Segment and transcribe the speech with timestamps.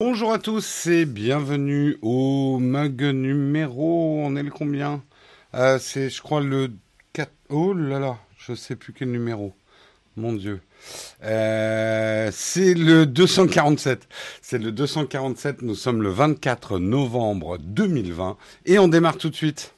[0.00, 4.20] Bonjour à tous et bienvenue au mug numéro.
[4.22, 5.02] On est le combien?
[5.54, 6.70] Euh, C'est, je crois, le
[7.14, 7.32] 4.
[7.48, 9.54] Oh là là, je sais plus quel numéro.
[10.16, 10.60] Mon Dieu.
[11.24, 14.06] Euh, c'est le 247.
[14.40, 15.62] C'est le 247.
[15.62, 18.36] Nous sommes le 24 novembre 2020
[18.66, 19.74] et on démarre tout de suite.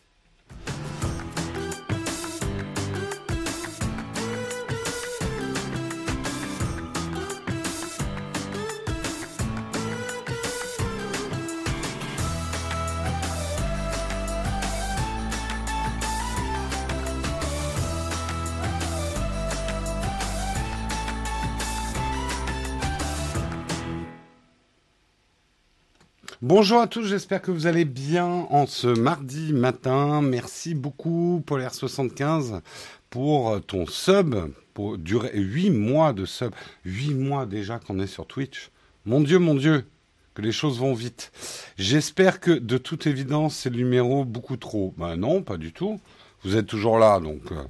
[26.61, 30.21] Bonjour à tous, j'espère que vous allez bien en ce mardi matin.
[30.21, 32.61] Merci beaucoup Polaire75
[33.09, 34.37] pour ton sub,
[34.75, 36.53] pour durer 8 mois de sub.
[36.85, 38.71] 8 mois déjà qu'on est sur Twitch.
[39.07, 39.87] Mon Dieu, mon Dieu,
[40.35, 41.33] que les choses vont vite.
[41.79, 44.93] J'espère que de toute évidence c'est le numéro beaucoup trop.
[44.99, 45.99] Ben non, pas du tout.
[46.43, 47.63] Vous êtes toujours là, donc il euh,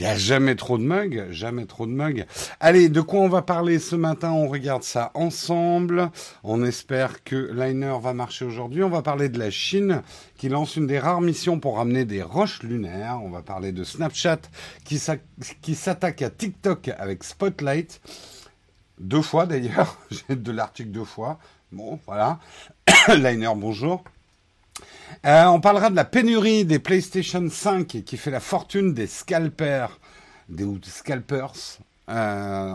[0.00, 2.26] n'y a jamais trop de mugs, jamais trop de mugs.
[2.58, 4.32] Allez, de quoi on va parler ce matin?
[4.32, 6.10] On regarde ça ensemble.
[6.42, 8.82] On espère que Liner va marcher aujourd'hui.
[8.82, 10.02] On va parler de la Chine
[10.36, 13.20] qui lance une des rares missions pour ramener des roches lunaires.
[13.22, 14.40] On va parler de Snapchat
[14.84, 18.00] qui s'attaque à TikTok avec Spotlight.
[18.98, 21.38] Deux fois d'ailleurs, j'ai de l'article deux fois.
[21.70, 22.40] Bon, voilà.
[23.08, 24.02] Liner, bonjour.
[25.24, 29.98] Euh, on parlera de la pénurie des PlayStation 5 qui fait la fortune des scalpers,
[30.48, 31.52] des, scalpers.
[32.08, 32.74] Euh,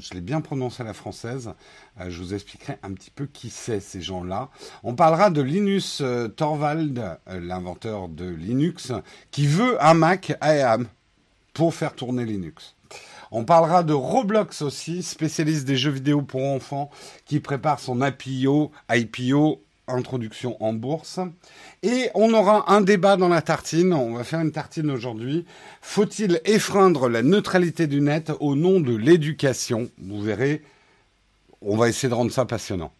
[0.00, 1.52] je l'ai bien prononcé à la française.
[2.00, 4.48] Euh, je vous expliquerai un petit peu qui c'est ces gens-là.
[4.82, 6.02] On parlera de Linus
[6.36, 8.92] Torvald, l'inventeur de Linux,
[9.30, 10.88] qui veut un Mac AM
[11.54, 12.74] pour faire tourner Linux.
[13.30, 16.90] On parlera de Roblox aussi, spécialiste des jeux vidéo pour enfants,
[17.24, 19.62] qui prépare son IPO, IPO
[19.94, 21.20] introduction en bourse.
[21.82, 23.92] Et on aura un débat dans la tartine.
[23.92, 25.44] On va faire une tartine aujourd'hui.
[25.80, 29.90] Faut-il effreindre la neutralité du net au nom de l'éducation?
[29.98, 30.62] Vous verrez,
[31.60, 32.92] on va essayer de rendre ça passionnant.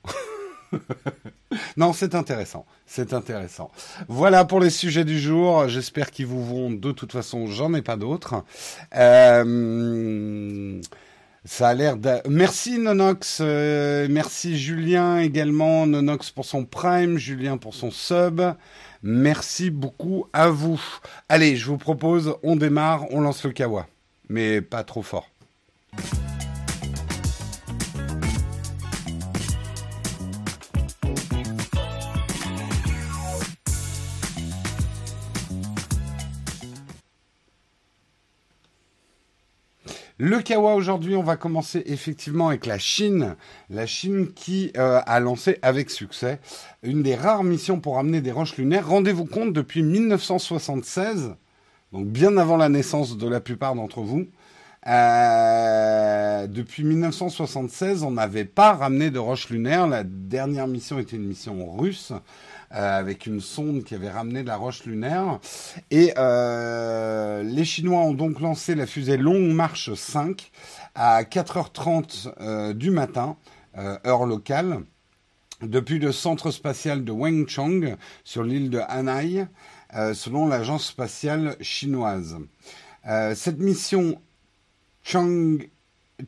[1.76, 2.66] non, c'est intéressant.
[2.86, 3.70] C'est intéressant.
[4.08, 5.68] Voilà pour les sujets du jour.
[5.68, 6.70] J'espère qu'ils vous vont.
[6.70, 8.44] De toute façon, j'en ai pas d'autres.
[8.94, 10.80] Euh...
[11.44, 12.18] Ça a l'air de...
[12.28, 18.40] Merci Nonox, euh, merci Julien également, Nonox pour son prime, Julien pour son sub.
[19.02, 20.80] Merci beaucoup à vous.
[21.28, 23.88] Allez, je vous propose, on démarre, on lance le kawa,
[24.28, 25.28] mais pas trop fort.
[40.24, 43.34] Le Kawa aujourd'hui, on va commencer effectivement avec la Chine.
[43.70, 46.38] La Chine qui euh, a lancé avec succès
[46.84, 48.86] une des rares missions pour amener des roches lunaires.
[48.86, 51.34] Rendez-vous compte, depuis 1976,
[51.92, 54.28] donc bien avant la naissance de la plupart d'entre vous,
[54.86, 59.88] euh, depuis 1976, on n'avait pas ramené de roches lunaires.
[59.88, 62.12] La dernière mission était une mission russe.
[62.74, 65.40] Euh, avec une sonde qui avait ramené de la roche lunaire.
[65.90, 70.50] Et euh, les Chinois ont donc lancé la fusée Long March 5
[70.94, 73.36] à 4h30 euh, du matin,
[73.76, 74.84] heure locale,
[75.60, 79.46] depuis le centre spatial de Wenchang sur l'île de Hanaï,
[80.14, 82.38] selon l'agence spatiale chinoise.
[83.34, 84.18] cette mission
[85.02, 85.58] Chang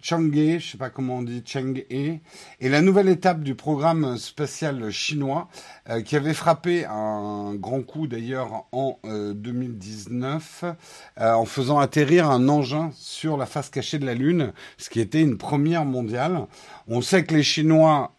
[0.03, 2.21] Chang'e, je sais pas comment on dit, Chang'e, et
[2.61, 5.49] la nouvelle étape du programme spatial chinois
[5.91, 10.73] euh, qui avait frappé un grand coup d'ailleurs en 2019 euh,
[11.21, 15.01] euh, en faisant atterrir un engin sur la face cachée de la Lune, ce qui
[15.01, 16.47] était une première mondiale.
[16.89, 18.13] On sait que les Chinois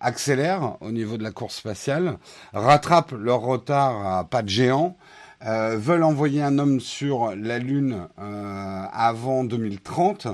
[0.00, 2.18] accélèrent au niveau de la course spatiale,
[2.52, 4.96] rattrapent leur retard à pas de géant.
[5.40, 10.26] veulent envoyer un homme sur la Lune avant 2030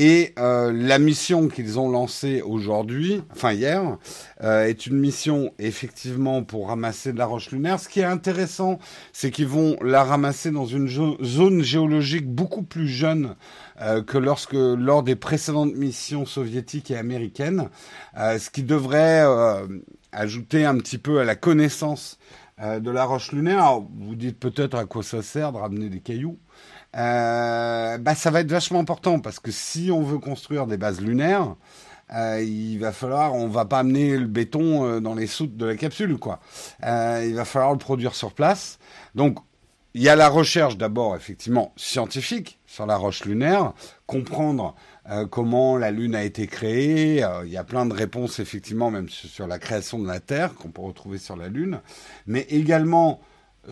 [0.00, 3.98] et euh, la mission qu'ils ont lancée aujourd'hui, enfin hier,
[4.44, 7.80] euh, est une mission effectivement pour ramasser de la roche lunaire.
[7.80, 8.78] Ce qui est intéressant,
[9.12, 13.34] c'est qu'ils vont la ramasser dans une zone géologique beaucoup plus jeune
[13.80, 17.68] euh, que lors des précédentes missions soviétiques et américaines,
[18.16, 19.26] ce qui devrait
[20.12, 22.20] ajouter un petit peu à la connaissance
[22.60, 23.80] de la roche lunaire.
[23.98, 26.38] vous dites peut-être à quoi ça sert de ramener des cailloux.
[26.96, 31.00] Euh, bah, ça va être vachement important parce que si on veut construire des bases
[31.00, 31.54] lunaires,
[32.14, 35.66] euh, il va falloir, on va pas amener le béton euh, dans les soutes de
[35.66, 36.40] la capsule, quoi.
[36.82, 38.78] Il va falloir le produire sur place.
[39.14, 39.38] Donc,
[39.94, 43.72] il y a la recherche d'abord, effectivement, scientifique sur la roche lunaire,
[44.06, 44.74] comprendre
[45.30, 47.24] comment la Lune a été créée.
[47.44, 50.68] Il y a plein de réponses, effectivement, même sur la création de la Terre, qu'on
[50.68, 51.80] peut retrouver sur la Lune.
[52.26, 53.20] Mais également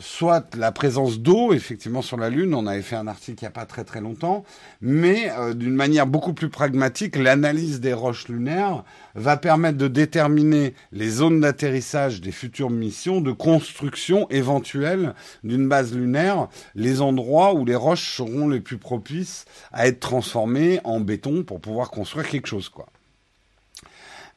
[0.01, 2.55] soit la présence d'eau, effectivement, sur la Lune.
[2.55, 4.45] On avait fait un article il n'y a pas très très longtemps.
[4.81, 8.85] Mais euh, d'une manière beaucoup plus pragmatique, l'analyse des roches lunaires
[9.15, 15.15] va permettre de déterminer les zones d'atterrissage des futures missions, de construction éventuelle
[15.45, 20.81] d'une base lunaire, les endroits où les roches seront les plus propices à être transformées
[20.85, 22.87] en béton pour pouvoir construire quelque chose, quoi.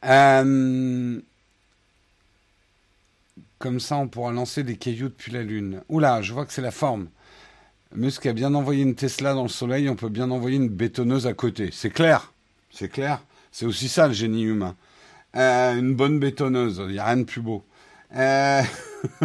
[0.06, 1.20] Euh,
[3.60, 5.82] comme ça, on pourra lancer des cailloux depuis la Lune.
[5.90, 7.08] Oula, je vois que c'est la forme.
[7.94, 11.26] Musk a bien envoyé une Tesla dans le Soleil, on peut bien envoyer une bétonneuse
[11.26, 11.68] à côté.
[11.70, 12.32] C'est clair.
[12.70, 13.22] C'est clair.
[13.52, 14.76] C'est aussi ça le génie humain.
[15.36, 17.66] Euh, une bonne bétonneuse, il n'y a rien de plus beau.
[18.16, 18.62] Euh,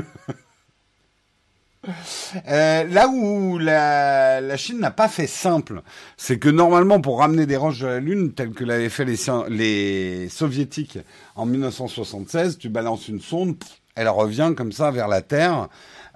[2.50, 5.82] euh, là où la, Chine n'a pas fait simple,
[6.18, 9.16] c'est que normalement pour ramener des roches de la Lune, telles que l'avaient fait les,
[9.48, 11.00] les soviétiques
[11.38, 13.56] en 1976, tu balances une sonde,
[13.96, 15.70] elle revient comme ça vers la Terre.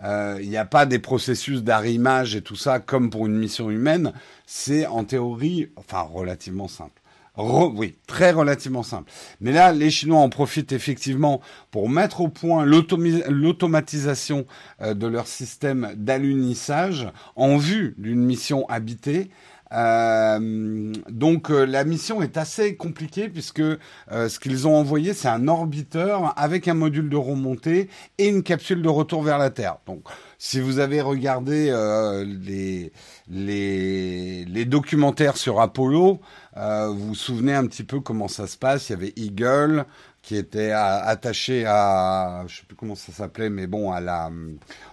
[0.04, 3.70] Euh, il n'y a pas des processus d'arrimage et tout ça comme pour une mission
[3.70, 4.14] humaine.
[4.46, 7.02] C'est en théorie, enfin relativement simple.
[7.38, 9.12] oui, très relativement simple.
[9.42, 11.42] Mais là, les Chinois en profitent effectivement
[11.72, 14.46] pour mettre au point l'automatisation
[14.82, 19.30] euh, de leur système d'alunissage en vue d'une mission habitée
[19.72, 23.78] euh, donc euh, la mission est assez compliquée puisque euh,
[24.08, 27.88] ce qu'ils ont envoyé c'est un orbiteur avec un module de remontée
[28.18, 29.78] et une capsule de retour vers la Terre.
[29.86, 30.04] Donc
[30.40, 31.70] si vous avez regardé
[32.26, 32.94] les,
[33.30, 36.22] les, les, documentaires sur Apollo,
[36.56, 38.88] vous vous souvenez un petit peu comment ça se passe.
[38.88, 39.86] Il y avait Eagle
[40.30, 44.30] qui était attaché à, je sais plus comment ça s'appelait, mais bon, à la,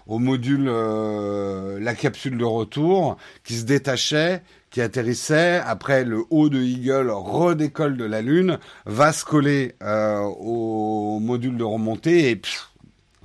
[0.06, 4.40] au module, la capsule de retour, qui se détachait,
[4.70, 5.60] qui atterrissait.
[5.66, 11.58] Après, le haut de Eagle redécolle de la Lune, va se coller euh, au module
[11.58, 12.40] de remontée et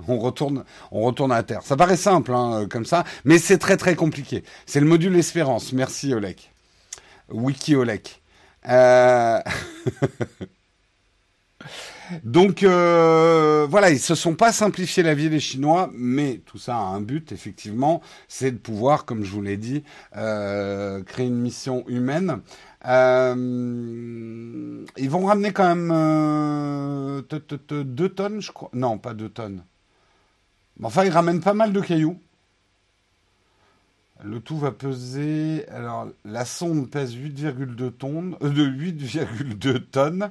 [0.06, 1.62] on retourne, on retourne à terre.
[1.62, 4.44] Ça paraît simple hein, comme ça, mais c'est très très compliqué.
[4.66, 5.72] C'est le module Espérance.
[5.72, 6.52] Merci Olek.
[7.30, 8.20] Wiki Olek.
[8.68, 9.40] Euh...
[12.24, 16.76] Donc euh, voilà, ils se sont pas simplifiés la vie des Chinois, mais tout ça
[16.76, 19.84] a un but effectivement, c'est de pouvoir, comme je vous l'ai dit,
[20.16, 22.40] euh, créer une mission humaine.
[22.86, 28.70] Euh, ils vont ramener quand même deux tonnes, je crois.
[28.72, 29.62] Non, pas deux tonnes.
[30.82, 32.18] Enfin, ils ramènent pas mal de cailloux.
[34.24, 35.66] Le tout va peser.
[35.68, 40.30] Alors, la sonde pèse 8,2 tonnes, de 8,2 tonnes.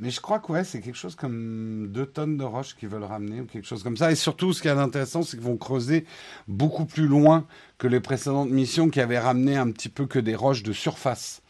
[0.00, 3.04] Mais je crois que ouais, c'est quelque chose comme deux tonnes de roches qu'ils veulent
[3.04, 4.10] ramener ou quelque chose comme ça.
[4.10, 6.06] Et surtout, ce qui est intéressant, c'est qu'ils vont creuser
[6.48, 10.34] beaucoup plus loin que les précédentes missions qui avaient ramené un petit peu que des
[10.34, 11.42] roches de surface.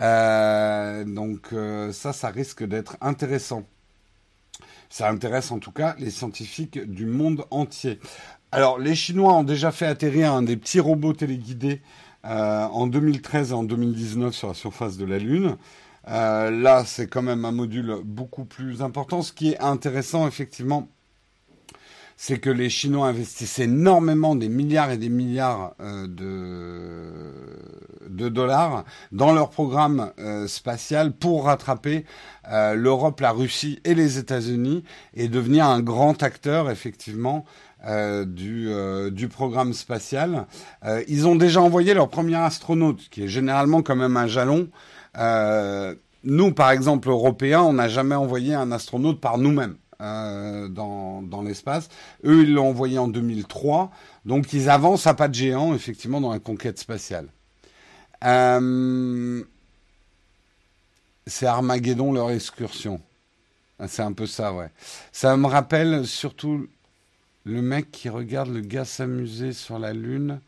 [0.00, 3.62] Euh, donc euh, ça, ça risque d'être intéressant.
[4.90, 8.00] Ça intéresse en tout cas les scientifiques du monde entier.
[8.50, 11.80] Alors, les Chinois ont déjà fait atterrir un des petits robots téléguidés
[12.24, 15.56] euh, en 2013 et en 2019 sur la surface de la Lune.
[16.08, 19.22] Euh, là, c'est quand même un module beaucoup plus important.
[19.22, 20.88] Ce qui est intéressant, effectivement,
[22.16, 26.06] c'est que les Chinois investissent énormément des milliards et des milliards euh,
[28.08, 32.04] de, dollars dans leur programme euh, spatial pour rattraper
[32.74, 34.84] l'Europe, la Russie et les États-Unis
[35.14, 37.46] et devenir un grand acteur, effectivement,
[38.26, 40.46] du, programme spatial.
[41.08, 44.68] ils ont déjà envoyé leur premier astronaute, qui est généralement quand même un jalon.
[45.18, 45.94] Euh,
[46.24, 49.76] nous, par exemple, Européens, on n'a jamais envoyé un astronaute par nous-mêmes.
[50.00, 51.88] Euh, dans, dans l'espace.
[52.24, 53.92] Eux, ils l'ont envoyé en 2003.
[54.24, 57.28] Donc, ils avancent à pas de géant, effectivement, dans la conquête spatiale.
[58.24, 59.44] Euh,
[61.26, 63.00] c'est Armageddon, leur excursion.
[63.78, 64.70] Ah, c'est un peu ça, ouais.
[65.12, 66.66] Ça me rappelle surtout
[67.44, 70.40] le mec qui regarde le gars s'amuser sur la Lune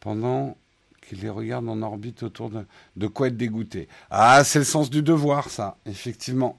[0.00, 0.56] pendant
[1.10, 3.06] qu'il les regarde en orbite autour de...
[3.08, 3.88] Quoi être dégoûté.
[4.10, 6.56] Ah, c'est le sens du devoir, ça, effectivement.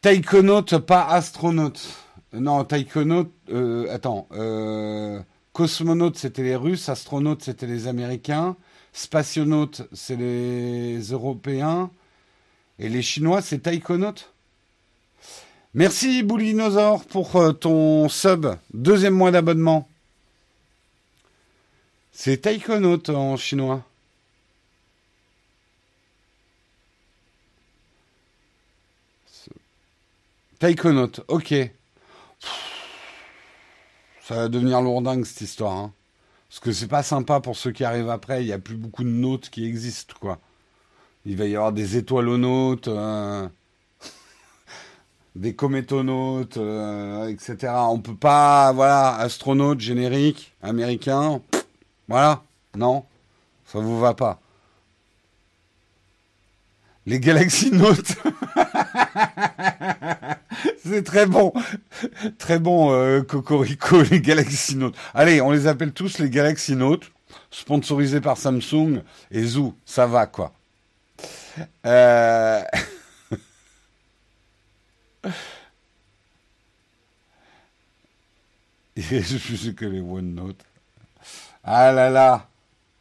[0.00, 1.80] Taïkonaute, pas astronaute.
[2.32, 5.20] Non, taïkonaute, euh, attends, euh,
[5.52, 8.54] cosmonaute, c'était les Russes, astronaute, c'était les Américains,
[8.92, 11.90] spationaute, c'est les Européens,
[12.78, 14.32] et les Chinois, c'est taïkonaute
[15.74, 19.88] Merci Boulinosaure pour euh, ton sub, deuxième mois d'abonnement.
[22.20, 23.84] C'est taïkonaute en chinois.
[30.58, 31.54] Taïkonaute, ok.
[34.20, 35.76] Ça va devenir lourdingue cette histoire.
[35.76, 35.92] Hein.
[36.48, 38.42] Parce que c'est pas sympa pour ceux qui arrivent après.
[38.42, 40.40] Il n'y a plus beaucoup de notes qui existent, quoi.
[41.24, 43.48] Il va y avoir des étoilonautes, euh,
[45.36, 47.74] des cométonautes, euh, etc.
[47.74, 51.40] On peut pas, voilà, astronaute générique américain.
[52.08, 52.42] Voilà,
[52.74, 53.04] non,
[53.66, 54.40] ça vous va pas.
[57.04, 58.14] Les Galaxy Notes.
[60.84, 61.52] C'est très bon.
[62.38, 64.94] Très bon, euh, Cocorico, les Galaxy Note.
[65.14, 67.10] Allez, on les appelle tous les Galaxy Note,
[67.50, 69.74] sponsorisés par Samsung et Zou.
[69.84, 70.52] Ça va, quoi.
[71.86, 72.62] Euh...
[78.96, 80.64] je suis que les OneNote.
[81.70, 82.48] Ah là là,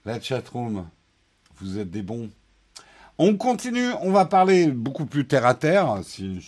[0.04, 0.90] la chatroom,
[1.62, 2.30] vous êtes des bons.
[3.18, 6.46] On continue, on va parler beaucoup plus terre à terre, si,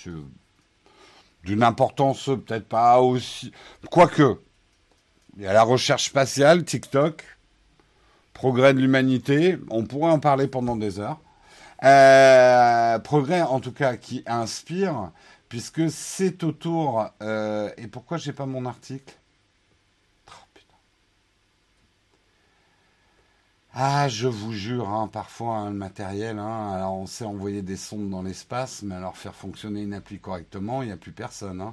[1.46, 3.54] d'une importance peut-être pas aussi.
[3.90, 4.38] Quoique,
[5.38, 7.24] il y a la recherche spatiale, TikTok,
[8.34, 11.22] progrès de l'humanité, on pourrait en parler pendant des heures.
[11.86, 15.12] Euh, progrès en tout cas qui inspire,
[15.48, 17.08] puisque c'est autour.
[17.22, 19.19] Euh, et pourquoi j'ai pas mon article?
[23.82, 27.78] Ah, je vous jure, hein, parfois hein, le matériel, hein, alors on sait envoyer des
[27.78, 31.64] sondes dans l'espace, mais alors faire fonctionner une appli correctement, il n'y a plus personne.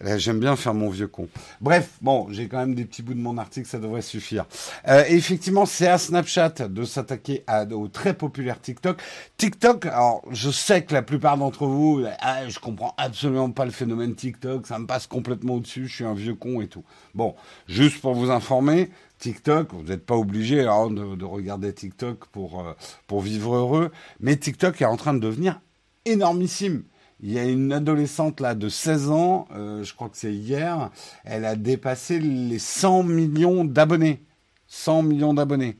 [0.00, 1.28] J'aime bien faire mon vieux con.
[1.60, 4.46] Bref, bon, j'ai quand même des petits bouts de mon article, ça devrait suffire.
[4.86, 9.02] Euh, effectivement, c'est à Snapchat de s'attaquer au très populaire TikTok.
[9.36, 13.72] TikTok, alors je sais que la plupart d'entre vous, ah, je comprends absolument pas le
[13.72, 16.84] phénomène TikTok, ça me passe complètement au-dessus, je suis un vieux con et tout.
[17.12, 17.34] Bon,
[17.66, 18.92] juste pour vous informer,
[19.24, 22.74] TikTok, vous n'êtes pas obligé hein, de, regarder TikTok pour, euh,
[23.06, 23.90] pour vivre heureux,
[24.20, 25.62] mais TikTok est en train de devenir
[26.04, 26.82] énormissime.
[27.22, 30.90] Il y a une adolescente là de 16 ans, euh, je crois que c'est hier,
[31.24, 34.20] elle a dépassé les 100 millions d'abonnés.
[34.66, 35.78] 100 millions d'abonnés.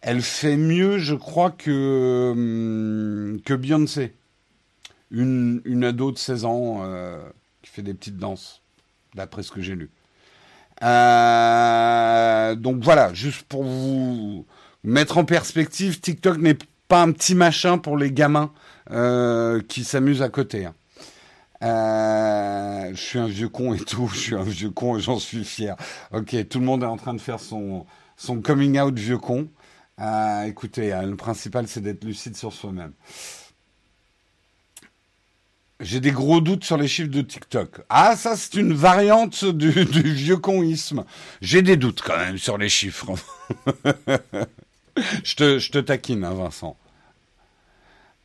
[0.00, 4.16] Elle fait mieux, je crois, que, hum, que Beyoncé.
[5.12, 7.22] Une, une ado de 16 ans euh,
[7.62, 8.62] qui fait des petites danses,
[9.14, 9.92] d'après ce que j'ai lu.
[10.84, 14.46] Euh, donc voilà, juste pour vous
[14.82, 18.52] mettre en perspective, TikTok n'est pas un petit machin pour les gamins
[18.90, 20.66] euh, qui s'amusent à côté.
[20.66, 20.74] Hein.
[21.62, 25.18] Euh, je suis un vieux con et tout, je suis un vieux con et j'en
[25.18, 25.76] suis fier.
[26.12, 27.86] Ok, tout le monde est en train de faire son,
[28.16, 29.48] son coming out vieux con.
[30.46, 32.92] écoutez, le principal c'est d'être lucide sur soi-même.
[35.80, 37.80] J'ai des gros doutes sur les chiffres de TikTok.
[37.88, 41.04] Ah, ça, c'est une variante du, vieux conisme.
[41.40, 43.12] J'ai des doutes quand même sur les chiffres.
[45.24, 46.76] je, te, je te taquine, hein, Vincent.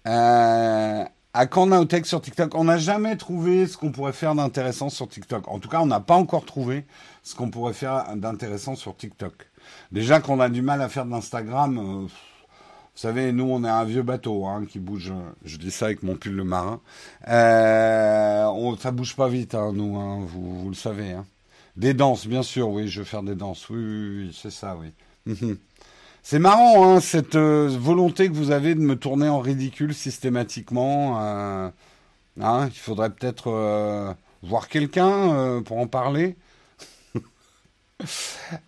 [0.08, 1.04] Euh,
[1.34, 5.10] à quand Naotech sur TikTok On n'a jamais trouvé ce qu'on pourrait faire d'intéressant sur
[5.10, 5.48] TikTok.
[5.48, 6.86] En tout cas, on n'a pas encore trouvé
[7.24, 9.50] ce qu'on pourrait faire d'intéressant sur TikTok.
[9.92, 11.78] Déjà qu'on a du mal à faire d'Instagram.
[11.78, 12.08] Euh,
[13.00, 15.14] savez, nous, on est un vieux bateau hein, qui bouge.
[15.46, 16.82] Je dis ça avec mon pull de marin.
[17.30, 21.14] Euh, on, ça bouge pas vite, hein, nous, hein, vous, vous, le savez.
[21.14, 21.26] Hein.
[21.78, 23.70] Des danses, bien sûr, oui, je veux faire des danses.
[23.70, 24.92] Oui, c'est ça, oui.
[25.26, 25.58] Mhm.
[26.24, 31.20] c'est marrant, hein, cette euh, volonté que vous avez de me tourner en ridicule systématiquement.
[31.22, 31.70] Euh,
[32.36, 36.36] il faudrait peut-être voir quelqu'un pour en parler.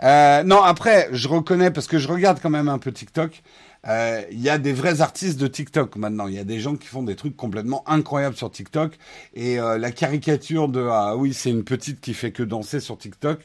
[0.01, 3.43] non, après, je reconnais, parce que je regarde quand même un peu TikTok,
[3.87, 6.27] euh, il y a des vrais artistes de TikTok maintenant.
[6.27, 8.97] Il y a des gens qui font des trucs complètement incroyables sur TikTok.
[9.33, 12.97] Et euh, la caricature de ah oui c'est une petite qui fait que danser sur
[12.97, 13.39] TikTok.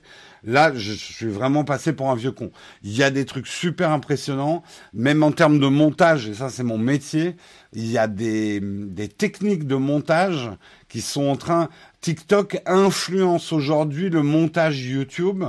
[0.45, 2.53] Là, je, suis vraiment passé pour un vieux con.
[2.85, 4.63] Il y a des trucs super impressionnants,
[4.93, 6.29] même en termes de montage.
[6.29, 7.37] Et ça c'est mon métier.
[7.73, 10.51] Il y a des, des techniques de montage
[10.89, 11.71] qui sont en train.
[12.03, 15.45] TikTok influence aujourd'hui le montage YouTube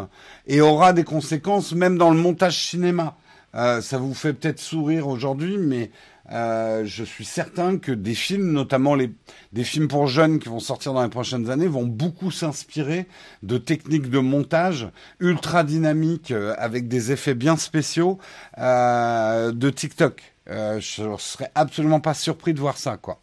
[0.48, 3.18] et aura des conséquences même dans le montage cinéma.
[3.58, 5.90] Euh, ça vous fait peut-être sourire aujourd'hui, mais
[6.32, 10.94] euh, je suis certain que des films, notamment des films pour jeunes qui vont sortir
[10.94, 13.08] dans les prochaines années, vont beaucoup s'inspirer
[13.42, 18.20] de techniques de montage ultra dynamiques euh, avec des effets bien spéciaux
[18.58, 20.22] de TikTok.
[20.48, 23.20] je ne serais absolument pas surpris de voir ça, quoi.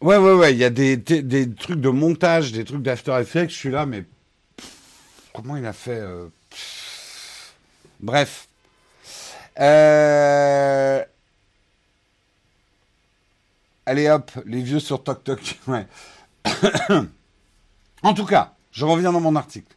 [0.00, 3.50] Ouais, ouais, ouais, il y a des, des, trucs de montage, des trucs d'After Effects,
[3.50, 4.04] je suis là, mais
[5.32, 6.00] comment il a fait
[8.00, 8.48] Bref.
[9.58, 11.04] Euh,
[13.86, 15.58] allez hop, les vieux sur Tok Tok.
[18.02, 19.74] en tout cas, je reviens dans mon article.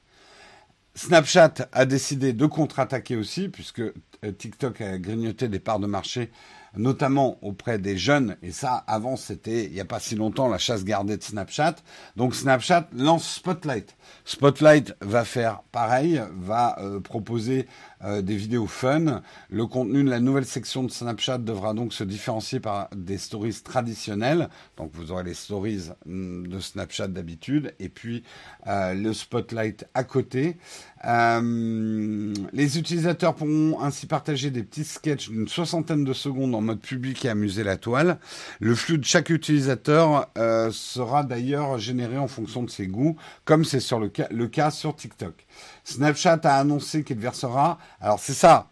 [0.93, 6.29] Snapchat a décidé de contre-attaquer aussi, puisque euh, TikTok a grignoté des parts de marché
[6.75, 8.37] notamment auprès des jeunes.
[8.41, 11.75] Et ça, avant, c'était il n'y a pas si longtemps la chasse gardée de Snapchat.
[12.15, 13.95] Donc Snapchat lance Spotlight.
[14.25, 17.67] Spotlight va faire pareil, va euh, proposer
[18.03, 19.21] euh, des vidéos fun.
[19.49, 23.61] Le contenu de la nouvelle section de Snapchat devra donc se différencier par des stories
[23.63, 24.49] traditionnelles.
[24.77, 28.23] Donc vous aurez les stories mm, de Snapchat d'habitude et puis
[28.67, 30.57] euh, le Spotlight à côté.
[31.05, 36.79] Euh, les utilisateurs pourront ainsi partager des petits sketchs d'une soixantaine de secondes en mode
[36.79, 38.19] public et amuser la toile.
[38.59, 43.15] Le flux de chaque utilisateur euh, sera d'ailleurs généré en fonction de ses goûts,
[43.45, 45.45] comme c'est sur le cas, le cas sur TikTok.
[45.83, 47.79] Snapchat a annoncé qu'il versera.
[47.99, 48.67] Alors c'est ça.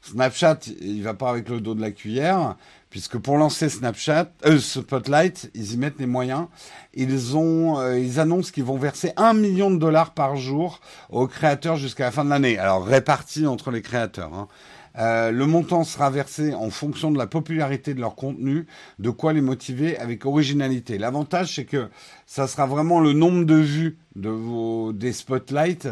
[0.00, 2.56] Snapchat, il va pas avec le dos de la cuillère
[2.98, 6.46] puisque pour lancer Snapchat, euh, Spotlight, ils y mettent les moyens.
[6.94, 11.28] Ils ont, euh, ils annoncent qu'ils vont verser un million de dollars par jour aux
[11.28, 12.58] créateurs jusqu'à la fin de l'année.
[12.58, 14.34] Alors répartis entre les créateurs.
[14.34, 14.48] Hein.
[14.98, 18.66] Euh, le montant sera versé en fonction de la popularité de leur contenu,
[18.98, 20.98] de quoi les motiver avec originalité.
[20.98, 21.88] L'avantage, c'est que
[22.26, 25.88] ça sera vraiment le nombre de vues de vos, des spotlights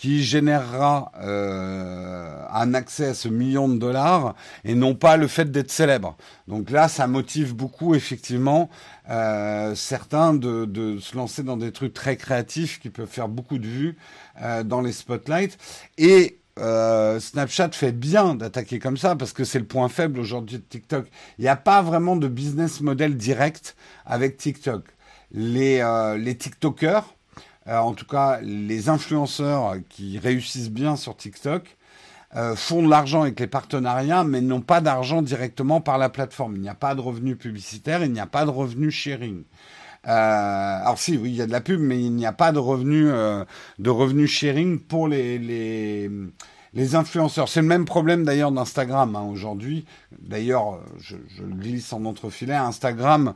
[0.00, 5.50] qui générera euh, un accès à ce million de dollars et non pas le fait
[5.50, 6.16] d'être célèbre.
[6.48, 8.70] Donc là, ça motive beaucoup effectivement
[9.10, 13.58] euh, certains de, de, se lancer dans des trucs très créatifs qui peuvent faire beaucoup
[13.58, 13.98] de vues
[14.40, 15.58] euh, dans les spotlights.
[15.98, 20.56] Et euh, Snapchat fait bien d'attaquer comme ça parce que c'est le point faible aujourd'hui
[20.56, 21.08] de TikTok.
[21.38, 23.76] Il n'y a pas vraiment de business model direct
[24.06, 24.84] avec TikTok.
[25.32, 27.04] Les, euh, les TikTokers,
[27.78, 31.76] en tout cas les influenceurs qui réussissent bien sur TikTok,
[32.36, 36.54] euh, font de l'argent avec les partenariats, mais n'ont pas d'argent directement par la plateforme.
[36.54, 39.42] Il n'y a pas de revenus publicitaires, il n'y a pas de revenus sharing.
[40.06, 42.52] Euh, alors si, oui, il y a de la pub, mais il n'y a pas
[42.52, 43.44] de revenus euh,
[43.80, 46.08] de revenus sharing pour les, les,
[46.72, 47.48] les influenceurs.
[47.48, 49.84] C'est le même problème d'ailleurs d'Instagram hein, aujourd'hui.
[50.20, 52.54] D'ailleurs, je, je glisse en entrefilet.
[52.54, 53.34] Instagram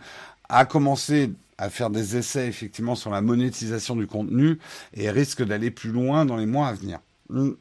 [0.49, 4.59] a commencé à faire des essais effectivement sur la monétisation du contenu
[4.95, 7.01] et risque d'aller plus loin dans les mois à venir.
[7.31, 7.53] Mm.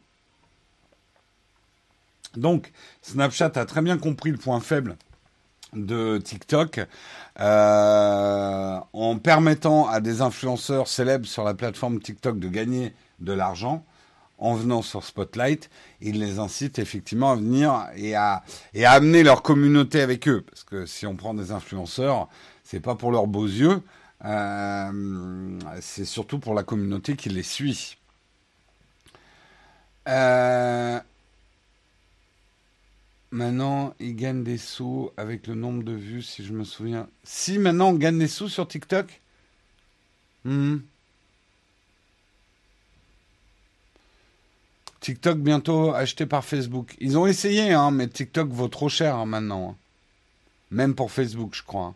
[2.35, 2.71] Donc,
[3.03, 4.97] Snapchat a très bien compris le point faible
[5.73, 6.81] de TikTok
[7.39, 13.85] euh, en permettant à des influenceurs célèbres sur la plateforme TikTok de gagner de l'argent
[14.39, 15.69] en venant sur Spotlight,
[16.01, 18.09] il les incite effectivement à venir et
[18.73, 20.41] et à amener leur communauté avec eux.
[20.41, 22.27] Parce que si on prend des influenceurs,
[22.73, 23.83] c'est pas pour leurs beaux yeux,
[24.25, 27.97] euh, c'est surtout pour la communauté qui les suit.
[30.09, 30.99] Euh,
[33.29, 37.07] maintenant, ils gagnent des sous avec le nombre de vues, si je me souviens.
[37.23, 39.21] Si maintenant on gagne des sous sur TikTok?
[40.43, 40.77] Hmm.
[44.99, 46.95] TikTok bientôt acheté par Facebook.
[46.99, 49.77] Ils ont essayé, hein, mais TikTok vaut trop cher hein, maintenant.
[50.71, 51.93] Même pour Facebook, je crois.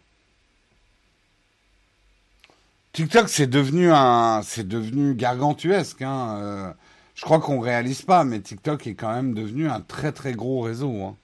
[2.93, 6.01] TikTok, c'est devenu un, c'est devenu gargantuesque.
[6.01, 6.37] Hein.
[6.39, 6.73] Euh,
[7.15, 10.61] je crois qu'on réalise pas, mais TikTok est quand même devenu un très très gros
[10.61, 11.03] réseau.
[11.03, 11.15] Hein.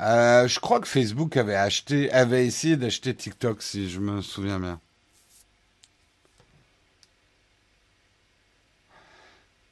[0.00, 4.58] Euh, je crois que Facebook avait acheté, avait essayé d'acheter TikTok, si je me souviens
[4.58, 4.80] bien.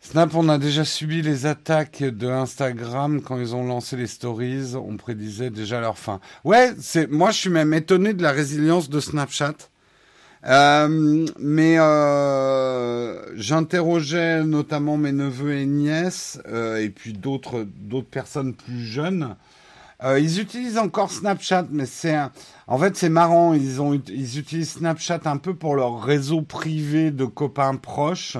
[0.04, 4.74] Snap, on a déjà subi les attaques de Instagram quand ils ont lancé les stories.
[4.74, 6.18] On prédisait déjà leur fin.
[6.42, 9.54] Ouais, c'est moi je suis même étonné de la résilience de Snapchat.
[10.44, 18.54] Euh, mais euh, j'interrogeais notamment mes neveux et nièces euh, et puis d'autres d'autres personnes
[18.54, 19.36] plus jeunes.
[20.02, 22.18] Euh, ils utilisent encore Snapchat, mais c'est
[22.66, 23.54] en fait c'est marrant.
[23.54, 28.36] Ils ont ils utilisent Snapchat un peu pour leur réseau privé de copains proches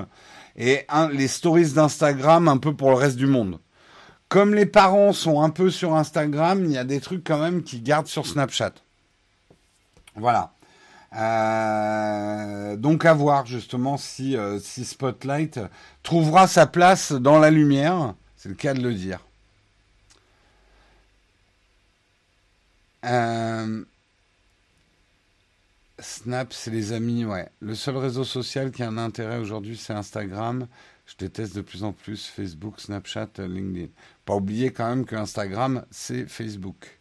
[0.56, 3.58] et les stories d'Instagram un peu pour le reste du monde.
[4.28, 7.62] Comme les parents sont un peu sur Instagram, il y a des trucs quand même
[7.62, 8.72] qui gardent sur Snapchat.
[10.16, 10.52] Voilà.
[11.14, 15.60] Euh, donc à voir justement si, euh, si Spotlight
[16.02, 18.14] trouvera sa place dans la lumière.
[18.36, 19.20] C'est le cas de le dire.
[23.04, 23.84] Euh,
[26.02, 27.48] Snap, c'est les amis, ouais.
[27.60, 30.66] Le seul réseau social qui a un intérêt aujourd'hui, c'est Instagram.
[31.06, 33.88] Je déteste de plus en plus Facebook, Snapchat, LinkedIn.
[34.24, 36.98] Pas oublier quand même que Instagram, c'est Facebook.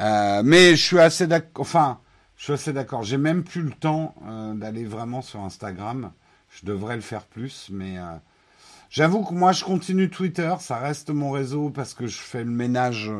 [0.00, 1.62] Euh, mais je suis assez d'accord.
[1.62, 2.00] Enfin,
[2.36, 3.04] je suis assez d'accord.
[3.04, 6.12] J'ai même plus le temps euh, d'aller vraiment sur Instagram.
[6.50, 8.16] Je devrais le faire plus, mais euh,
[8.90, 10.54] j'avoue que moi, je continue Twitter.
[10.58, 13.10] Ça reste mon réseau parce que je fais le ménage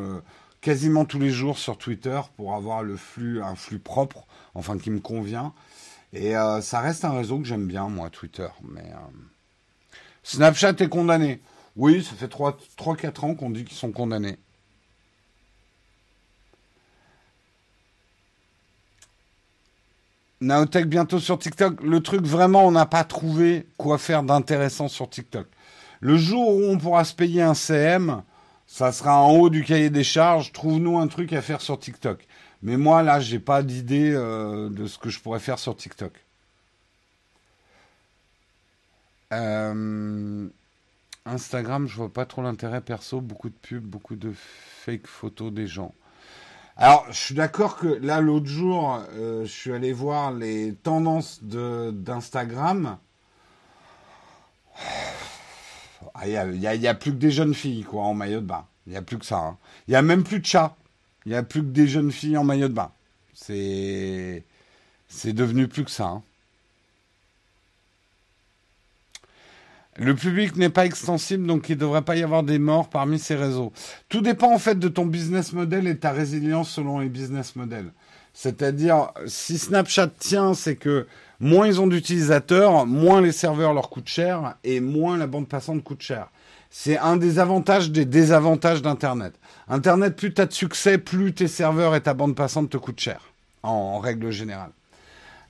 [0.66, 4.26] quasiment tous les jours sur Twitter pour avoir le flux, un flux propre
[4.56, 5.52] enfin qui me convient.
[6.12, 8.48] Et euh, ça reste un réseau que j'aime bien, moi, Twitter.
[8.64, 11.40] Mais euh, Snapchat est condamné.
[11.76, 14.38] Oui, ça fait 3-4 ans qu'on dit qu'ils sont condamnés.
[20.40, 21.80] Naotech bientôt sur TikTok.
[21.80, 25.46] Le truc, vraiment, on n'a pas trouvé quoi faire d'intéressant sur TikTok.
[26.00, 28.24] Le jour où on pourra se payer un CM,
[28.66, 30.52] ça sera en haut du cahier des charges.
[30.52, 32.26] Trouve-nous un truc à faire sur TikTok.
[32.62, 36.12] Mais moi, là, j'ai pas d'idée euh, de ce que je pourrais faire sur TikTok.
[39.32, 40.48] Euh,
[41.24, 43.20] Instagram, je vois pas trop l'intérêt perso.
[43.20, 45.94] Beaucoup de pubs, beaucoup de fake photos des gens.
[46.76, 51.40] Alors, je suis d'accord que là, l'autre jour, euh, je suis allé voir les tendances
[51.42, 52.98] d'Instagram.
[56.14, 58.66] Ah, il n'y a, plus que des jeunes filles, en maillot de bain.
[58.86, 59.38] Il n'y a plus que ça.
[59.38, 59.58] Hein.
[59.86, 60.76] Il n'y a même plus de chats.
[61.24, 62.92] Il n'y a plus que des jeunes filles en maillot de bain.
[63.34, 64.44] C'est,
[65.08, 66.06] c'est devenu plus que ça.
[66.06, 66.22] Hein.
[69.98, 73.18] Le public n'est pas extensible, donc il ne devrait pas y avoir des morts parmi
[73.18, 73.72] ces réseaux.
[74.10, 77.92] Tout dépend en fait de ton business model et ta résilience selon les business models.
[78.34, 81.06] C'est-à-dire, si Snapchat tient, c'est que
[81.40, 85.82] moins ils ont d'utilisateurs, moins les serveurs leur coûtent cher et moins la bande passante
[85.82, 86.28] coûte cher.
[86.70, 89.34] C'est un des avantages des désavantages d'Internet.
[89.68, 93.00] Internet, plus tu as de succès, plus tes serveurs et ta bande passante te coûtent
[93.00, 93.20] cher,
[93.62, 94.70] en, règle générale.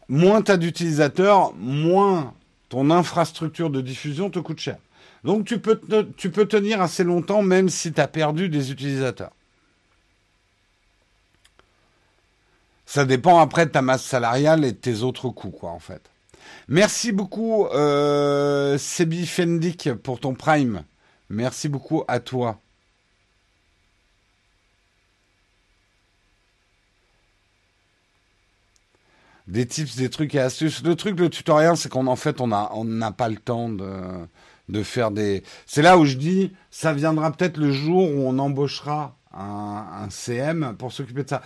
[0.09, 2.33] Moins tu as d'utilisateurs, moins
[2.69, 4.77] ton infrastructure de diffusion te coûte cher.
[5.25, 5.81] Donc tu peux,
[6.17, 9.33] tu peux tenir assez longtemps même si tu as perdu des utilisateurs.
[12.87, 16.11] Ça dépend après de ta masse salariale et de tes autres coûts, quoi, en fait.
[16.69, 20.85] Merci beaucoup, euh, Sebi Fendik, pour ton prime.
[21.29, 22.61] Merci beaucoup à toi.
[29.49, 30.83] des tips, des trucs et astuces.
[30.83, 33.69] Le truc, le tutoriel, c'est qu'en en fait, on n'a on n'a pas le temps
[33.69, 33.91] de,
[34.69, 35.43] de faire des.
[35.67, 40.75] C'est là où je dis, ça viendra peut-être le jour où on embauchera un, CM
[40.79, 41.43] pour s'occuper de ça.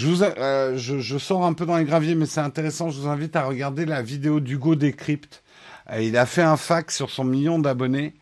[0.00, 2.90] Euh, je, sors un peu dans les graviers, mais c'est intéressant.
[2.90, 5.42] Je vous invite à regarder la vidéo d'Hugo Décrypte.
[5.90, 8.14] Euh, il a fait un fac sur son million d'abonnés.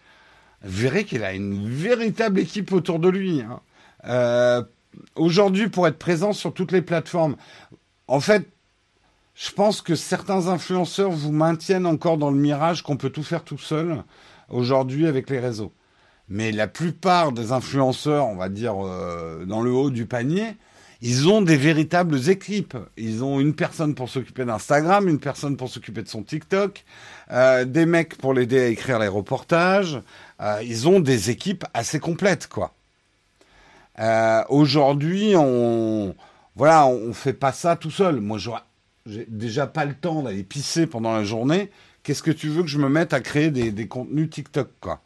[0.63, 3.43] Vous verrez qu'il a une véritable équipe autour de lui.
[3.43, 3.61] Hein.
[4.07, 4.63] Euh,
[5.15, 7.37] Aujourd'hui, pour être présent sur toutes les plateformes,
[8.09, 8.49] en fait,
[9.35, 13.45] je pense que certains influenceurs vous maintiennent encore dans le mirage qu'on peut tout faire
[13.45, 14.03] tout seul
[14.49, 15.73] aujourd'hui avec les réseaux.
[16.29, 20.57] Mais la plupart des influenceurs, on va dire euh, dans le haut du panier,
[21.03, 22.77] ils ont des véritables équipes.
[22.97, 26.85] Ils ont une personne pour s'occuper d'Instagram, une personne pour s'occuper de son TikTok,
[27.31, 30.01] euh, des mecs pour l'aider à écrire les reportages.
[30.41, 32.73] Euh, ils ont des équipes assez complètes, quoi.
[34.51, 36.15] Aujourd'hui, on
[36.57, 38.21] voilà, on fait pas ça tout seul.
[38.21, 38.39] Moi,
[39.05, 41.71] j'ai déjà pas le temps d'aller pisser pendant la journée.
[42.03, 45.03] Qu'est-ce que tu veux que je me mette à créer des, contenus TikTok, quoi?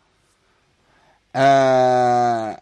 [1.36, 2.52] Euh...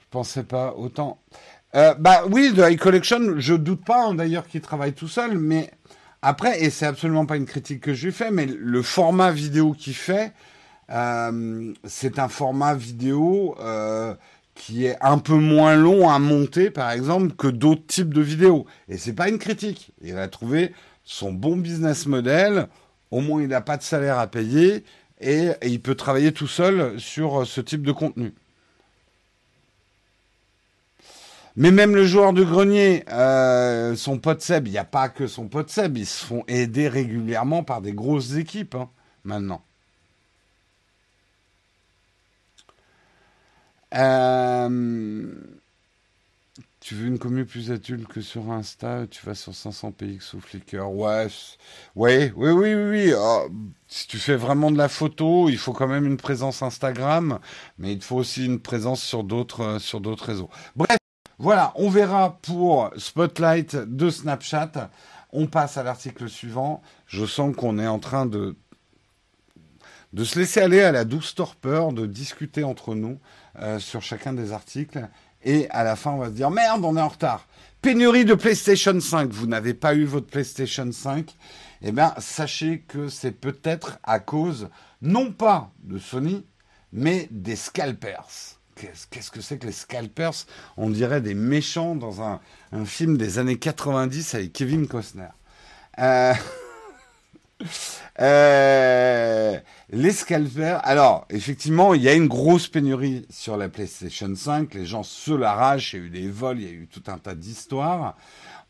[0.00, 1.18] Je pensais pas autant.
[1.76, 5.38] Euh, bah oui, de High Collection, je doute pas hein, d'ailleurs qu'il travaille tout seul,
[5.38, 5.70] mais
[6.22, 9.72] après, et c'est absolument pas une critique que je lui fais, mais le format vidéo
[9.72, 10.32] qu'il fait,
[10.90, 14.14] euh, c'est un format vidéo euh,
[14.54, 18.66] qui est un peu moins long à monter, par exemple, que d'autres types de vidéos.
[18.88, 19.92] Et c'est pas une critique.
[20.02, 22.68] Il a trouvé son bon business model.
[23.10, 24.84] Au moins, il n'a pas de salaire à payer
[25.20, 28.32] et, il peut travailler tout seul sur ce type de contenu.
[31.56, 35.26] Mais même le joueur de grenier, euh, son pote Seb, il n'y a pas que
[35.26, 38.88] son pote Seb, ils se font aider régulièrement par des grosses équipes hein,
[39.24, 39.62] maintenant.
[43.94, 45.28] Euh,
[46.90, 50.40] tu veux une commune plus adulte que sur Insta, tu vas sur 500 PX ou
[50.40, 50.90] Flickr.
[50.90, 51.28] Ouais,
[51.94, 52.88] ouais, oui, oui, oui.
[52.90, 53.12] oui.
[53.16, 53.48] Oh,
[53.86, 57.38] si tu fais vraiment de la photo, il faut quand même une présence Instagram,
[57.78, 60.50] mais il faut aussi une présence sur d'autres euh, sur d'autres réseaux.
[60.74, 60.98] Bref,
[61.38, 64.90] voilà, on verra pour Spotlight de Snapchat.
[65.30, 66.82] On passe à l'article suivant.
[67.06, 68.56] Je sens qu'on est en train de
[70.12, 73.20] de se laisser aller à la douce torpeur, de discuter entre nous.
[73.58, 75.08] Euh, sur chacun des articles.
[75.44, 77.46] Et à la fin, on va se dire merde, on est en retard.
[77.82, 79.30] Pénurie de PlayStation 5.
[79.30, 81.34] Vous n'avez pas eu votre PlayStation 5.
[81.82, 84.68] Eh bien, sachez que c'est peut-être à cause,
[85.00, 86.44] non pas de Sony,
[86.92, 88.58] mais des scalpers.
[89.10, 90.46] Qu'est-ce que c'est que les scalpers?
[90.76, 92.40] On dirait des méchants dans un,
[92.84, 95.28] film des années 90 avec Kevin Costner.
[95.98, 96.34] Euh...
[98.20, 99.58] euh
[99.92, 100.80] les scalpers.
[100.84, 104.74] Alors, effectivement, il y a une grosse pénurie sur la PlayStation 5.
[104.74, 105.94] Les gens se l'arrachent.
[105.94, 108.16] Il y a eu des vols, il y a eu tout un tas d'histoires.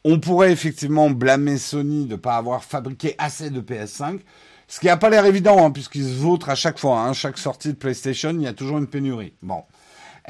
[0.05, 4.20] On pourrait effectivement blâmer Sony de ne pas avoir fabriqué assez de PS5,
[4.66, 7.00] ce qui n'a pas l'air évident, hein, puisqu'ils se vautrent à chaque fois.
[7.00, 9.35] Hein, chaque sortie de PlayStation, il y a toujours une pénurie.
[9.42, 9.62] Bon.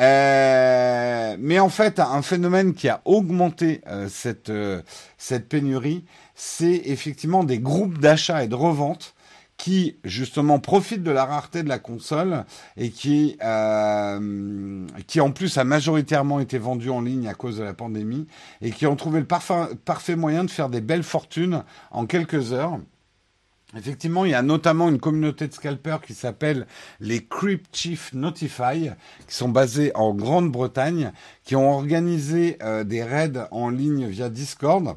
[0.01, 4.81] Euh, mais en fait, un phénomène qui a augmenté euh, cette, euh,
[5.19, 9.15] cette pénurie, c'est effectivement des groupes d'achat et de revente
[9.59, 12.47] qui justement profitent de la rareté de la console
[12.79, 13.37] et qui,
[15.07, 18.27] qui en plus a majoritairement été vendu en ligne à cause de la pandémie
[18.63, 22.79] et qui ont trouvé le parfait moyen de faire des belles fortunes en quelques heures.
[23.77, 26.67] Effectivement, il y a notamment une communauté de scalpers qui s'appelle
[26.99, 28.91] les Crypt Chief Notify,
[29.29, 31.13] qui sont basés en Grande-Bretagne,
[31.45, 34.97] qui ont organisé euh, des raids en ligne via Discord,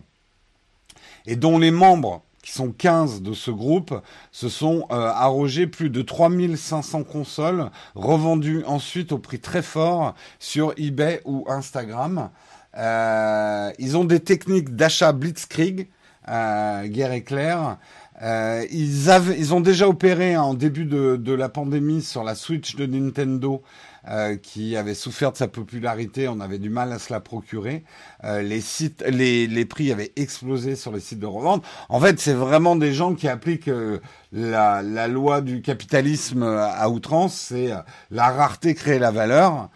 [1.28, 3.94] et dont les membres, qui sont 15 de ce groupe,
[4.32, 10.74] se sont euh, arrogés plus de 3500 consoles, revendues ensuite au prix très fort sur
[10.78, 12.32] eBay ou Instagram.
[12.76, 15.90] Euh, ils ont des techniques d'achat blitzkrieg,
[16.26, 17.78] guerre éclair,
[18.22, 22.36] euh, ils, avaient, ils ont déjà opéré en début de, de, la pandémie sur la
[22.36, 23.64] Switch de Nintendo,
[24.08, 26.28] euh, qui avait souffert de sa popularité.
[26.28, 27.84] On avait du mal à se la procurer.
[28.24, 31.66] Euh, les sites, les, les, prix avaient explosé sur les sites de revente.
[31.90, 34.00] En fait, c'est vraiment des gens qui appliquent euh,
[34.32, 37.34] la, la, loi du capitalisme à outrance.
[37.34, 37.78] C'est euh,
[38.12, 39.70] la rareté crée la valeur.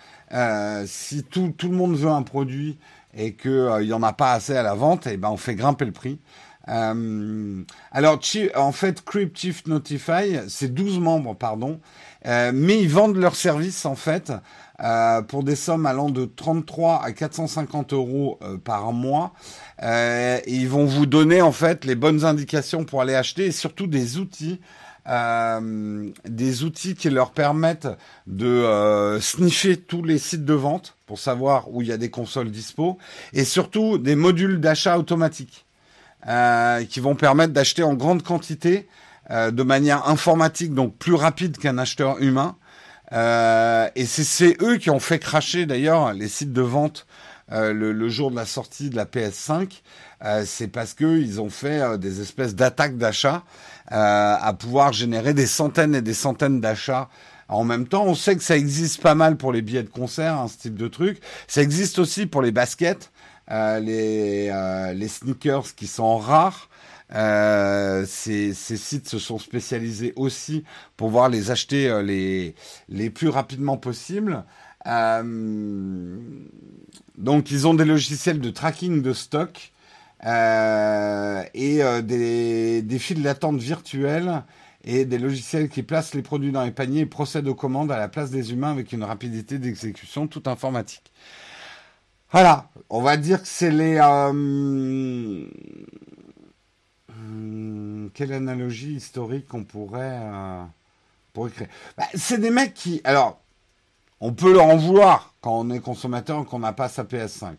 [0.86, 2.78] si tout, tout, le monde veut un produit
[3.16, 5.38] et qu'il il y en a pas assez à la vente, et eh ben on
[5.38, 6.20] fait grimper le prix.
[6.70, 8.20] Euh, alors,
[8.56, 11.80] en fait, Crypt Notify, c'est 12 membres, pardon,
[12.26, 14.34] euh, mais ils vendent leurs services, en fait,
[14.84, 19.34] euh, pour des sommes allant de 33 à 450 euros par mois.
[19.82, 23.88] Et ils vont vous donner, en fait, les bonnes indications pour aller acheter et surtout
[23.88, 24.60] des outils
[26.26, 27.88] des outils qui leur permettent
[28.26, 32.52] de sniffer tous les sites de vente pour savoir où il y a des consoles
[32.52, 32.98] dispo
[33.32, 35.67] et surtout des modules d'achat automatique.
[36.28, 38.90] Euh, qui vont permettre d'acheter en grande quantité
[39.32, 42.58] euh, de manière informatique, donc plus rapide qu'un acheteur humain.
[43.14, 47.08] Euh, et c'est eux qui ont fait cracher d'ailleurs les sites de vente
[47.54, 49.82] euh, le, le, jour de la sortie de la PS5.
[50.26, 53.44] Euh, c'est parce que ils ont fait des espèces d'attaques d'achat
[53.90, 57.08] à pouvoir générer des centaines et des centaines d'achats
[57.50, 60.34] en même temps, on sait que ça existe pas mal pour les billets de concert,
[60.38, 61.22] hein, ce type de truc.
[61.48, 63.10] Ça existe aussi pour les baskets.
[63.50, 66.70] Euh, les, euh, les sneakers qui sont rares.
[67.16, 70.66] Euh, ces, sites se sont spécialisés aussi
[70.98, 74.44] pour pouvoir les acheter les, plus rapidement possible.
[77.18, 79.72] Donc ils ont des logiciels de tracking de stock
[80.24, 84.44] et des, des files d'attente virtuelles
[84.84, 87.98] et des logiciels qui placent les produits dans les paniers et procèdent aux commandes à
[87.98, 91.12] la place des humains avec une rapidité d'exécution toute informatique.
[92.32, 93.98] Voilà, on va dire que c'est les...
[93.98, 94.32] Euh,
[97.14, 100.64] hmm, quelle analogie historique on pourrait, euh,
[101.50, 103.02] créer bah, C'est des mecs qui...
[103.04, 103.40] Alors,
[104.20, 107.56] on peut leur en vouloir quand on est consommateur et qu'on n'a pas sa PS5.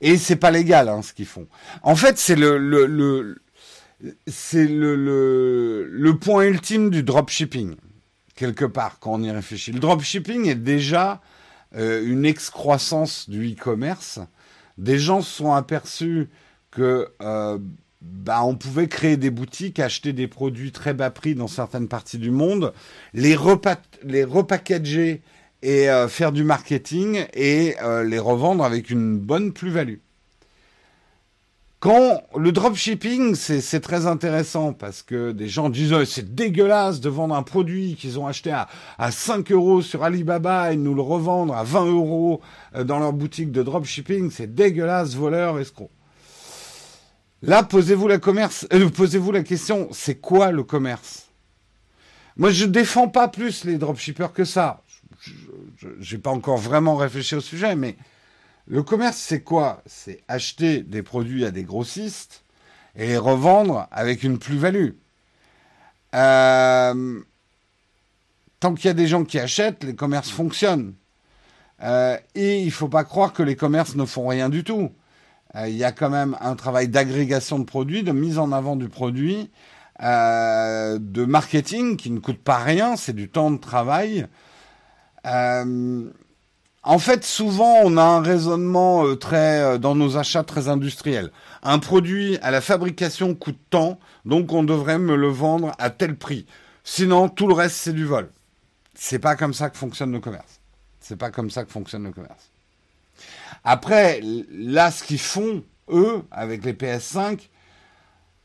[0.00, 1.46] Et c'est pas légal hein, ce qu'ils font.
[1.82, 3.36] En fait, c'est le
[4.28, 7.74] c'est le, le, le point ultime du dropshipping,
[8.36, 9.72] quelque part, quand on y réfléchit.
[9.72, 11.20] Le dropshipping est déjà
[11.76, 14.20] euh, une excroissance du e-commerce,
[14.78, 16.28] des gens se sont aperçus
[16.70, 17.58] que euh,
[18.00, 22.18] bah, on pouvait créer des boutiques, acheter des produits très bas prix dans certaines parties
[22.18, 22.72] du monde,
[23.12, 25.22] les, repa les repackager
[25.62, 29.98] et euh, faire du marketing et euh, les revendre avec une bonne plus-value.
[31.80, 37.08] Quand le dropshipping, c'est très intéressant parce que des gens disent oh, c'est dégueulasse de
[37.08, 38.66] vendre un produit qu'ils ont acheté à,
[38.98, 42.40] à 5 euros sur Alibaba et nous le revendre à 20 euros
[42.74, 45.90] euh, dans leur boutique de dropshipping, c'est dégueulasse, voleur, escroc.
[47.42, 51.28] Là, posez-vous la euh, question, c'est quoi le commerce?
[52.36, 54.82] Moi, je défends pas plus les dropshippers que ça.
[56.00, 57.96] Je n'ai pas encore vraiment réfléchi au sujet, mais
[58.68, 59.82] le commerce, c'est quoi?
[59.86, 62.44] C'est acheter des produits à des grossistes
[62.96, 64.90] et les revendre avec une plus-value.
[66.14, 67.20] Euh,
[68.60, 70.94] tant qu'il y a des gens qui achètent, les commerces fonctionnent.
[71.82, 74.92] Euh, et il ne faut pas croire que les commerces ne font rien du tout.
[75.54, 78.76] Euh, il y a quand même un travail d'agrégation de produits, de mise en avant
[78.76, 79.50] du produit,
[80.00, 84.26] de marketing qui ne coûte pas rien, c'est du temps de travail.
[86.84, 91.32] En fait, souvent, on a un raisonnement euh, très euh, dans nos achats très industriel.
[91.62, 96.16] Un produit à la fabrication coûte tant, donc on devrait me le vendre à tel
[96.16, 96.46] prix.
[96.84, 98.30] Sinon, tout le reste c'est du vol.
[98.94, 100.60] C'est pas comme ça que fonctionne le commerce.
[101.00, 102.50] C'est pas comme ça que fonctionne le commerce.
[103.64, 107.48] Après, là, ce qu'ils font, eux, avec les PS5,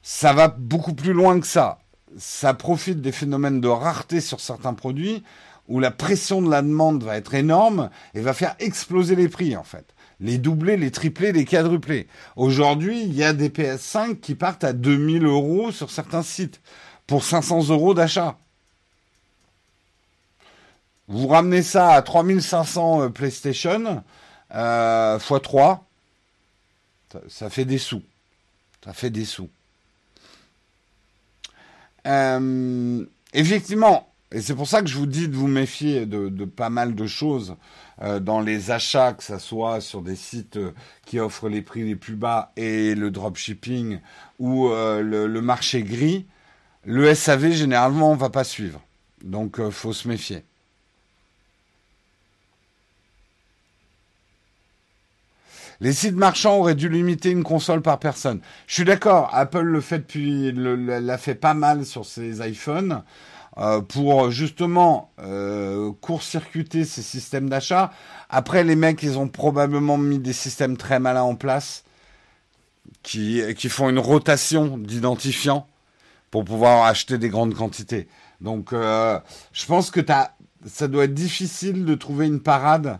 [0.02, 1.80] ça va beaucoup plus loin que ça.
[2.18, 5.24] Ça profite des phénomènes de rareté sur certains produits
[5.68, 9.56] où la pression de la demande va être énorme et va faire exploser les prix
[9.56, 9.86] en fait.
[10.20, 12.08] Les doubler, les tripler, les quadrupler.
[12.36, 16.62] Aujourd'hui, il y a des PS5 qui partent à 2000 euros sur certains sites
[17.08, 18.38] pour 500 euros d'achat.
[21.08, 24.04] Vous ramenez ça à 3500 euh, PlayStation
[24.56, 25.86] euh, x 3,
[27.28, 28.02] ça, fait des sous.
[28.84, 29.50] Ça fait des sous.
[32.06, 36.70] Euh, effectivement, et c'est pour ça que je vous dis de vous méfier de, pas
[36.70, 37.56] mal de choses
[38.02, 40.74] euh, dans les achats, que ce soit sur des sites euh,
[41.06, 44.00] qui offrent les prix les plus bas et le dropshipping
[44.40, 46.26] ou le, le, marché gris.
[46.84, 48.82] Le SAV, généralement, on ne va pas suivre.
[49.24, 50.44] Donc, il faut se méfier.
[55.84, 58.40] Les sites marchands auraient dû limiter une console par personne.
[58.68, 63.04] Je suis d'accord, Apple le fait depuis, l'a fait pas mal sur ses iPhones.
[63.60, 67.92] Euh, pour justement euh, court-circuiter ces systèmes d'achat.
[68.32, 71.84] Après, les mecs, ils ont probablement mis des systèmes très malins en place
[73.04, 75.68] qui, qui font une rotation d'identifiants
[76.32, 78.08] pour pouvoir acheter des grandes quantités.
[78.42, 79.20] Donc, euh,
[79.52, 80.00] je pense que
[80.66, 83.00] ça doit être difficile de trouver une parade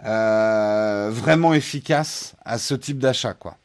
[0.00, 3.56] vraiment efficace à ce type d'achat, quoi.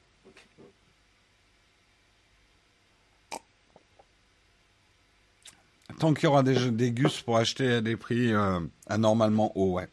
[6.12, 9.88] Qu'il y aura des, gus pour acheter à des prix euh, anormalement hauts, ouais.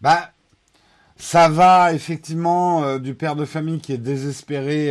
[0.00, 0.30] Bah,
[1.16, 4.90] ça va effectivement euh, du père de famille qui est désespéré,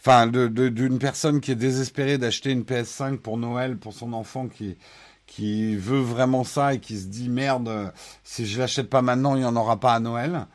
[0.00, 4.76] enfin d'une personne qui est désespérée d'acheter une PS5 pour Noël pour son enfant qui
[5.26, 7.92] qui veut vraiment ça et qui se dit merde,
[8.24, 10.46] si je l'achète pas maintenant, il n'y en aura pas à Noël.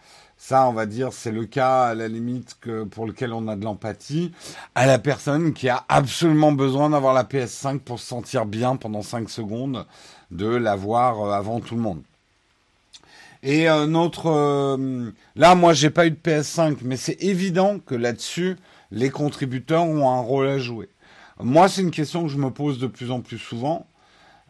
[0.48, 2.56] Ça, on va dire, c'est le cas à la limite
[2.92, 4.32] pour lequel on a de l'empathie.
[4.76, 9.02] À la personne qui a absolument besoin d'avoir la PS5 pour se sentir bien pendant
[9.02, 9.88] 5 secondes,
[10.30, 12.04] de l'avoir euh, avant tout le monde.
[13.42, 17.96] Et euh, notre, euh, là, moi, j'ai pas eu de PS5, mais c'est évident que
[17.96, 18.56] là-dessus,
[18.92, 20.90] les contributeurs ont un rôle à jouer.
[21.40, 23.88] Moi, c'est une question que je me pose de plus en plus souvent.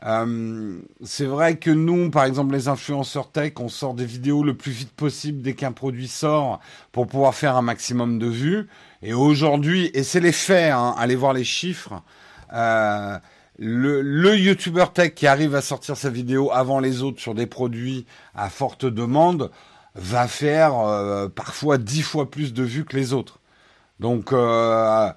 [0.06, 4.56] Euh, c'est vrai que nous, par exemple, les influenceurs tech, on sort des vidéos le
[4.56, 6.60] plus vite possible dès qu'un produit sort
[6.92, 8.68] pour pouvoir faire un maximum de vues.
[9.02, 12.04] Et aujourd'hui, et c'est les faits, hein, allez voir les chiffres,
[12.54, 13.18] euh,
[13.58, 17.48] le, le YouTuber tech qui arrive à sortir sa vidéo avant les autres sur des
[17.48, 19.50] produits à forte demande
[19.96, 23.40] va faire euh, parfois dix fois plus de vues que les autres.
[24.00, 25.12] Donc, euh,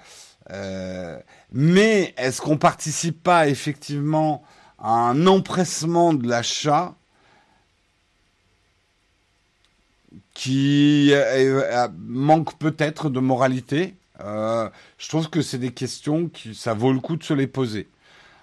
[0.50, 1.18] euh
[1.50, 4.44] mais est-ce qu'on participe pas effectivement
[4.78, 6.94] un empressement de l'achat
[10.34, 13.96] qui euh, manque peut-être de moralité.
[14.20, 17.46] Euh, je trouve que c'est des questions qui ça vaut le coup de se les
[17.46, 17.88] poser.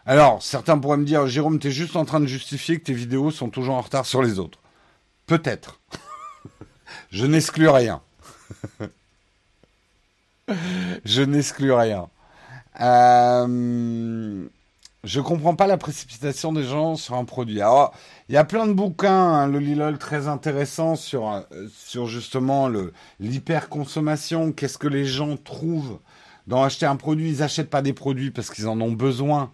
[0.06, 2.94] Alors, certains pourraient me dire, Jérôme, tu es juste en train de justifier que tes
[2.94, 4.60] vidéos sont toujours en retard sur les autres.
[5.26, 5.80] Peut-être.
[7.12, 8.02] Je n'exclus rien.
[11.06, 12.10] Je n'exclus rien.
[12.82, 14.48] Euh,
[15.06, 17.62] je comprends pas la précipitation des gens sur un produit.
[17.62, 17.94] Alors,
[18.28, 21.42] il y a plein de bouquins, hein, le Lilol très intéressant sur euh,
[21.74, 24.52] sur justement le l'hyperconsommation.
[24.52, 26.00] Qu'est-ce que les gens trouvent
[26.48, 27.30] dans acheter un produit?
[27.30, 29.52] Ils achètent pas des produits parce qu'ils en ont besoin.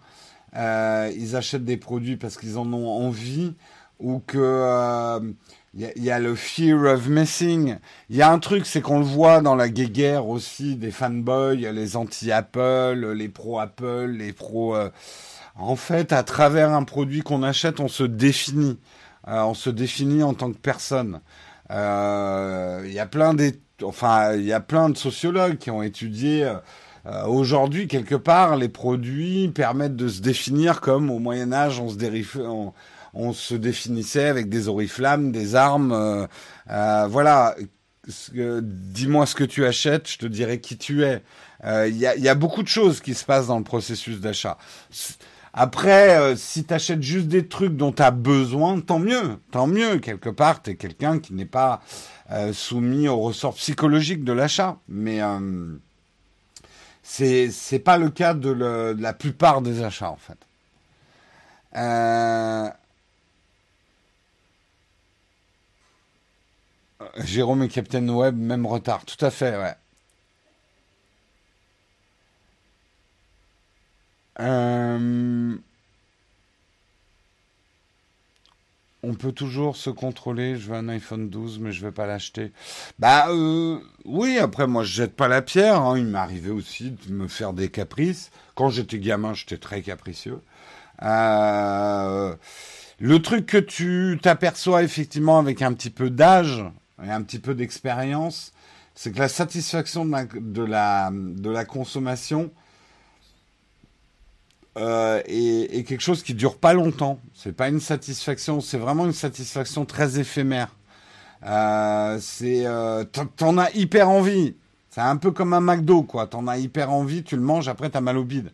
[0.56, 3.54] Euh, ils achètent des produits parce qu'ils en ont envie
[4.00, 5.20] ou que euh,
[5.74, 7.76] il y, a le fear of missing.
[8.10, 11.72] Il y a un truc, c'est qu'on le voit dans la guéguerre aussi des fanboys,
[11.72, 14.76] les anti-Apple, les pro-Apple, les pro.
[14.76, 14.90] Euh,
[15.54, 18.78] en fait, à travers un produit qu'on achète, on se définit.
[19.28, 21.20] Euh, on se définit en tant que personne.
[21.70, 23.34] Euh, il y a plein
[23.82, 26.44] enfin, y a plein de sociologues qui ont étudié.
[27.06, 31.88] Euh, aujourd'hui, quelque part, les produits permettent de se définir comme au Moyen Âge, on
[33.32, 36.28] se, définissait avec des oriflammes, des armes.
[36.66, 37.54] voilà.
[38.04, 41.22] Dis-moi ce que tu achètes, je te dirai qui tu es.
[41.64, 44.58] Il y, a, beaucoup de choses qui se passent dans le processus d'achat.
[45.54, 49.66] Après, euh, si tu achètes juste des trucs dont tu as besoin, tant mieux, tant
[49.66, 49.98] mieux.
[49.98, 51.82] Quelque part, tu es quelqu'un qui n'est pas
[52.30, 54.78] euh, soumis au ressort psychologique de l'achat.
[54.88, 55.76] Mais euh,
[57.02, 60.38] c'est pas le cas de, de, la plupart des achats, en fait.
[67.18, 69.04] Jérôme et Captain Web, même retard.
[69.04, 69.74] Tout à fait, ouais.
[74.42, 75.56] Euh,
[79.04, 80.56] on peut toujours se contrôler.
[80.56, 82.52] Je veux un iPhone 12, mais je vais pas l'acheter.
[82.98, 85.80] Bah euh, oui, après moi je jette pas la pierre.
[85.80, 85.98] Hein.
[85.98, 88.30] Il m'est arrivé aussi de me faire des caprices.
[88.54, 90.40] Quand j'étais gamin, j'étais très capricieux.
[91.02, 92.34] Euh,
[93.00, 96.64] le truc que tu t'aperçois effectivement avec un petit peu d'âge
[97.04, 98.52] et un petit peu d'expérience,
[98.94, 102.52] c'est que la satisfaction de la, consommation
[104.78, 107.18] euh, est, quelque chose qui dure pas longtemps.
[107.34, 110.68] C'est pas une satisfaction, c'est vraiment une satisfaction très éphémère.
[111.44, 113.04] Euh, c'est, euh,
[113.36, 114.54] t'en as hyper envie.
[114.90, 116.26] C'est un peu comme un McDo, quoi.
[116.26, 118.52] T'en as hyper envie, tu le manges, après t'as mal au bide.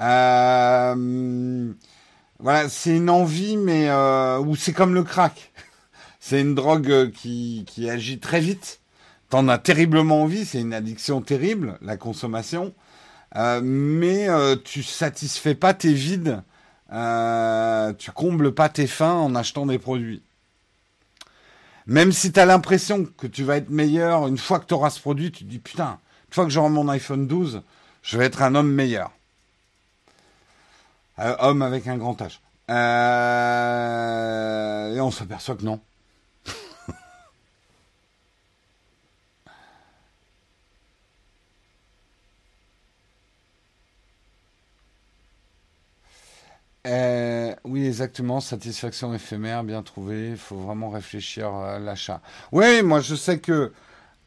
[0.00, 1.72] Euh,
[2.40, 5.52] voilà, c'est une envie, mais euh, ou c'est comme le crack.
[6.20, 8.80] c'est une drogue euh, qui, qui agit très vite.
[9.30, 12.72] T'en as terriblement envie, c'est une addiction terrible, la consommation.
[13.36, 16.42] Euh, mais euh, tu satisfais pas tes vides,
[16.92, 20.22] euh, tu combles pas tes fins en achetant des produits.
[21.86, 24.90] Même si tu as l'impression que tu vas être meilleur, une fois que tu auras
[24.90, 25.98] ce produit, tu te dis putain,
[26.28, 27.62] une fois que j'aurai mon iPhone 12,
[28.02, 29.10] je vais être un homme meilleur.
[31.18, 32.38] Homme avec un grand H.
[34.96, 35.80] Et on s'aperçoit que non.
[46.88, 48.40] Euh, oui, exactement.
[48.40, 50.30] Satisfaction éphémère, bien trouvé.
[50.30, 52.20] Il faut vraiment réfléchir à l'achat.
[52.52, 53.72] Oui, moi je sais que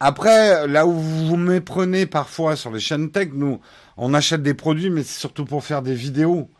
[0.00, 3.60] après, là où vous vous méprenez parfois sur les chaînes tech, nous,
[3.96, 6.50] on achète des produits, mais c'est surtout pour faire des vidéos.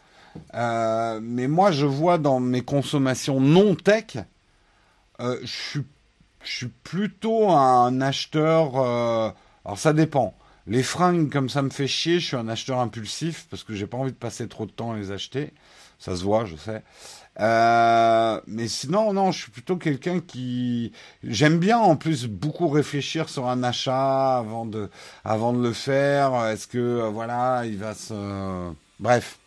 [0.54, 4.16] Euh, mais moi, je vois dans mes consommations non tech,
[5.20, 5.80] euh, je,
[6.44, 8.76] suis, plutôt un acheteur.
[9.64, 10.34] Alors ça dépend.
[10.66, 13.86] Les fringues, comme ça me fait chier, je suis un acheteur impulsif parce que j'ai
[13.86, 15.52] pas envie de passer trop de temps à les acheter.
[16.02, 16.82] Ça se voit, je sais.
[17.38, 20.90] Euh, mais sinon, non, je suis plutôt quelqu'un qui
[21.22, 24.88] j'aime bien en plus beaucoup réfléchir sur un achat avant de
[25.62, 26.46] le faire.
[26.46, 29.38] Est-ce que voilà, il va se bref.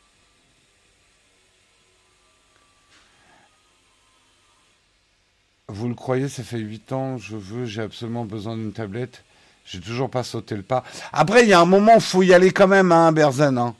[5.67, 9.25] Vous le croyez, ça fait 8 ans, je veux, j'ai absolument besoin d'une tablette.
[9.65, 10.85] J'ai toujours pas sauté le pas.
[11.11, 13.57] Après, il y a un moment, faut y aller quand même, hein, Berzen.
[13.57, 13.75] Hein.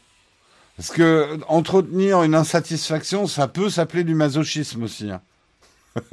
[0.77, 5.09] Parce que entretenir une insatisfaction, ça peut s'appeler du masochisme aussi.
[5.11, 5.21] Hein.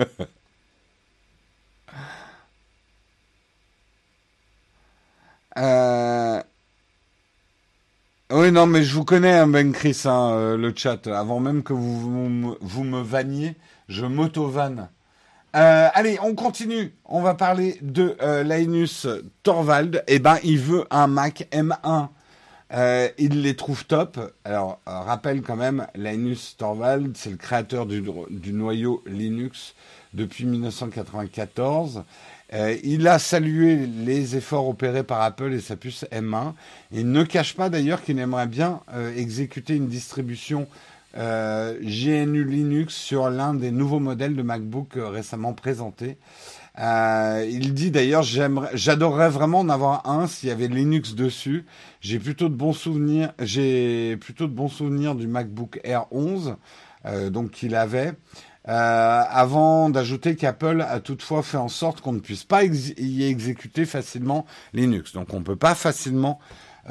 [5.59, 6.43] euh...
[8.35, 11.07] Oui, non, mais je vous connais, hein, Ben Chris, hein, euh, le chat.
[11.07, 13.57] Avant même que vous, me vanniez,
[13.89, 14.89] je m'auto-vanne.
[15.55, 16.95] Euh, allez, on continue.
[17.05, 19.07] On va parler de euh, Linus
[19.43, 20.03] Torvald.
[20.07, 22.09] Eh ben, il veut un Mac M1.
[22.73, 24.19] Euh, il les trouve top.
[24.45, 28.03] Alors, euh, rappelle quand même, Linus Torvald, c'est le créateur du,
[28.53, 29.75] noyau Linux
[30.15, 32.05] depuis 1994.
[32.55, 36.55] Euh, il a salué les efforts opérés par Apple et sa puce M1.
[36.93, 40.67] Il ne cache pas d'ailleurs qu'il aimerait bien euh, exécuter une distribution
[41.15, 46.17] GNU Linux sur l'un des nouveaux modèles de MacBook récemment présentés.
[46.79, 51.67] Euh, il dit d'ailleurs j'adorerais vraiment en avoir un s'il y avait Linux dessus.
[52.01, 53.33] J'ai plutôt de bons souvenirs.
[53.39, 56.57] J'ai plutôt de bons souvenirs du MacBook Air 11,
[57.05, 58.15] euh, donc qu'il avait.
[58.69, 63.85] Euh, avant d'ajouter qu'Apple a toutefois fait en sorte qu'on ne puisse pas y exécuter
[63.85, 65.13] facilement Linux.
[65.13, 66.39] Donc on ne peut pas facilement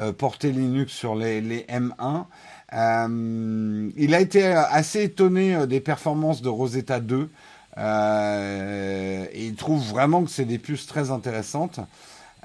[0.00, 2.24] euh, porter Linux sur les, les M1.
[2.72, 7.28] Euh, il a été assez étonné euh, des performances de Rosetta 2
[7.78, 11.80] euh, il trouve vraiment que c'est des puces très intéressantes.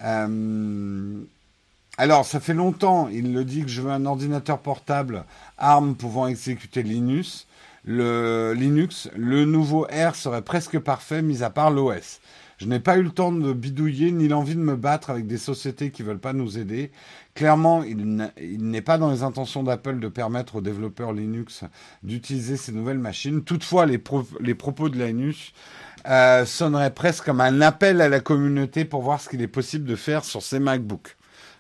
[0.04, 1.20] Euh,
[1.98, 5.26] alors, ça fait longtemps, il le dit que je veux un ordinateur portable
[5.58, 7.48] ARM pouvant exécuter Linux.
[7.84, 12.20] Le Linux, le nouveau R serait presque parfait, mis à part l'OS.
[12.58, 15.38] Je n'ai pas eu le temps de bidouiller ni l'envie de me battre avec des
[15.38, 16.92] sociétés qui veulent pas nous aider.
[17.38, 18.26] Clairement, il
[18.68, 21.66] n'est pas dans les intentions d'Apple de permettre aux développeurs Linux
[22.02, 23.44] d'utiliser ces nouvelles machines.
[23.44, 25.54] Toutefois, les, pro les propos de Linus
[26.08, 29.86] euh, sonneraient presque comme un appel à la communauté pour voir ce qu'il est possible
[29.86, 31.16] de faire sur ces MacBooks.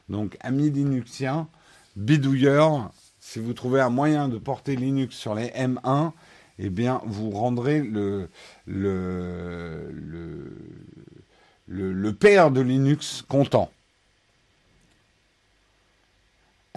[0.09, 1.47] Donc, amis Linuxiens,
[1.95, 6.11] bidouilleurs, si vous trouvez un moyen de porter Linux sur les M1,
[6.57, 8.29] eh bien, vous rendrez le,
[8.65, 9.91] le,
[11.67, 13.69] le, le père de Linux content.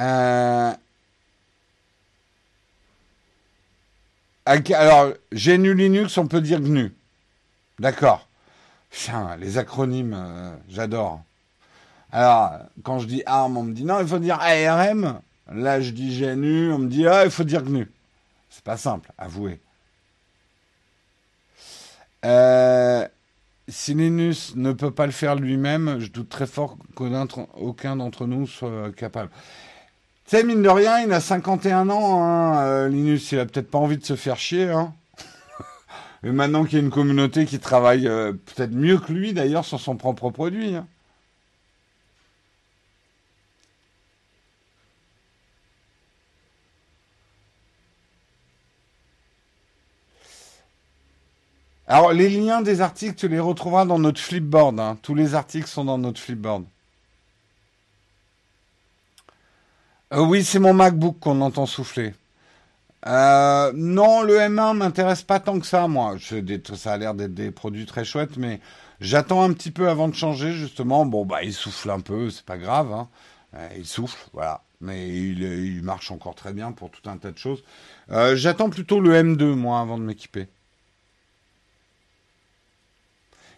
[0.01, 0.73] Euh...
[4.47, 6.93] Alors, GNU Linux, on peut dire GNU.
[7.79, 8.27] D'accord.
[8.91, 11.23] Putain, les acronymes, euh, j'adore.
[12.11, 15.21] Alors, quand je dis ARM, on me dit non, il faut dire ARM.
[15.53, 17.89] Là, je dis GNU, on me dit ah, il faut dire GNU.
[18.49, 19.61] C'est pas simple, avouez.
[22.25, 23.07] Euh,
[23.69, 28.47] si Linus ne peut pas le faire lui-même, je doute très fort qu'aucun d'entre nous
[28.47, 29.31] soit capable.
[30.31, 33.33] Sais, mine de rien, il a 51 ans, hein, euh, Linus.
[33.33, 34.70] Il a peut-être pas envie de se faire chier.
[34.70, 34.95] Hein.
[36.22, 39.64] Et maintenant qu'il y a une communauté qui travaille euh, peut-être mieux que lui, d'ailleurs,
[39.64, 40.76] sur son propre produit.
[40.76, 40.87] Hein.
[51.89, 54.78] Alors, les liens des articles, tu les retrouveras dans notre flipboard.
[54.78, 54.97] Hein.
[55.03, 56.66] Tous les articles sont dans notre flipboard.
[60.13, 62.15] Euh, oui, c'est mon MacBook qu'on entend souffler.
[63.07, 66.17] Euh, non, le M1 m'intéresse pas tant que ça, moi.
[66.75, 68.61] ça a l'air d'être des produits très chouettes, mais
[69.01, 71.07] j'attends un petit peu avant de changer, justement.
[71.07, 72.93] Bon, bah, il souffle un peu, c'est pas grave.
[72.93, 73.09] Hein.
[73.55, 74.63] Euh, il souffle, voilà.
[74.81, 77.63] Mais il, marche encore très bien pour tout un tas de choses.
[78.35, 80.49] j'attends plutôt le M2, moi, avant de m'équiper.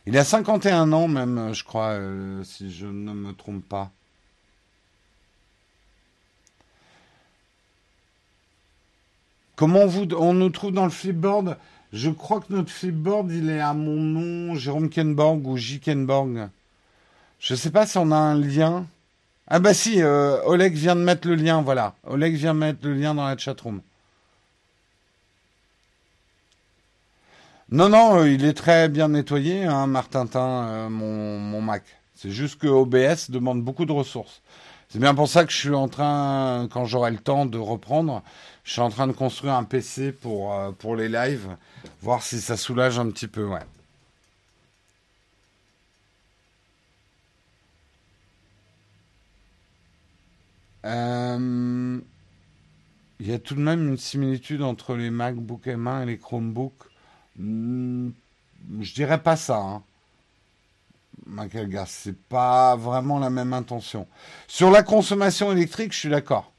[0.06, 1.96] Il a 51 ans même, je crois,
[2.44, 3.92] si je ne me trompe pas.
[9.62, 11.56] Comment vous, on nous trouve dans le flipboard?
[11.92, 15.78] Je crois que notre flipboard, il est à mon nom, Jérôme Kenborg ou J.
[15.78, 16.48] Kenborg.
[17.38, 18.86] Je ne sais pas si on a un lien.
[19.46, 21.94] Ah bah si, euh, Oleg vient de mettre le lien, voilà.
[22.02, 23.82] Oleg vient de mettre le lien dans la chatroom.
[27.70, 31.84] Non, non, euh, il est très bien nettoyé, hein, Martintin, euh, mon, Mac.
[32.16, 34.42] C'est juste que OBS demande beaucoup de ressources.
[34.88, 38.24] C'est bien pour ça que je suis en train, quand j'aurai le temps de reprendre,
[38.64, 41.56] je suis en train de construire un PC pour, euh, pour les lives,
[42.00, 43.60] voir si ça soulage un petit peu, ouais.
[53.22, 56.72] Il y a tout de même une similitude entre les MacBook M1 et les Chromebooks.
[57.36, 58.10] Hmm,
[58.80, 59.58] je dirais pas ça.
[59.58, 59.82] Hein.
[61.26, 64.08] Michael Gass, c'est pas vraiment la même intention.
[64.48, 66.51] Sur la consommation électrique, je suis d'accord.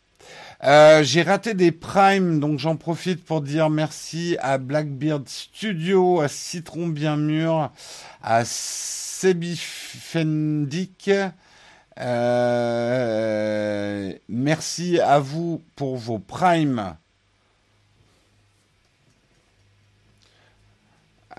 [0.63, 6.29] Euh, j'ai raté des primes, donc j'en profite pour dire merci à Blackbeard Studio, à
[6.29, 7.69] Citron Bien Mûr,
[8.21, 11.11] à Sebi Fendic.
[11.99, 13.33] Euh,
[14.29, 16.95] merci à vous pour vos primes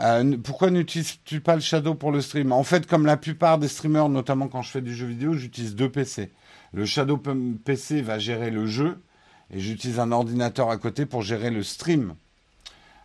[0.01, 2.53] Euh, pourquoi n'utilises-tu pas le Shadow pour le stream?
[2.53, 5.75] En fait, comme la plupart des streamers, notamment quand je fais du jeu vidéo, j'utilise
[5.77, 6.31] deux PC.
[6.73, 7.17] Le Shadow
[7.65, 8.99] PC va gérer le jeu
[9.51, 12.15] et j'utilise un ordinateur à côté pour gérer le stream,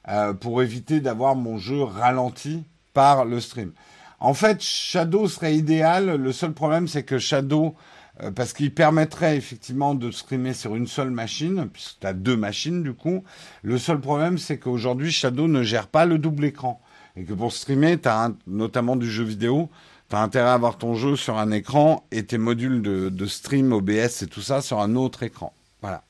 [0.08, 2.64] euh, pour éviter d'avoir mon jeu ralenti
[2.94, 3.72] par le stream.
[4.20, 6.16] En fait, Shadow serait idéal.
[6.16, 7.76] Le seul problème, c'est que Shadow,
[8.22, 12.36] euh, parce qu'il permettrait effectivement de streamer sur une seule machine, puisque tu as deux
[12.36, 13.24] machines du coup.
[13.62, 16.82] Le seul problème, c'est qu'aujourd'hui, Shadow ne gère pas le double écran.
[17.16, 19.70] Et que pour streamer, tu as notamment du jeu vidéo,
[20.10, 23.72] tu as intérêt à avoir ton jeu sur un écran et tes modules de, stream,
[23.72, 25.54] OBS et tout ça sur un autre écran.
[25.82, 26.04] Voilà.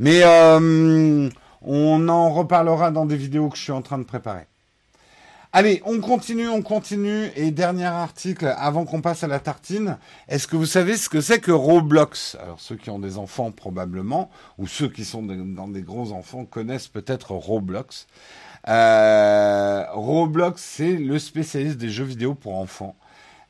[0.00, 1.28] Mais euh,
[1.60, 4.46] on en reparlera dans des vidéos que je suis en train de préparer.
[5.52, 7.30] Allez, on continue, on continue.
[7.36, 11.20] Et dernier article, avant qu'on passe à la tartine, est-ce que vous savez ce que
[11.20, 12.38] c'est que Roblox?
[12.40, 16.46] Alors ceux qui ont des enfants probablement, ou ceux qui sont dans des gros enfants
[16.46, 18.06] connaissent peut-être Roblox.
[18.68, 22.96] Euh, Roblox, c'est le spécialiste des jeux vidéo pour enfants.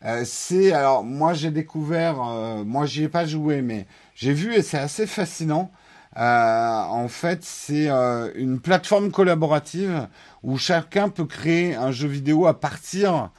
[0.04, 2.16] Euh, c'est alors moi j'ai découvert,
[2.64, 3.86] moi j'y ai pas joué, mais
[4.16, 5.70] j'ai vu et c'est assez fascinant.
[6.16, 10.08] Euh, en fait, c'est euh, une plateforme collaborative
[10.42, 13.30] où chacun peut créer un jeu vidéo à partir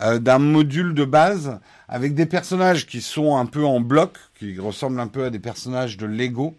[0.00, 1.58] euh, d'un module de base
[1.88, 5.40] avec des personnages qui sont un peu en bloc, qui ressemblent un peu à des
[5.40, 6.54] personnages de Lego.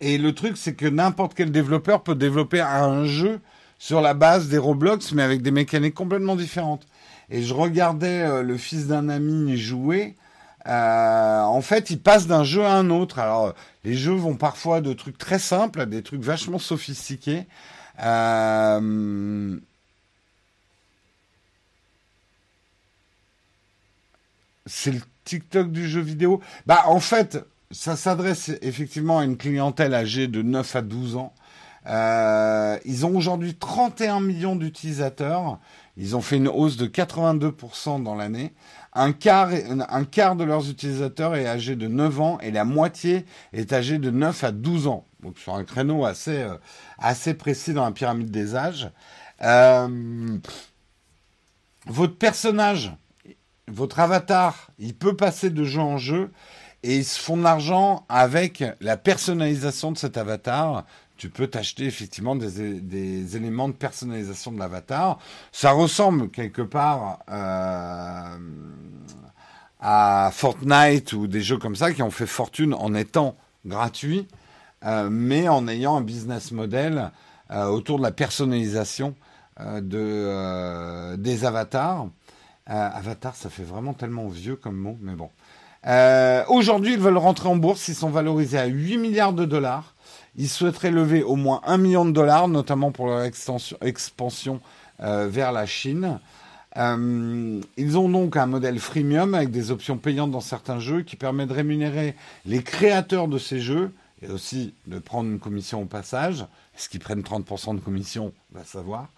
[0.00, 3.40] et le truc, c'est que n'importe quel développeur peut développer un jeu
[3.78, 6.86] sur la base des Roblox, mais avec des mécaniques complètement différentes.
[7.28, 10.16] Et je regardais le fils d'un ami jouer.
[10.66, 13.18] Euh, en fait, il passe d'un jeu à un autre.
[13.18, 13.54] Alors,
[13.84, 17.46] les jeux vont parfois de trucs très simples à des trucs vachement sophistiqués.
[18.02, 19.58] Euh,
[24.66, 26.40] c'est le TikTok du jeu vidéo.
[26.66, 27.38] Bah, en fait,
[27.70, 31.32] ça s'adresse effectivement à une clientèle âgée de 9 à 12 ans.
[31.86, 35.58] Euh, ils ont aujourd'hui 31 millions d'utilisateurs.
[35.96, 38.52] Ils ont fait une hausse de 82% dans l'année.
[38.92, 43.98] Un quart, de leurs utilisateurs est âgé de 9 ans et la moitié est âgée
[43.98, 45.06] de 9 à 12 ans.
[45.22, 46.56] Donc sur un créneau assez, euh,
[46.98, 48.90] assez précis dans la pyramide des âges.
[49.42, 50.38] Euh,
[51.86, 52.92] votre personnage,
[53.68, 56.30] votre avatar, il peut passer de jeu en jeu
[56.82, 60.84] et ils se font de l'argent avec la personnalisation de cet avatar.
[61.20, 65.18] Tu peux t'acheter effectivement des, éléments de personnalisation de l'avatar.
[65.52, 68.38] Ça ressemble quelque part euh,
[69.80, 74.28] à Fortnite ou des jeux comme ça qui ont fait fortune en étant gratuits,
[74.86, 77.10] euh, mais en ayant un business model
[77.50, 79.14] euh, autour de la personnalisation
[79.60, 82.06] de, des avatars.
[82.64, 85.28] avatar, ça fait vraiment tellement vieux comme mot, mais bon.
[86.48, 87.88] Aujourd'hui, ils veulent rentrer en bourse.
[87.88, 89.94] Ils sont valorisés à 8 milliards de dollars.
[90.36, 94.60] Ils souhaiteraient lever au moins un million de dollars, notamment pour leur expansion
[95.02, 96.20] euh, vers la Chine.
[96.76, 101.16] Euh, ils ont donc un modèle freemium avec des options payantes dans certains jeux qui
[101.16, 102.14] permet de rémunérer
[102.46, 106.44] les créateurs de ces jeux et aussi de prendre une commission au passage.
[106.76, 108.32] Est-ce qu'ils prennent 30% de commission?
[108.52, 109.08] Va savoir.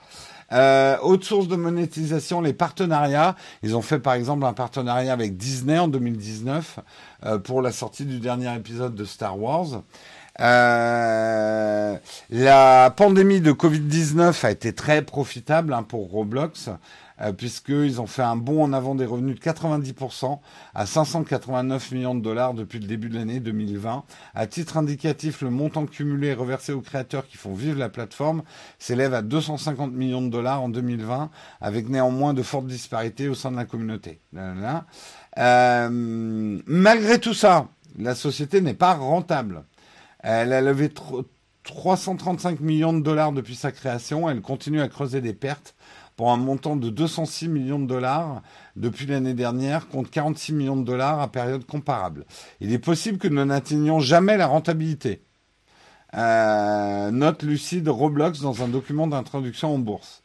[0.52, 3.36] Euh, autre source de monétisation, les partenariats.
[3.62, 6.78] Ils ont fait par exemple un partenariat avec Disney en 2019
[7.42, 9.82] pour la sortie du dernier épisode de Star Wars.
[10.40, 11.96] Euh,
[12.30, 16.70] la pandémie de Covid-19 a été très profitable hein, pour Roblox,
[17.20, 20.38] euh, puisqu'ils ont fait un bond en avant des revenus de 90%
[20.74, 24.04] à 589 millions de dollars depuis le début de l'année 2020.
[24.34, 28.42] À titre indicatif, le montant cumulé reversé aux créateurs qui font vivre la plateforme
[28.78, 31.30] s'élève à 250 millions de dollars en 2020,
[31.60, 34.18] avec néanmoins de fortes disparités au sein de la communauté.
[35.38, 35.88] Euh,
[36.66, 37.68] malgré tout ça,
[37.98, 39.64] la société n'est pas rentable.
[40.22, 40.90] Elle a levé
[41.64, 44.28] 335 millions de dollars depuis sa création.
[44.28, 45.74] Elle continue à creuser des pertes
[46.16, 48.42] pour un montant de 206 millions de dollars
[48.76, 52.24] depuis l'année dernière, contre 46 millions de dollars à période comparable.
[52.60, 55.22] Il est possible que nous n'atteignions jamais la rentabilité.
[56.14, 60.21] Euh, note lucide Roblox dans un document d'introduction en bourse.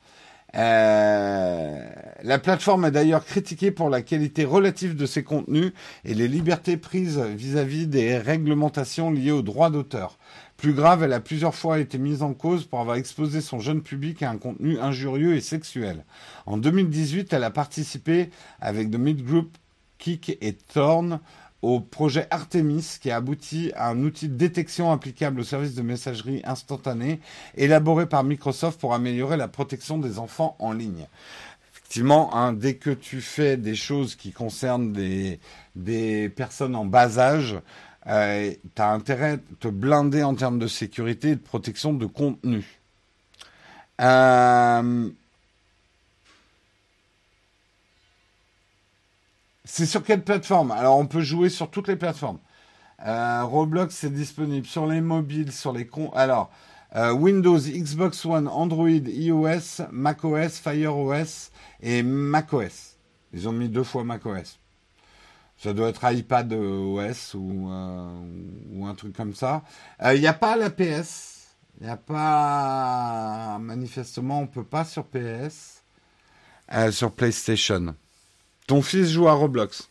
[0.56, 1.86] Euh,
[2.24, 5.74] la plateforme est d'ailleurs critiquée pour la qualité relative de ses contenus
[6.06, 10.18] et les libertés prises vis-à-vis des réglementations liées aux droits d'auteur.
[10.56, 13.84] Plus grave, elle a plusieurs fois été mise en cause pour avoir exposé son jeune
[13.84, 16.04] public à un contenu injurieux et sexuel.
[16.48, 19.56] En 2018, elle a participé avec The Mid Group,
[20.00, 21.20] Kick et Thorn
[21.62, 25.82] au projet Artemis qui a abouti à un outil de détection applicable au service de
[25.82, 27.20] messagerie instantanée
[27.56, 31.08] élaboré par Microsoft pour améliorer la protection des enfants en ligne.
[31.74, 35.40] Effectivement, hein, dès que tu fais des choses qui concernent des,
[35.76, 37.58] des personnes en bas âge,
[38.08, 42.06] euh, tu as intérêt à te blinder en termes de sécurité et de protection de
[42.06, 42.80] contenu.
[44.00, 45.10] Euh,
[49.70, 50.72] C'est sur quelle plateforme?
[50.72, 52.40] Alors, on peut jouer sur toutes les plateformes.
[53.06, 56.10] Euh, Roblox, c'est disponible sur les mobiles, sur les con.
[56.16, 56.50] Alors,
[56.96, 61.52] euh, Windows, Xbox One, Android, iOS, macOS, FireOS
[61.82, 62.98] et macOS.
[63.34, 64.58] Ils ont mis deux fois macOS.
[65.58, 68.22] Ça doit être iPad OS ou, euh,
[68.72, 69.64] ou un truc comme ça.
[70.14, 71.56] Il n'y a pas la PS.
[71.80, 73.58] Il n'y a pas.
[73.60, 75.84] Manifestement, on peut pas sur PS.
[76.92, 77.96] sur PlayStation.
[78.68, 79.90] Ton fils joue à Roblox.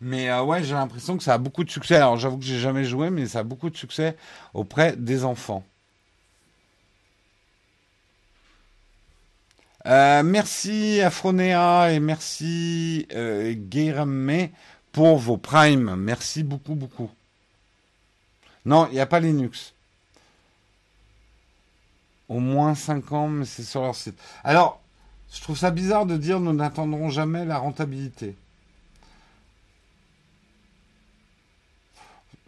[0.00, 1.96] Mais euh, ouais, j'ai l'impression que ça a beaucoup de succès.
[1.96, 4.16] Alors j'avoue que j'ai jamais joué, mais ça a beaucoup de succès
[4.54, 5.64] auprès des enfants.
[9.86, 13.54] Euh, merci Afronea et merci euh,
[14.92, 15.96] pour vos primes.
[15.96, 17.10] Merci beaucoup, beaucoup.
[18.64, 19.72] Non, il n'y a pas Linux.
[22.28, 24.18] Au moins 5 ans, mais c'est sur leur site.
[24.44, 24.82] Alors,
[25.32, 28.36] je trouve ça bizarre de dire nous n'attendrons jamais la rentabilité.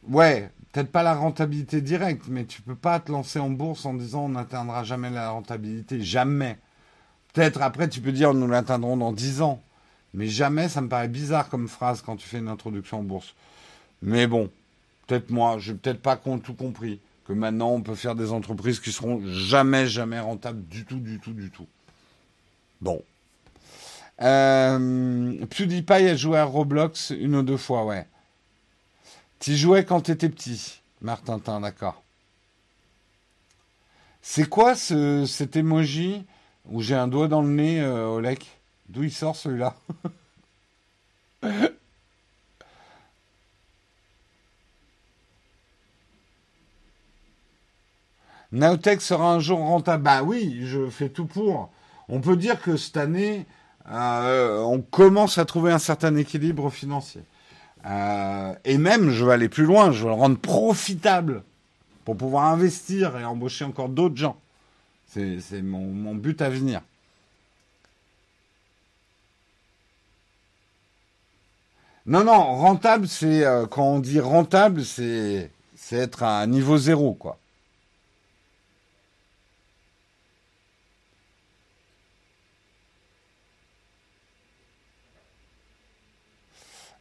[0.09, 3.95] Ouais, peut-être pas la rentabilité directe, mais tu peux pas te lancer en bourse en
[3.95, 6.01] disant on n'atteindra jamais la rentabilité.
[6.01, 6.59] Jamais.
[7.33, 9.62] Peut-être après tu peux dire nous l'atteindrons dans 10 ans.
[10.14, 13.35] Mais jamais, ça me paraît bizarre comme phrase quand tu fais une introduction en bourse.
[14.03, 14.51] Mais bon,
[15.07, 17.01] peut-être moi, je n'ai peut-être pas tout compris.
[17.24, 21.20] Que maintenant, on peut faire des entreprises qui seront jamais, jamais rentables du tout, du
[21.20, 21.66] tout, du tout.
[22.81, 23.03] Bon.
[24.22, 28.07] Euh, PewDiePie a joué à Roblox une ou deux fois, ouais.
[29.39, 32.03] Tu jouais quand t'étais petit, Martin, d'accord.
[34.22, 36.24] C'est quoi ce, cet emoji
[36.68, 38.47] où j'ai un doigt dans le nez, euh, Olek
[38.89, 39.74] D'où il sort celui-là?
[48.53, 50.03] Naotech sera un jour rentable.
[50.03, 51.70] Bah oui, je fais tout pour
[52.11, 53.46] on peut dire que cette année,
[53.90, 57.22] euh, on commence à trouver un certain équilibre financier.
[57.86, 61.44] Euh, et même, je vais aller plus loin, je vais le rendre profitable
[62.04, 64.36] pour pouvoir investir et embaucher encore d'autres gens.
[65.06, 66.82] C'est mon, but à venir.
[72.06, 75.50] Non, non, rentable, c'est euh, quand on dit rentable, c'est
[75.92, 77.38] être à niveau zéro, quoi.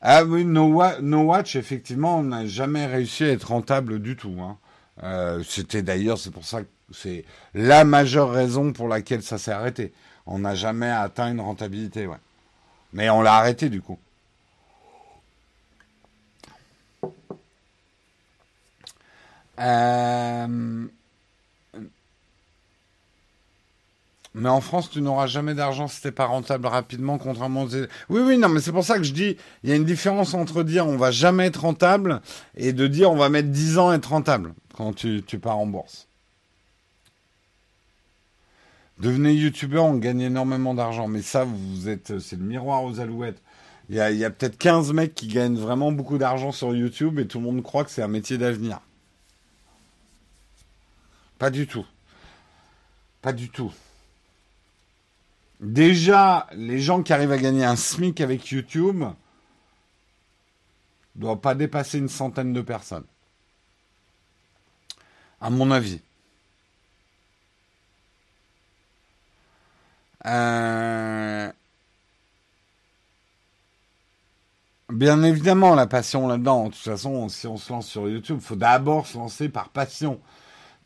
[0.01, 4.35] Ah oui, No, Watch, effectivement, on n'a jamais réussi à être rentable du tout.
[4.39, 4.57] Hein.
[5.03, 9.51] Euh, c'était d'ailleurs, c'est pour ça que c'est la majeure raison pour laquelle ça s'est
[9.51, 9.93] arrêté.
[10.25, 12.17] On n'a jamais atteint une rentabilité, ouais.
[12.93, 13.99] Mais on l'a arrêté du coup.
[19.59, 20.87] Euh,
[24.35, 27.75] mais en France, tu n'auras jamais d'argent si t'es pas rentable rapidement, contrairement aux...
[28.09, 30.35] Oui, oui, non, mais c'est pour ça que je dis, il y a une différence
[30.35, 32.21] entre dire on va jamais être rentable
[32.55, 35.65] et de dire on va mettre 10 ans à être rentable quand tu, pars en
[35.65, 36.07] bourse.
[38.99, 41.07] Devenez youtubeur, on gagne énormément d'argent.
[41.07, 43.41] Mais ça, vous êtes, c'est le miroir aux alouettes.
[43.89, 47.17] Il y a, y a peut-être 15 mecs qui gagnent vraiment beaucoup d'argent sur YouTube
[47.17, 48.79] et tout le monde croit que c'est un métier d'avenir.
[51.39, 51.85] Pas du tout.
[53.21, 53.73] Pas du tout.
[55.59, 59.03] Déjà, les gens qui arrivent à gagner un SMIC avec YouTube
[61.15, 63.05] ne doivent pas dépasser une centaine de personnes.
[65.41, 66.01] À mon avis.
[70.25, 71.51] Euh,
[74.89, 76.65] bien évidemment, la passion là-dedans.
[76.65, 79.69] De toute façon, si on se lance sur YouTube, il faut d'abord se lancer par
[79.69, 80.21] passion.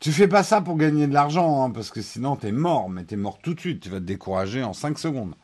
[0.04, 3.04] Tu fais pas ça pour gagner de l'argent, hein, parce que sinon t'es mort, mais
[3.04, 3.80] t'es mort tout de suite.
[3.80, 5.34] Tu vas te décourager en 5 secondes.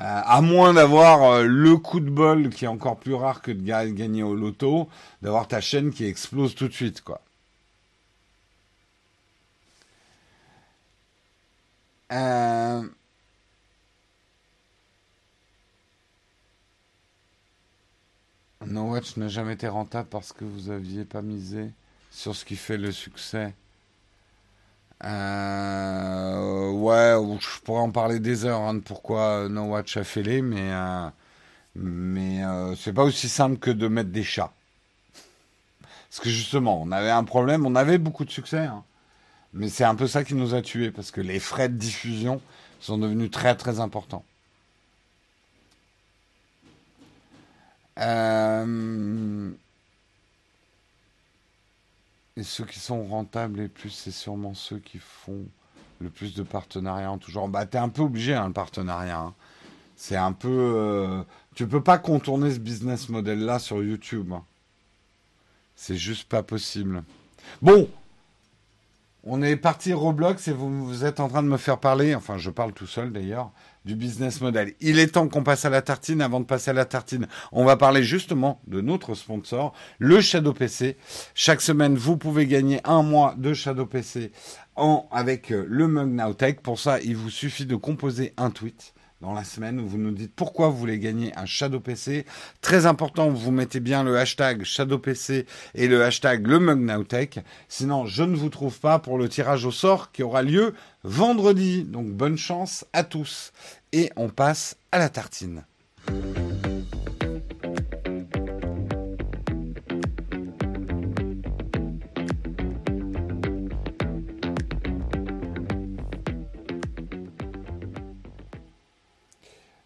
[0.00, 3.52] Euh, à moins d'avoir euh, le coup de bol qui est encore plus rare que
[3.52, 4.88] de gagner au loto,
[5.22, 7.20] d'avoir ta chaîne qui explose tout de suite, quoi.
[12.12, 12.82] Euh...
[18.66, 21.70] No Watch n'a jamais été rentable parce que vous aviez pas misé
[22.10, 23.54] sur ce qui fait le succès.
[25.04, 30.40] Euh, ouais, je pourrais en parler des heures hein, de pourquoi No Watch a fêlé,
[30.40, 31.08] mais, euh,
[31.76, 34.52] mais euh, c'est pas aussi simple que de mettre des chats.
[36.10, 38.84] Parce que justement, on avait un problème, on avait beaucoup de succès, hein.
[39.52, 42.40] mais c'est un peu ça qui nous a tués, parce que les frais de diffusion
[42.80, 44.24] sont devenus très très importants.
[47.98, 49.50] Euh,
[52.36, 55.46] et ceux qui sont rentables les plus, c'est sûrement ceux qui font
[56.00, 57.48] le plus de partenariats en tout genre.
[57.48, 59.20] Bah, t'es un peu obligé, hein, le partenariat.
[59.20, 59.34] Hein.
[59.96, 60.48] C'est un peu.
[60.50, 61.22] Euh,
[61.54, 64.32] tu peux pas contourner ce business model-là sur YouTube.
[64.32, 64.44] Hein.
[65.76, 67.04] C'est juste pas possible.
[67.62, 67.88] Bon,
[69.22, 72.38] on est parti Roblox et vous, vous êtes en train de me faire parler, enfin
[72.38, 73.50] je parle tout seul d'ailleurs,
[73.84, 74.74] du business model.
[74.80, 76.22] Il est temps qu'on passe à la tartine.
[76.22, 80.52] Avant de passer à la tartine, on va parler justement de notre sponsor, le Shadow
[80.52, 80.96] PC.
[81.34, 84.32] Chaque semaine, vous pouvez gagner un mois de Shadow PC
[84.76, 86.60] en, avec euh, le Mug Nowtech.
[86.60, 88.93] Pour ça, il vous suffit de composer un tweet
[89.24, 92.26] dans la semaine où vous nous dites pourquoi vous voulez gagner un Shadow PC.
[92.60, 97.42] Très important, vous mettez bien le hashtag Shadow PC et le hashtag le Mug.
[97.68, 101.84] Sinon, je ne vous trouve pas pour le tirage au sort qui aura lieu vendredi.
[101.84, 103.52] Donc bonne chance à tous.
[103.92, 105.64] Et on passe à la tartine.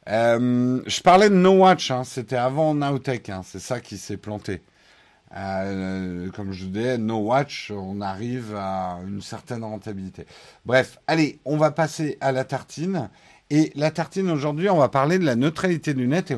[0.08, 2.04] Euh, je parlais de No Watch, hein.
[2.04, 3.42] c'était avant Nowtech, hein.
[3.44, 4.62] c'est ça qui s'est planté.
[5.36, 10.26] Euh, comme je disais, No Watch, on arrive à une certaine rentabilité.
[10.64, 13.10] Bref, allez, on va passer à la tartine.
[13.50, 16.36] Et la tartine aujourd'hui, on va parler de la neutralité du net et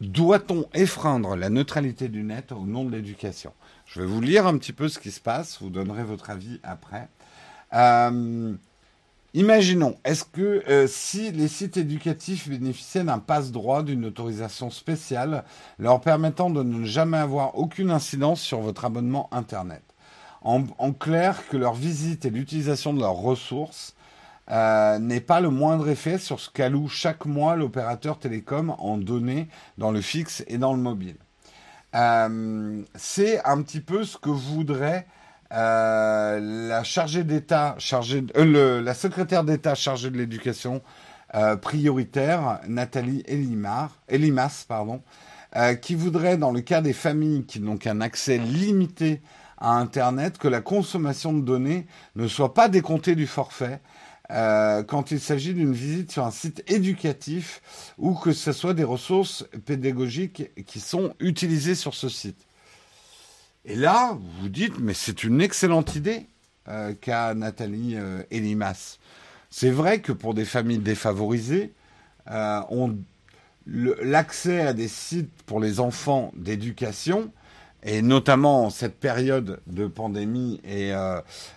[0.00, 3.52] doit-on effreindre la neutralité du net au nom de l'éducation?
[3.86, 6.60] Je vais vous lire un petit peu ce qui se passe, vous donnerez votre avis
[6.62, 7.08] après.
[7.72, 8.54] Euh,
[9.34, 15.44] Imaginons, est-ce que euh, si les sites éducatifs bénéficiaient d'un passe-droit, d'une autorisation spéciale,
[15.78, 19.82] leur permettant de ne jamais avoir aucune incidence sur votre abonnement Internet?
[20.40, 23.94] En, clair, que leur visite et l'utilisation de leurs ressources
[24.50, 29.48] euh, n'aient pas le moindre effet sur ce qu'alloue chaque mois l'opérateur télécom en données
[29.76, 31.16] dans le fixe et dans le mobile.
[31.94, 35.06] Euh, c'est un petit peu ce que voudrait
[35.52, 40.82] euh, la chargée d'État, chargée, euh, la secrétaire d'État chargée de l'éducation
[41.34, 45.02] euh, prioritaire, Nathalie Elimar, Elimas, pardon,
[45.80, 49.22] qui voudrait, dans le cas des familles qui n'ont qu'un accès limité
[49.56, 51.86] à Internet, que la consommation de données
[52.16, 53.80] ne soit pas décomptée du forfait
[54.28, 57.62] quand il s'agit d'une visite sur un site éducatif
[57.96, 62.47] ou que ce soit des ressources pédagogiques qui sont utilisées sur ce site.
[63.64, 66.26] Et là, vous vous dites, mais c'est une excellente idée
[66.68, 68.98] euh, qu'a Nathalie euh, Elimas.
[69.50, 71.72] C'est vrai que pour des familles défavorisées,
[72.30, 72.60] euh,
[73.66, 77.32] l'accès à des sites pour les enfants d'éducation,
[77.82, 80.92] et notamment en cette période de pandémie et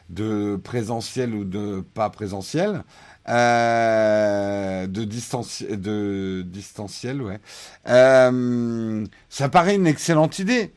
[0.09, 2.83] de présentiel ou de pas présentiel,
[3.27, 7.39] de, de distanciel, ouais.
[7.85, 10.71] Ça paraît une excellente idée.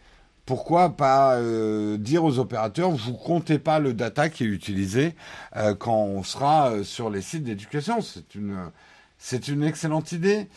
[0.46, 5.14] Pourquoi pas euh, dire aux opérateurs, vous comptez pas le data qui est utilisé
[5.56, 10.48] euh, quand on sera euh, sur les sites d'éducation C'est une, excellente idée.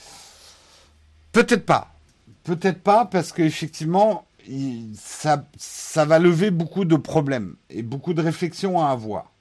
[1.32, 1.94] Peut-être pas.
[2.44, 4.26] Peut-être pas parce qu'effectivement,
[4.94, 9.32] ça, ça va lever beaucoup de problèmes et beaucoup de réflexions à avoir.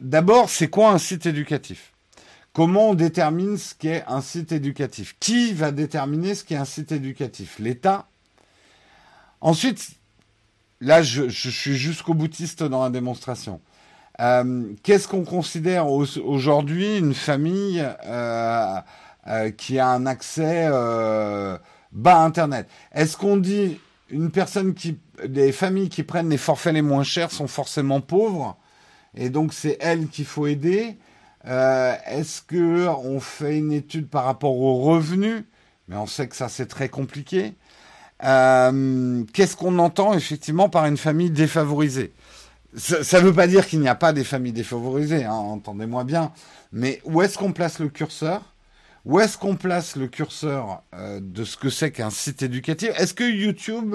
[0.00, 1.92] D'abord, c'est quoi un site éducatif?
[2.52, 5.16] Comment on détermine ce qu'est un site éducatif?
[5.18, 7.58] Qui va déterminer ce qu'est un site éducatif?
[7.58, 8.06] L'État
[9.40, 9.90] Ensuite,
[10.80, 13.60] là, je, suis jusqu'au boutiste dans la démonstration.
[14.20, 18.80] Euh, Qu'est-ce qu'on considère aujourd'hui une famille euh,
[19.26, 20.68] euh, qui a un accès
[21.92, 22.68] bas Internet?
[22.92, 23.78] Est-ce qu'on dit
[24.10, 28.56] une personne qui, des familles qui prennent les forfaits les moins chers sont forcément pauvres
[29.14, 30.96] et donc c'est elles qu'il faut aider?
[31.44, 35.44] Est-ce que on fait une étude par rapport aux revenus?
[35.88, 37.54] Mais on sait que ça c'est très compliqué.
[38.24, 42.12] Euh, Qu'est-ce qu'on entend effectivement par une famille défavorisée?
[42.76, 46.32] Ça ne veut pas dire qu'il n'y a pas des familles défavorisées, hein, entendez-moi bien.
[46.72, 48.42] Mais où est-ce qu'on place le curseur?
[49.06, 52.90] Où est-ce qu'on place le curseur euh, de ce que c'est qu'un site éducatif?
[52.96, 53.94] Est-ce que YouTube,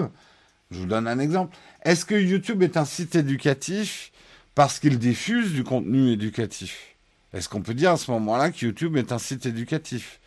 [0.71, 4.11] je vous donne un exemple, est-ce que YouTube est un site éducatif
[4.55, 6.95] parce qu'il diffuse du contenu éducatif?
[7.33, 10.20] Est-ce qu'on peut dire à ce moment-là que YouTube est un site éducatif?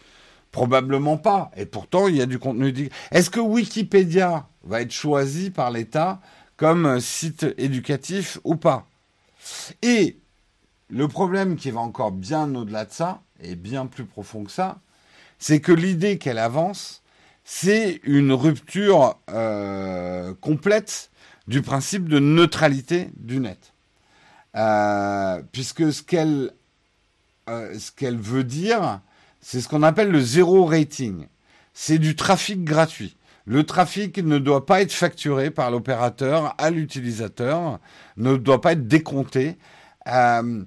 [0.55, 1.51] Probablement pas.
[1.57, 2.89] Et pourtant, il y a du contenu.
[3.11, 6.21] Est-ce que Wikipédia va être choisi par l'État
[6.57, 8.87] comme site éducatif ou pas?
[9.83, 10.17] Et
[10.89, 14.79] le problème qui va encore bien au-delà de ça, et bien plus profond que ça,
[15.41, 17.03] c'est que l'idée qu'elle avance,
[17.43, 21.11] c'est une rupture euh, complète
[21.49, 23.73] du principe de neutralité du net.
[24.55, 26.03] Euh, puisque euh, ce
[27.91, 29.01] qu'elle veut dire,
[29.45, 31.27] c'est ce qu'on appelle le zéro rating.
[31.75, 33.15] C'est du trafic gratuit.
[33.45, 37.79] Le trafic ne doit pas être facturé par l'opérateur à l'utilisateur,
[38.17, 39.59] ne doit pas être décompté.
[40.09, 40.65] Euh,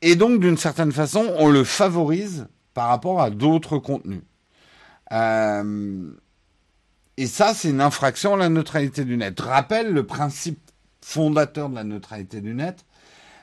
[0.00, 4.22] et donc, d'une certaine façon, on le favorise par rapport à d'autres contenus.
[5.12, 6.10] Euh,
[7.18, 9.38] et ça, c'est une infraction à la neutralité du net.
[9.38, 10.70] Rappelle le principe
[11.02, 12.86] fondateur de la neutralité du net,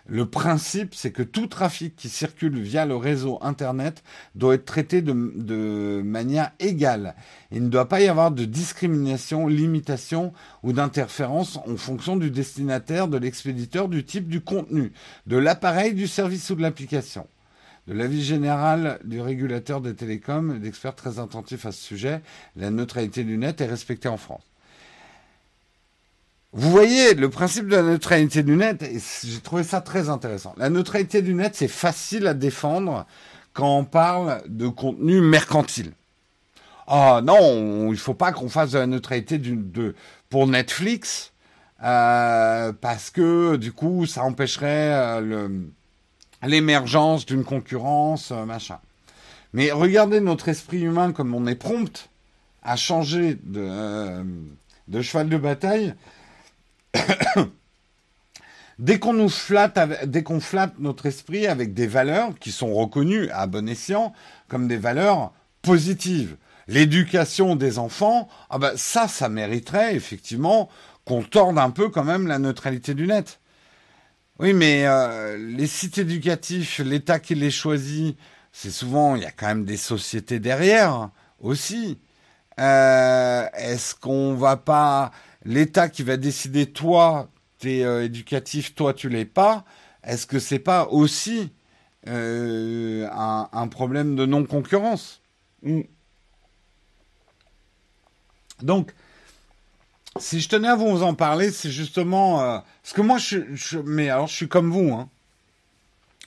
[0.07, 4.03] le principe, c'est que tout trafic qui circule via le réseau Internet
[4.35, 7.15] doit être traité de, manière égale.
[7.51, 10.31] Il ne doit pas y avoir de discrimination, limitation
[10.61, 14.91] ou d'interférence en fonction du destinataire, de l'expéditeur, du type du contenu,
[15.25, 17.25] de l'appareil, du service ou de l'application.
[17.87, 22.21] De l'avis général du régulateur des télécoms d'experts très attentifs à ce sujet,
[22.55, 24.43] la neutralité du net est respectée en France.
[26.57, 28.81] Vous voyez, le principe de la neutralité du net,
[29.25, 30.55] j'ai trouvé ça très intéressant.
[30.55, 33.05] La neutralité du net, c'est facile à défendre
[33.51, 35.91] quand on parle de contenu mercantile.
[36.87, 39.41] Ah non, il faut pas qu'on fasse de la neutralité
[40.29, 41.33] pour Netflix,
[41.83, 45.49] euh, parce que du coup, ça empêcherait euh,
[46.41, 48.79] l'émergence d'une concurrence, euh, machin.
[49.51, 52.09] Mais regardez notre esprit humain comme on est prompt
[52.63, 55.93] à changer de cheval de bataille
[58.79, 63.29] dès qu'on nous flatte, dès qu'on flatte notre esprit avec des valeurs qui sont reconnues
[63.29, 64.13] à bon escient
[64.47, 66.37] comme des valeurs positives,
[66.67, 70.69] l'éducation des enfants, ah ben ça, ça mériterait effectivement
[71.05, 73.39] qu'on torde un peu quand même la neutralité du net.
[74.39, 78.17] Oui, mais euh, les sites éducatifs, l'État qui les choisit,
[78.51, 81.99] c'est souvent, il y a quand même des sociétés derrière aussi.
[82.59, 85.11] Euh, Est-ce qu'on va pas
[85.45, 87.29] l'État qui va décider, toi,
[87.59, 89.63] tu es euh, éducatif, toi, tu l'es pas,
[90.03, 91.51] est-ce que c'est pas aussi
[92.07, 95.21] euh, un, problème de non-concurrence?
[98.61, 98.93] Donc,
[100.17, 104.09] si je tenais à vous en parler, c'est justement euh, parce que moi, je, mais
[104.09, 105.09] alors, je suis comme vous, hein.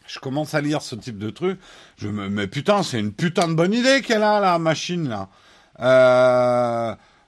[0.06, 1.60] Je commence à lire ce type de truc.
[1.98, 5.28] Je me, mais putain, c'est une putain de bonne idée qu'elle a la machine là.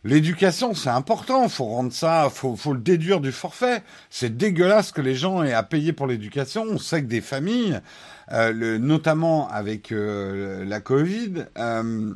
[0.03, 1.49] L'éducation, c'est important.
[1.49, 3.83] Faut rendre ça, faut, faut le déduire du forfait.
[4.09, 6.65] C'est dégueulasse que les gens aient à payer pour l'éducation.
[6.69, 7.81] On sait que des familles,
[8.33, 12.15] euh, notamment avec euh, la Covid, euh,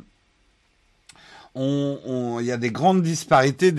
[1.57, 3.71] il y a des grandes disparités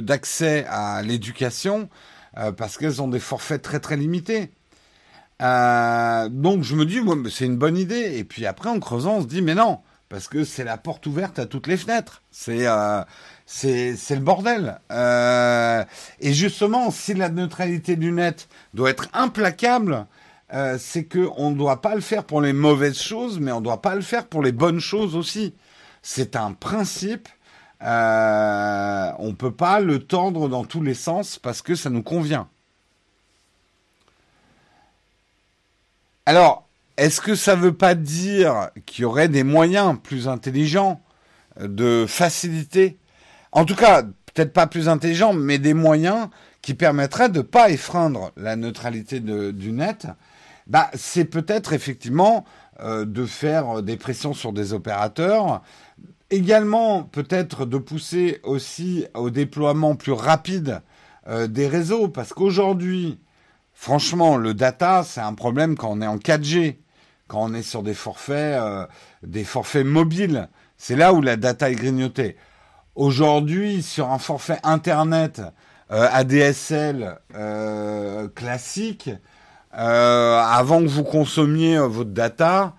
[0.00, 1.88] d'accès à l'éducation
[2.56, 4.52] parce qu'elles ont des forfaits très très limités.
[5.40, 8.16] Donc je me dis, c'est une bonne idée.
[8.16, 9.80] Et puis après, en creusant, on se dit, mais non,
[10.10, 12.22] parce que c'est la porte ouverte à toutes les fenêtres.
[12.30, 13.00] C'est euh,
[13.46, 14.80] c'est le bordel.
[14.90, 15.84] Euh,
[16.20, 20.06] et justement, si la neutralité du net doit être implacable,
[20.52, 23.60] euh, c'est que on ne doit pas le faire pour les mauvaises choses, mais on
[23.60, 25.54] ne doit pas le faire pour les bonnes choses aussi.
[26.02, 27.28] C'est un principe.
[27.82, 32.48] Euh, on peut pas le tendre dans tous les sens parce que ça nous convient.
[36.26, 36.68] Alors,
[37.00, 41.00] est-ce que ça ne veut pas dire qu'il y aurait des moyens plus intelligents
[41.58, 42.98] de faciliter
[43.52, 46.28] En tout cas, peut-être pas plus intelligents, mais des moyens
[46.60, 50.08] qui permettraient de ne pas effreindre la neutralité du net?
[50.66, 52.44] Bah, c'est peut-être effectivement
[52.80, 55.62] euh, de faire des pressions sur des opérateurs,
[56.28, 60.82] également peut-être de pousser aussi au déploiement plus rapide
[61.28, 63.18] euh, des réseaux, parce qu'aujourd'hui,
[63.72, 66.76] franchement, le data, c'est un problème quand on est en 4G
[67.30, 68.86] quand on est sur des forfaits, euh,
[69.22, 70.48] des forfaits mobiles.
[70.76, 72.36] C'est là où la data est grignotée.
[72.96, 75.40] Aujourd'hui, sur un forfait Internet
[75.92, 79.10] euh, ADSL euh, classique,
[79.72, 82.74] avant que vous consommiez votre data,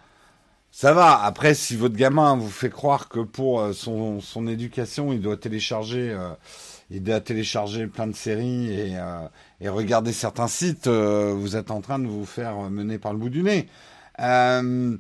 [0.72, 1.24] ça va.
[1.24, 6.14] Après, si votre gamin vous fait croire que pour son, éducation, il doit télécharger,
[6.90, 8.94] il doit télécharger plein de séries
[9.62, 13.30] et regarder certains sites, vous êtes en train de vous faire mener par le bout
[13.30, 13.70] du nez.
[14.22, 14.98] Euh,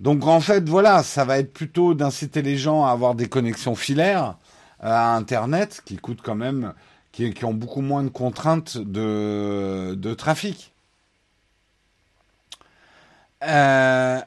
[0.00, 3.74] donc en fait, voilà, ça va être plutôt d'inciter les gens à avoir des connexions
[3.74, 4.36] filaires
[4.82, 6.74] euh, à Internet, qui coûtent quand même,
[7.12, 10.72] qui, ont beaucoup moins de contraintes de, trafic.
[13.44, 14.20] Euh,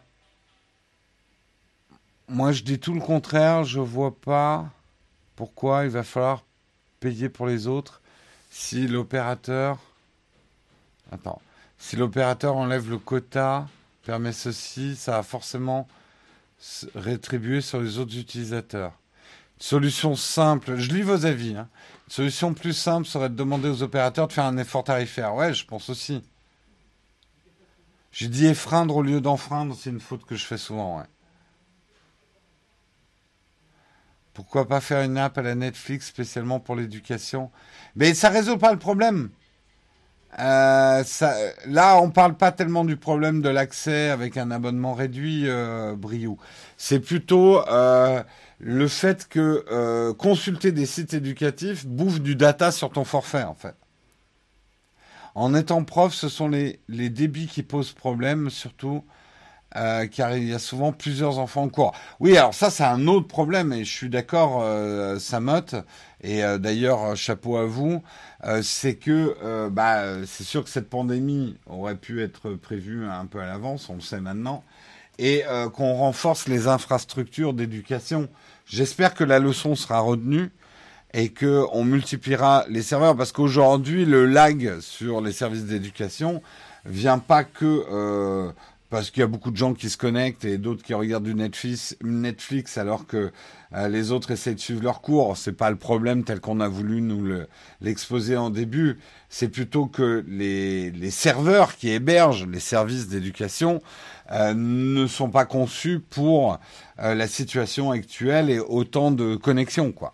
[2.30, 3.64] moi, je dis tout le contraire.
[3.64, 4.66] Je vois pas
[5.36, 6.44] pourquoi il va falloir
[7.00, 8.02] payer pour les autres
[8.50, 9.78] si l'opérateur.
[11.78, 13.68] Si l'opérateur enlève le quota
[14.06, 15.88] permet ceci, ça va forcément
[16.94, 18.94] rétribuer sur les autres utilisateurs.
[19.60, 21.58] solution simple, je lis vos avis.
[21.58, 21.68] Hein.
[22.08, 25.36] Une solution plus simple serait de demander aux opérateurs de faire un effort tarifaire.
[25.36, 26.24] Ouais, je pense aussi.
[28.12, 31.00] J'ai dit effreindre au lieu d'enfreindre, c'est une faute que je fais souvent.
[31.00, 31.06] Ouais.
[34.34, 37.52] Pourquoi pas faire une app à la Netflix spécialement pour l'éducation?
[37.96, 39.32] Mais ça résout pas le problème.
[40.40, 41.04] Euh,
[41.66, 46.38] là, on parle pas tellement du problème de l'accès avec un abonnement réduit, euh, Briou.
[46.78, 48.22] C'est plutôt euh,
[48.60, 53.76] le fait que consulter des sites éducatifs bouffe du data sur ton forfait, en fait.
[55.36, 59.04] En étant prof, ce sont les débits qui posent problème, surtout
[59.76, 61.94] euh, car il y a souvent plusieurs enfants en cours.
[62.20, 65.20] Oui, alors ça, c'est un autre problème, et je suis d'accord, euh,
[66.22, 68.02] et euh, d'ailleurs, chapeau à vous,
[68.46, 73.40] euh, c'est que bah, c'est sûr que cette pandémie aurait pu être prévue un peu
[73.40, 74.64] à l'avance, on le sait maintenant,
[75.20, 78.28] et qu'on renforce les infrastructures d'éducation.
[78.66, 80.52] J'espère que la leçon sera retenue
[81.14, 86.42] et que on multipliera les serveurs, parce qu'aujourd'hui, le lag sur les services d'éducation
[86.86, 88.54] vient pas que
[88.96, 91.36] parce qu'il y a beaucoup de gens qui se connectent et d'autres qui regardent du
[91.36, 93.34] Netflix, Netflix alors que
[93.74, 95.36] euh, les autres essayent de suivre leur cours.
[95.36, 97.42] C'est pas le problème tel qu'on a voulu nous
[97.82, 98.98] l'exposer en début.
[99.28, 103.82] C'est plutôt que les, serveurs qui hébergent les services d'éducation
[104.32, 106.58] euh, ne sont pas conçus pour
[107.00, 110.14] euh, la situation actuelle et autant de connexions, quoi.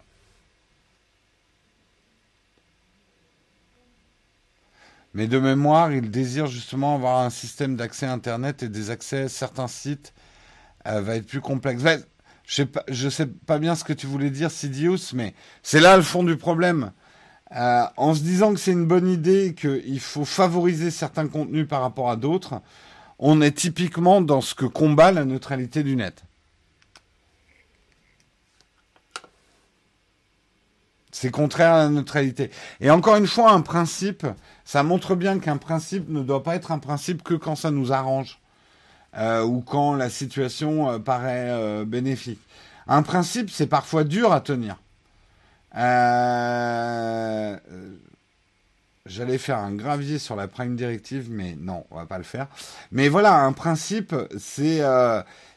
[5.13, 9.29] Mais de mémoire, il désire justement avoir un système d'accès Internet et des accès à
[9.29, 10.13] certains sites
[10.87, 11.83] euh, va être plus complexe.
[12.45, 12.63] je
[13.05, 15.33] ne sais, pas bien ce que tu voulais dire, Sidious, mais
[15.63, 16.91] c'est là le fond du problème.
[17.53, 21.81] Euh, en se disant que c'est une bonne idée, qu'il faut favoriser certains contenus par
[21.81, 22.61] rapport à d'autres,
[23.19, 26.23] on est typiquement dans ce que combat la neutralité du net.
[31.11, 32.51] C'est contraire à la neutralité.
[32.79, 34.25] Et encore une fois, un principe,
[34.63, 37.91] ça montre bien qu'un principe ne doit pas être un principe que quand ça nous
[37.91, 38.39] arrange
[39.17, 42.39] euh, ou quand la situation euh, paraît euh, bénéfique.
[42.87, 44.77] Un principe, c'est parfois dur à tenir.
[49.05, 52.47] J'allais faire un gravier sur la prime directive, mais non, on va pas le faire.
[52.91, 54.81] Mais voilà, un principe, c'est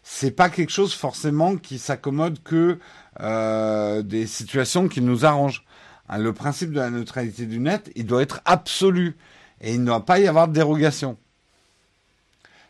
[0.03, 2.79] c'est pas quelque chose forcément qui s'accommode que
[3.19, 5.65] des situations qui nous arrangent.
[6.09, 9.17] Hein, le principe de la neutralité du net, il doit être absolu.
[9.61, 11.17] Et il ne doit pas y avoir de dérogation.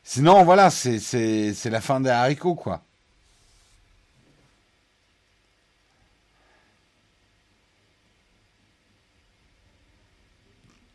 [0.05, 2.83] Sinon, voilà, c'est la fin des haricots, quoi.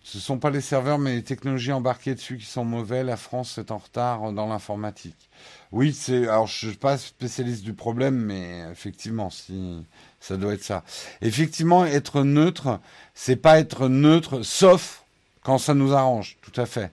[0.03, 3.03] Ce ne sont pas les serveurs, mais les technologies embarquées dessus qui sont mauvais.
[3.03, 5.29] La France est en retard dans l'informatique.
[5.71, 6.27] Oui, c'est.
[6.27, 9.85] Alors, je ne suis pas spécialiste du problème, mais effectivement, si
[10.19, 10.83] ça doit être ça.
[11.21, 12.79] Effectivement, être neutre,
[13.13, 15.03] c'est pas être neutre, sauf
[15.43, 16.37] quand ça nous arrange.
[16.41, 16.91] Tout à fait.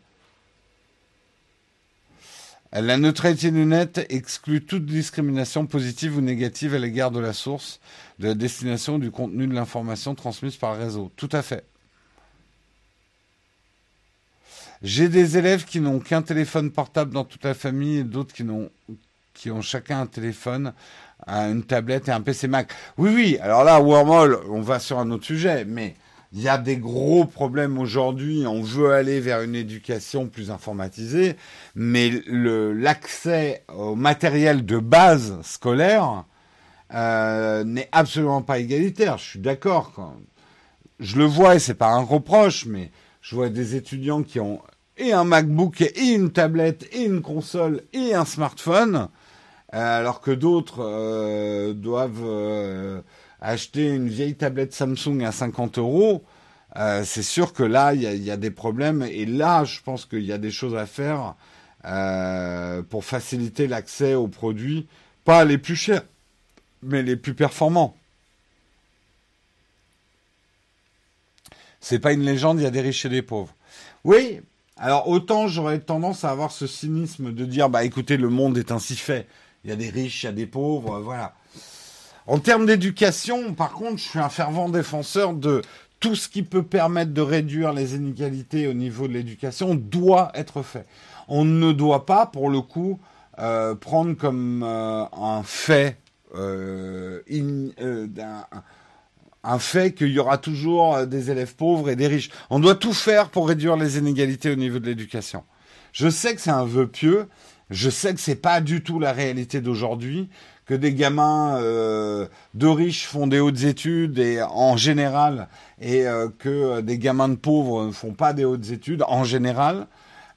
[2.72, 7.80] La neutralité du net exclut toute discrimination positive ou négative à l'égard de la source,
[8.18, 11.10] de la destination du contenu de l'information transmise par réseau.
[11.16, 11.64] Tout à fait.
[14.86, 18.44] J'ai des élèves qui n'ont qu'un téléphone portable dans toute la famille et d'autres qui,
[19.34, 20.74] qui ont chacun un téléphone,
[21.26, 22.70] une tablette et un PC Mac.
[22.96, 25.96] Oui, oui, alors là, Wormhole, on va sur un autre sujet, mais
[26.32, 28.46] il y a des gros problèmes aujourd'hui.
[28.46, 31.34] On veut aller vers une éducation plus informatisée,
[31.74, 36.26] mais l'accès au matériel de base scolaire
[36.94, 39.18] euh, n'est absolument pas égalitaire.
[39.18, 40.14] Je suis d'accord.
[41.00, 44.62] Je le vois et c'est pas un reproche, mais je vois des étudiants qui ont
[44.96, 49.08] et un MacBook et une tablette et une console et un smartphone,
[49.74, 53.00] euh, alors que d'autres euh, doivent euh,
[53.40, 56.24] acheter une vieille tablette Samsung à 50 euros.
[57.04, 60.32] c'est sûr que là, il y, a, des problèmes et là, je pense qu'il y
[60.32, 61.34] a des choses à faire
[62.90, 64.86] pour faciliter l'accès aux produits,
[65.24, 66.02] pas les plus chers,
[66.82, 67.96] mais les plus performants.
[71.80, 73.54] C'est pas une légende, il y a des riches et des pauvres.
[74.04, 74.40] Oui,
[74.76, 78.72] alors autant j'aurais tendance à avoir ce cynisme de dire bah écoutez le monde est
[78.72, 79.26] ainsi fait,
[79.64, 81.34] il y a des riches, il y a des pauvres, voilà.
[82.28, 85.62] En termes d'éducation, par contre, je suis un fervent défenseur de
[86.00, 90.62] tout ce qui peut permettre de réduire les inégalités au niveau de l'éducation doit être
[90.62, 90.86] fait.
[91.28, 92.98] On ne doit pas, pour le coup,
[93.38, 95.98] euh, prendre comme euh, un fait
[96.34, 97.22] euh,
[99.58, 102.30] fait qu'il y aura toujours euh, des élèves pauvres et des riches.
[102.50, 105.44] On doit tout faire pour réduire les inégalités au niveau de l'éducation.
[105.92, 107.28] Je sais que c'est un vœu pieux,
[107.70, 110.28] je sais que c'est pas du tout la réalité d'aujourd'hui,
[110.66, 115.48] que des gamins euh, de riches font des hautes études et en général,
[115.80, 119.86] et euh, que des gamins de pauvres ne font pas des hautes études en général.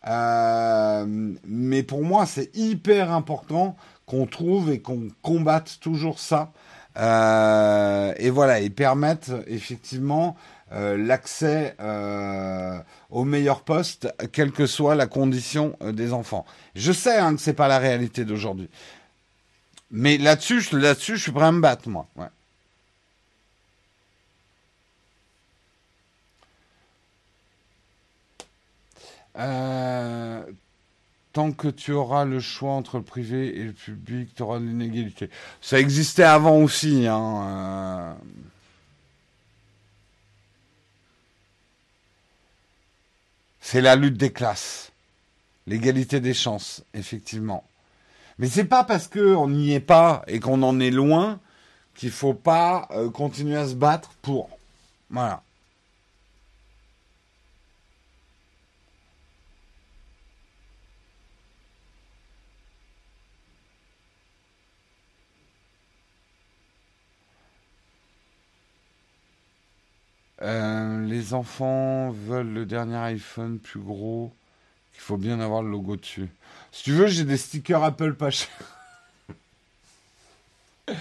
[0.05, 6.51] mais pour moi, c'est hyper important qu'on trouve et qu'on combatte toujours ça
[6.99, 10.35] euh, et voilà, ils permettent effectivement
[10.71, 12.77] euh, l'accès euh,
[13.09, 16.45] aux meilleurs postes, quelle que soit la condition des enfants.
[16.75, 18.69] Je sais hein, que c'est pas la réalité d'aujourd'hui,
[19.91, 22.07] mais là-dessus, là-dessus, je suis prêt à me battre, moi.
[29.37, 30.43] Euh,
[31.51, 35.29] que tu auras le choix entre le privé et le public, tu auras l'inégalité.
[35.61, 37.07] Ça existait avant aussi.
[37.07, 38.13] Hein, euh.
[43.61, 44.91] C'est la lutte des classes,
[45.67, 47.63] l'égalité des chances, effectivement.
[48.37, 51.39] Mais c'est pas parce qu'on n'y est pas et qu'on en est loin
[51.95, 54.49] qu'il faut pas euh, continuer à se battre pour.
[55.09, 55.43] Voilà.
[70.41, 74.31] Euh, les enfants veulent le dernier iPhone plus gros.
[74.95, 76.29] Il faut bien avoir le logo dessus.
[76.71, 78.49] Si tu veux, j'ai des stickers Apple pas chers.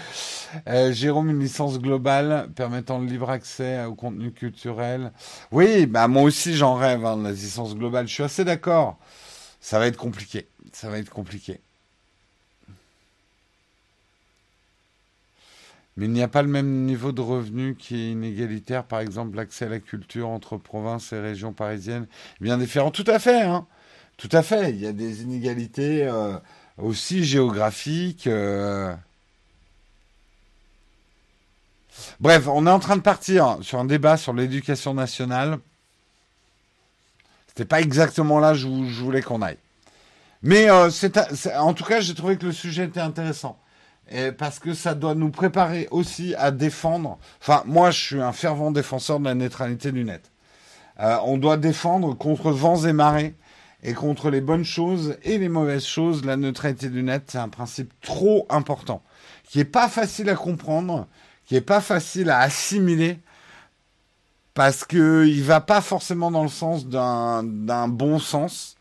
[0.67, 5.11] Euh, Jérôme, une licence globale permettant le libre accès au contenu culturel.
[5.51, 8.07] Oui, bah moi aussi j'en rêve, hein, la licence globale.
[8.07, 8.97] Je suis assez d'accord.
[9.61, 10.47] Ça va être compliqué.
[10.73, 11.59] Ça va être compliqué.
[15.97, 18.85] Mais il n'y a pas le même niveau de revenu qui est inégalitaire.
[18.85, 22.07] Par exemple, l'accès à la culture entre provinces et régions parisiennes
[22.39, 22.91] bien différent.
[22.91, 23.67] Tout à fait, hein
[24.17, 24.69] Tout à fait.
[24.69, 26.37] Il y a des inégalités euh,
[26.77, 28.27] aussi géographiques.
[28.27, 28.95] Euh.
[32.21, 35.59] Bref, on est en train de partir sur un débat sur l'éducation nationale.
[37.47, 39.57] C'était pas exactement là où je voulais qu'on aille.
[40.43, 40.89] Mais euh,
[41.57, 43.59] en tout cas, j'ai trouvé que le sujet était intéressant
[44.37, 47.19] parce que ça doit nous préparer aussi à défendre.
[47.41, 50.31] Enfin, moi, je suis un fervent défenseur de la neutralité du net.
[50.99, 53.35] Euh, on doit défendre contre vents et marées
[53.83, 56.25] et contre les bonnes choses et les mauvaises choses.
[56.25, 59.01] La neutralité du net, c'est un principe trop important,
[59.43, 61.07] qui est pas facile à comprendre,
[61.45, 63.19] qui est pas facile à assimiler,
[64.53, 68.75] parce que il va pas forcément dans le sens d'un bon sens.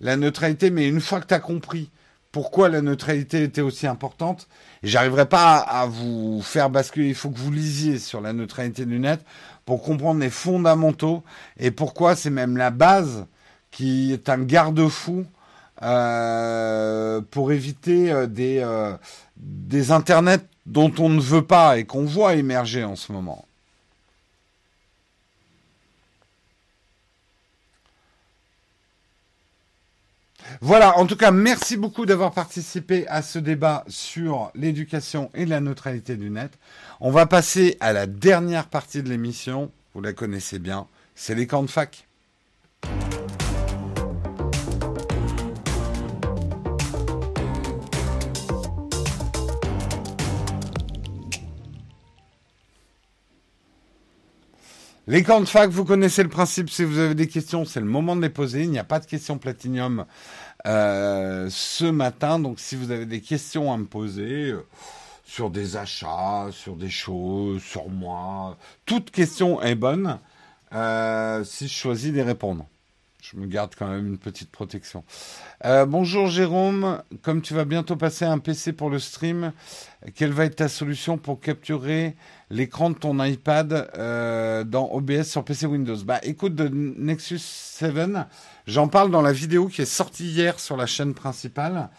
[0.00, 1.90] La neutralité, mais une fois que tu as compris
[2.32, 4.48] pourquoi la neutralité était aussi importante.
[4.82, 7.08] J'arriverai pas à, vous faire basculer.
[7.08, 9.20] Il faut que vous lisiez sur la neutralité du net
[9.64, 11.22] pour comprendre les fondamentaux
[11.58, 13.26] et pourquoi c'est même la base
[13.70, 15.26] qui est un garde-fou
[15.82, 18.96] euh, pour éviter euh, des, euh,
[19.36, 23.47] des internets dont on ne veut pas et qu'on voit émerger en ce moment.
[30.60, 35.60] Voilà, en tout cas, merci beaucoup d'avoir participé à ce débat sur l'éducation et la
[35.60, 36.52] neutralité du net.
[37.00, 41.46] On va passer à la dernière partie de l'émission, vous la connaissez bien, c'est les
[41.46, 42.06] camps de fac.
[55.10, 56.68] Les camps de fac, vous connaissez le principe.
[56.68, 58.64] Si vous avez des questions, c'est le moment de les poser.
[58.64, 60.04] Il n'y a pas de questions platinium
[60.66, 62.38] euh, ce matin.
[62.38, 64.66] Donc, si vous avez des questions à me poser euh,
[65.24, 70.18] sur des achats, sur des choses, sur moi, toute question est bonne.
[70.74, 72.66] Euh, si je choisis d'y répondre.
[73.20, 75.04] Je me garde quand même une petite protection.
[75.88, 79.52] bonjour Jérôme, comme tu vas bientôt passer un PC pour le stream,
[80.14, 82.14] quelle va être ta solution pour capturer
[82.50, 85.96] l'écran de ton iPad euh, dans OBS sur PC Windows?
[86.04, 87.94] Bah écoute, de Nexus 7,
[88.66, 91.90] j'en parle dans la vidéo qui est sortie hier sur la chaîne principale.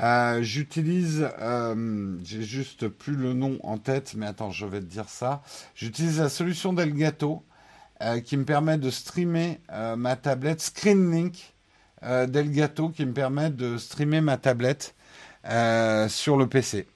[0.00, 4.84] Euh, j'utilise, euh, j'ai juste plus le nom en tête, mais attends, je vais te
[4.84, 5.42] dire ça.
[5.74, 7.42] J'utilise la solution d'Elgato
[8.24, 9.58] qui me permet de streamer
[9.96, 11.54] ma tablette, ScreenLink
[12.02, 14.94] d'Elgato qui me permet de streamer ma tablette
[16.08, 16.86] sur le PC.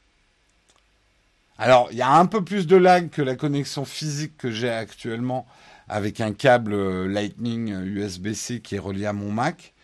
[1.59, 4.70] Alors, il y a un peu plus de lag que la connexion physique que j'ai
[4.70, 5.47] actuellement
[5.90, 9.74] avec un câble euh, Lightning USB-C euh, qui est relié à mon Mac.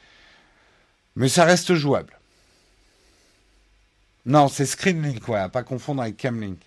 [1.16, 2.18] Mais ça reste jouable.
[4.24, 6.58] Non, c'est ScreenLink, quoi, à pas confondre avec Camlink.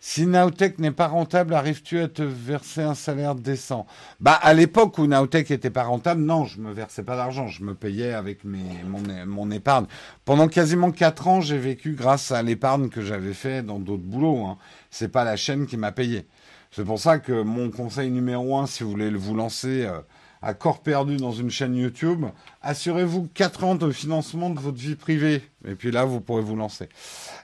[0.00, 3.84] Si Nowtech n'est pas rentable, arrives-tu à te verser un salaire décent?
[4.20, 7.64] Bah à l'époque où Nowtech était pas rentable, non, je me versais pas d'argent, je
[7.64, 8.84] me payais avec mes,
[9.26, 9.86] mon, épargne.
[10.24, 14.46] Pendant quasiment quatre ans, j'ai vécu grâce à l'épargne que j'avais fait dans d'autres boulots.
[14.46, 14.56] Hein.
[14.90, 16.28] C'est pas la chaîne qui m'a payé.
[16.70, 19.98] C'est pour ça que mon conseil numéro un, si vous voulez vous lancer euh,
[20.42, 22.24] à corps perdu dans une chaîne YouTube,
[22.62, 25.42] assurez-vous quatre ans de financement de votre vie privée.
[25.66, 26.88] Et puis là, vous pourrez vous lancer.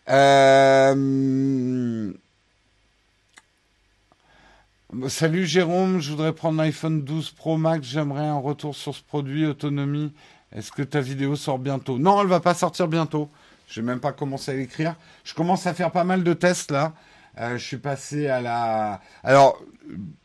[0.08, 0.94] Euh
[5.08, 9.44] Salut Jérôme, je voudrais prendre l'iPhone 12 Pro Max, j'aimerais un retour sur ce produit,
[9.44, 10.12] autonomie.
[10.52, 11.98] Est-ce que ta vidéo sort bientôt?
[11.98, 13.28] Non, elle va pas sortir bientôt.
[13.66, 14.94] Je n'ai même pas commencé à l'écrire.
[15.24, 16.92] Je commence à faire pas mal de tests là.
[17.38, 19.00] Euh, je suis passé à la.
[19.24, 19.60] Alors,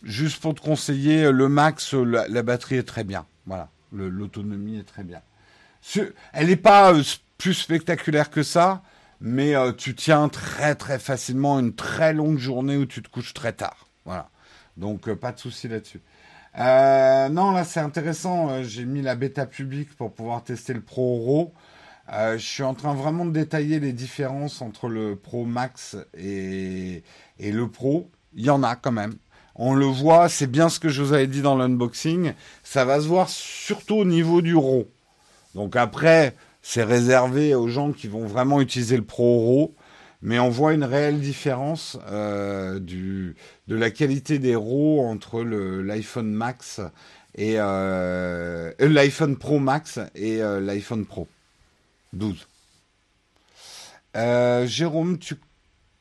[0.03, 3.25] juste pour te conseiller, le Max, la, batterie est très bien.
[3.47, 5.21] Voilà, l'autonomie est très bien.
[6.31, 7.01] Elle n'est pas euh,
[7.39, 8.83] plus spectaculaire que ça,
[9.19, 13.33] mais euh, tu tiens très très facilement une très longue journée où tu te couches
[13.33, 13.87] très tard.
[14.05, 14.29] Voilà.
[14.79, 16.01] Donc euh, pas de souci là-dessus.
[16.57, 18.49] Euh, non, là c'est intéressant.
[18.49, 21.53] Euh, j'ai mis la bêta publique pour pouvoir tester le Pro Raw.
[22.11, 27.03] je suis en train vraiment de détailler les différences entre le Pro Max et,
[27.37, 28.09] et le Pro.
[28.33, 29.15] Il y en a quand même.
[29.55, 32.33] On le voit, c'est bien ce que je vous avais dit dans l'unboxing.
[32.63, 34.87] Ça va se voir surtout au niveau du RAW.
[35.53, 39.75] Donc après, c'est réservé aux gens qui vont vraiment utiliser le Pro RAW
[40.21, 43.35] mais on voit une réelle différence euh, de
[43.67, 46.81] la qualité des RAW entre l'iPhone Max
[47.35, 51.27] et euh, euh, l'iPhone Pro Max et l'iPhone Pro
[52.13, 52.47] 12.
[54.65, 55.35] Jérôme, tu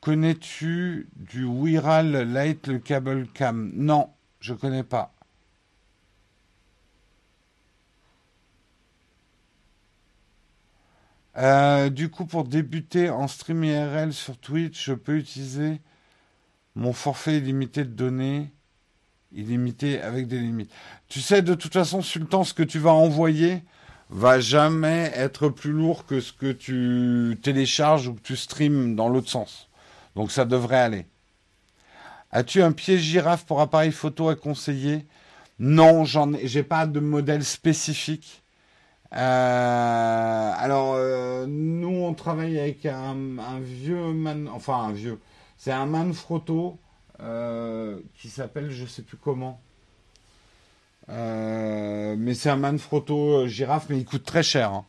[0.01, 3.71] connais-tu du Wiral Light le cable cam?
[3.75, 4.09] Non,
[4.41, 5.13] je connais pas.
[11.39, 15.79] Euh, du coup, pour débuter en stream IRL sur Twitch, je peux utiliser
[16.75, 18.51] mon forfait illimité de données,
[19.31, 20.71] illimité avec des limites.
[21.07, 23.63] Tu sais, de toute façon, Sultan, ce que tu vas envoyer
[24.09, 29.07] va jamais être plus lourd que ce que tu télécharges ou que tu streams dans
[29.07, 29.69] l'autre sens.
[30.15, 31.05] Donc ça devrait aller.
[32.31, 35.05] As-tu un pied girafe pour appareil photo à conseiller?
[35.57, 38.43] Non, j'en ai, j'ai pas de modèle spécifique.
[39.13, 43.15] Euh, alors, euh, nous, on travaille avec un,
[43.61, 45.19] vieux man, enfin un vieux,
[45.57, 46.77] c'est un Manfrotto
[47.21, 49.59] euh, qui s'appelle, je sais plus comment.
[51.07, 54.73] mais c'est un Manfrotto girafe, mais il coûte très cher.
[54.73, 54.85] Hein.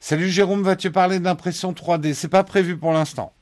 [0.00, 3.32] Salut Jérôme, vas-tu parler d'impression 3D C'est pas prévu pour l'instant.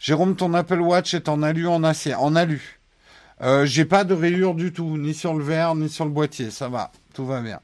[0.00, 2.14] Jérôme, ton Apple Watch est en alu en acier.
[2.16, 2.81] En alu.
[3.42, 6.50] Euh, j'ai pas de rayures du tout, ni sur le verre, ni sur le boîtier.
[6.50, 7.60] Ça va, tout va bien.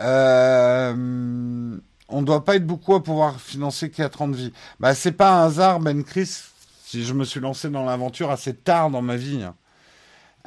[0.00, 1.78] Euh,
[2.08, 4.52] on ne doit pas être beaucoup à pouvoir financer 4 ans de vie.
[4.80, 6.42] Bah, c'est pas un hasard, Ben Chris,
[6.84, 9.42] si je me suis lancé dans l'aventure assez tard dans ma vie.
[9.42, 9.54] Hein.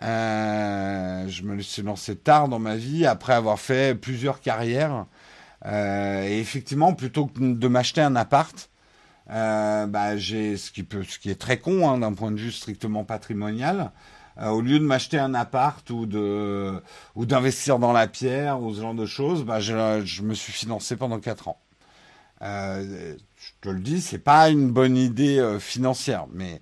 [0.03, 5.05] Euh, je me suis lancé tard dans ma vie après avoir fait plusieurs carrières.
[5.67, 8.69] Et effectivement, plutôt que de m'acheter un appart,
[9.27, 12.51] bah, j'ai ce qui peut, ce qui est très con hein, d'un point de vue
[12.51, 13.91] strictement patrimonial.
[14.41, 16.81] Au lieu de m'acheter un appart ou de
[17.15, 20.95] ou d'investir dans la pierre ou ce genre de choses, bah, je, me suis financé
[20.97, 21.59] pendant quatre ans.
[22.41, 23.15] je
[23.61, 26.61] te le dis, c'est pas une bonne idée financière, mais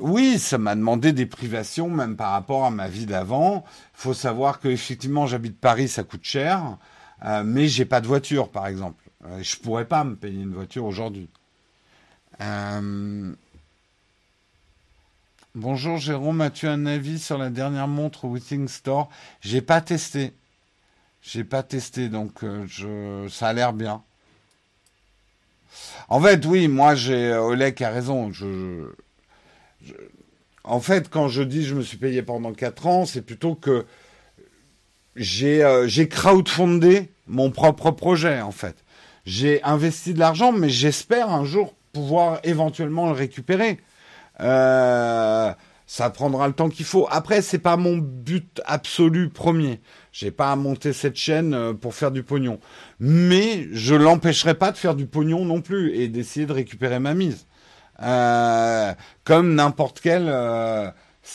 [0.00, 3.64] oui, ça m'a demandé des privations, même par rapport à ma vie d'avant.
[3.94, 6.78] Il faut savoir que effectivement, j'habite Paris, ça coûte cher,
[7.24, 9.02] euh, mais j'ai pas de voiture, par exemple.
[9.24, 11.28] Euh, je pourrais pas me payer une voiture aujourd'hui.
[12.40, 13.34] Euh,
[15.56, 19.08] bonjour Jérôme, as-tu un avis sur la dernière montre Withing Store?
[19.40, 20.32] J'ai pas testé.
[21.22, 23.26] J'ai pas testé, donc je...
[23.28, 24.02] ça a l'air bien.
[26.08, 28.30] En fait, oui, moi j'ai Oleg a raison.
[30.62, 33.86] en fait, quand je dis je me suis payé pendant 4 ans, c'est plutôt que
[35.16, 38.76] j'ai euh, crowdfundé mon propre projet, en fait.
[39.24, 43.80] J'ai investi de l'argent, mais j'espère un jour pouvoir éventuellement le récupérer.
[44.40, 45.52] Euh,
[45.86, 47.06] ça prendra le temps qu'il faut.
[47.10, 49.80] Après, c'est pas mon but absolu premier.
[50.12, 52.58] J'ai pas à monter cette chaîne euh, pour faire du pognon.
[53.00, 57.14] Mais je l'empêcherai pas de faire du pognon non plus et d'essayer de récupérer ma
[57.14, 57.46] mise.
[58.02, 58.92] Euh,
[59.24, 60.32] comme n'importe quelle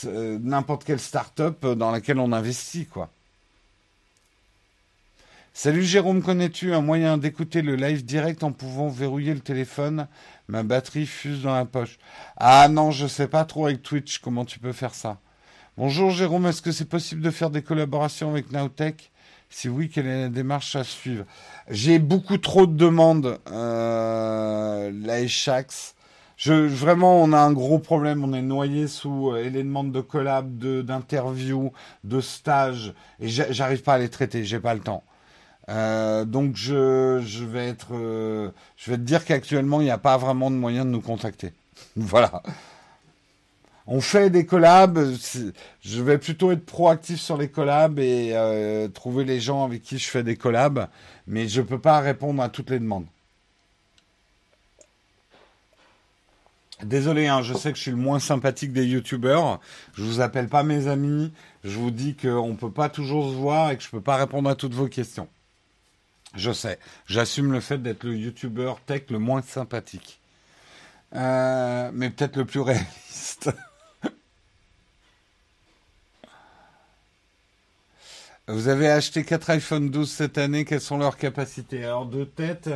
[0.06, 3.10] n'importe quelle start-up dans laquelle on investit, quoi.
[5.54, 10.08] Salut Jérôme, connais-tu un moyen d'écouter le live direct en pouvant verrouiller le téléphone
[10.52, 11.98] Ma batterie fuse dans la poche.
[12.36, 15.18] Ah non, je sais pas trop avec Twitch comment tu peux faire ça.
[15.78, 19.14] Bonjour Jérôme, est-ce que c'est possible de faire des collaborations avec Nowtech?
[19.50, 21.24] Si oui, quelle est la démarche à suivre?
[21.70, 23.40] J'ai beaucoup trop de demandes.
[23.50, 28.22] Euh, la je, vraiment, on a un gros problème.
[28.26, 31.72] On est noyé sous euh, éléments de collab, d'interviews,
[32.04, 34.44] de, stages, et j'arrive pas à les traiter.
[34.44, 35.06] J'ai pas le temps.
[35.70, 40.18] Euh, donc je, vais être, euh, je vais te dire qu'actuellement il n'y a pas
[40.18, 41.54] vraiment de moyen de nous contacter.
[41.96, 42.42] voilà.
[43.88, 45.00] On fait des collabs.
[45.82, 49.98] Je vais plutôt être proactif sur les collabs et euh, trouver les gens avec qui
[49.98, 50.88] je fais des collabs,
[51.28, 53.06] mais je peux pas répondre à toutes les demandes.
[56.84, 59.60] Désolé, hein, je sais que je suis le moins sympathique des youtubeurs.
[59.94, 61.32] Je vous appelle pas mes amis.
[61.64, 64.02] Je vous dis qu'on ne peut pas toujours se voir et que je ne peux
[64.02, 65.28] pas répondre à toutes vos questions.
[66.36, 66.80] Je sais.
[67.08, 70.20] J'assume le fait d'être le youtubeur tech le moins sympathique.
[71.14, 73.50] Euh, mais peut-être le plus réaliste.
[78.48, 81.84] Vous avez acheté 4 iPhone 12 cette année, quelles sont leurs capacités?
[81.84, 82.70] Alors de tête,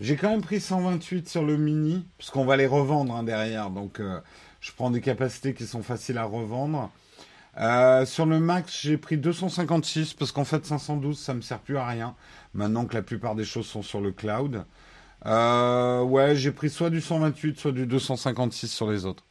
[0.00, 4.00] j'ai quand même pris 128 sur le mini, puisqu'on va les revendre hein, derrière, donc
[4.00, 4.20] euh,
[4.60, 6.90] je prends des capacités qui sont faciles à revendre.
[7.58, 11.76] Euh, sur le max, j'ai pris 256 parce qu'en fait 512 ça me sert plus
[11.76, 12.14] à rien
[12.54, 14.64] maintenant que la plupart des choses sont sur le cloud.
[15.26, 19.24] Euh, ouais, j'ai pris soit du 128, soit du 256 sur les autres.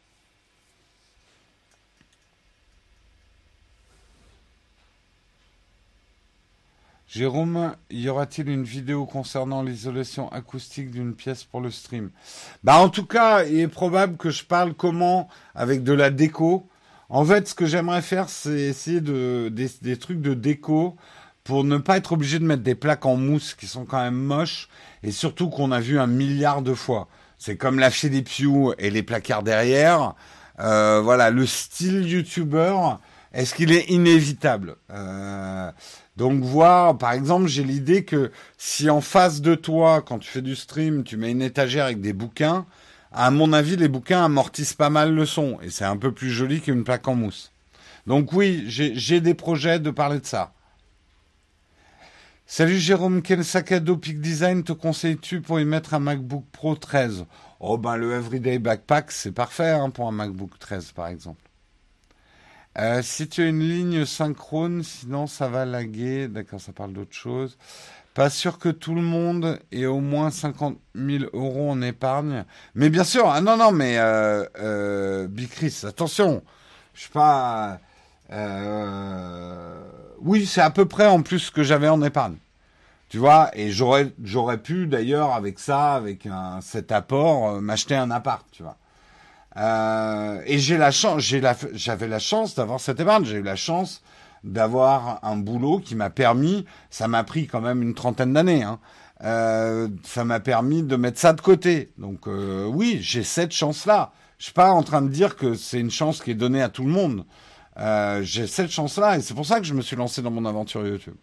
[7.11, 12.09] Jérôme, y aura-t-il une vidéo concernant l'isolation acoustique d'une pièce pour le stream?
[12.63, 15.27] Bah en tout cas, il est probable que je parle comment?
[15.53, 16.69] Avec de la déco.
[17.09, 20.95] En fait, ce que j'aimerais faire, c'est essayer de des, trucs de déco
[21.43, 24.15] pour ne pas être obligé de mettre des plaques en mousse qui sont quand même
[24.15, 24.69] moches
[25.03, 27.07] et surtout qu'on a vu un milliard de fois.
[27.37, 30.13] C'est comme lâcher des Pew et les placards derrière.
[30.59, 32.75] Euh, voilà, le style YouTuber,
[33.33, 34.75] est-ce qu'il est inévitable?
[34.91, 35.71] Euh,
[36.17, 40.41] donc voir, par exemple, j'ai l'idée que si en face de toi, quand tu fais
[40.41, 42.65] du stream, tu mets une étagère avec des bouquins,
[43.11, 46.29] à mon avis, les bouquins amortissent pas mal le son et c'est un peu plus
[46.29, 47.51] joli qu'une plaque en mousse.
[48.07, 50.53] Donc oui, j'ai des projets de parler de ça.
[52.53, 56.43] Salut Jérôme, quel sac à dos Peak Design te conseilles-tu pour y mettre un MacBook
[56.51, 57.25] Pro 13
[57.61, 61.49] Oh ben le Everyday Backpack, c'est parfait hein, pour un MacBook 13 par exemple.
[62.77, 66.27] Euh, si tu as une ligne synchrone, sinon ça va laguer.
[66.27, 67.57] D'accord, ça parle d'autre chose.
[68.15, 72.43] Pas sûr que tout le monde ait au moins 50 000 euros en épargne.
[72.75, 75.29] Mais bien sûr, ah non, non, mais euh, euh,
[75.83, 76.43] attention,
[76.93, 77.79] je suis pas.
[78.33, 82.35] Euh, oui, c'est à peu près en plus ce que j'avais en épargne.
[83.09, 86.27] Tu vois, et j'aurais, j'aurais pu d'ailleurs avec ça, avec
[86.61, 88.77] cet apport, m'acheter un appart, tu vois.
[89.57, 91.21] Euh, et j'ai la chance,
[91.73, 93.25] j'avais la chance d'avoir cette épargne.
[93.25, 94.01] J'ai eu la chance
[94.43, 98.79] d'avoir un boulot qui m'a permis, ça m'a pris quand même une trentaine d'années, hein,
[99.23, 101.91] euh, ça m'a permis de mettre ça de côté.
[101.97, 104.11] Donc euh, oui, j'ai cette chance-là.
[104.39, 106.69] Je suis pas en train de dire que c'est une chance qui est donnée à
[106.69, 107.25] tout le monde.
[107.77, 110.45] Euh, j'ai cette chance-là et c'est pour ça que je me suis lancé dans mon
[110.45, 111.15] aventure YouTube.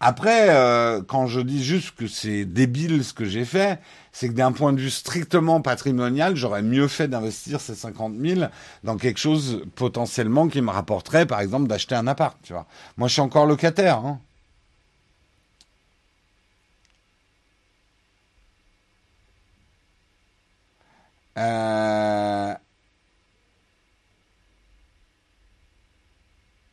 [0.00, 3.80] Après, euh, quand je dis juste que c'est débile ce que j'ai fait,
[4.12, 8.42] c'est que d'un point de vue strictement patrimonial, j'aurais mieux fait d'investir ces 50 000
[8.84, 12.38] dans quelque chose potentiellement qui me rapporterait, par exemple, d'acheter un appart.
[12.44, 12.66] Tu vois.
[12.96, 13.98] Moi, je suis encore locataire.
[13.98, 14.20] Hein.
[21.38, 22.37] Euh,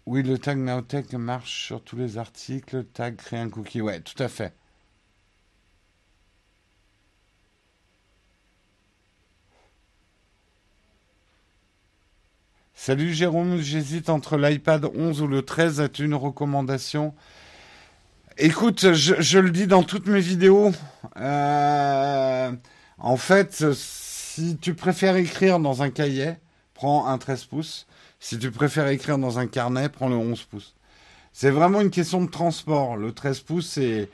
[0.08, 2.78] Oui, le tag Nowtech marche sur tous les articles.
[2.78, 3.82] Le tag crée un cookie.
[3.82, 4.54] Ouais, tout à fait.
[12.76, 15.82] Salut Jérôme, j'hésite entre l'iPad 11 ou le 13.
[15.82, 17.16] As-tu une recommandation?
[18.38, 20.72] Écoute, je, le dis dans toutes mes vidéos.
[21.18, 22.52] Euh,
[23.00, 26.34] en fait, si tu préfères écrire dans un cahier,
[26.76, 27.88] prends un 13 pouces.
[28.20, 30.76] Si tu préfères écrire dans un carnet, prends le 11 pouces.
[31.34, 32.98] C'est vraiment une question de transport.
[32.98, 34.10] Le 13 pouces est,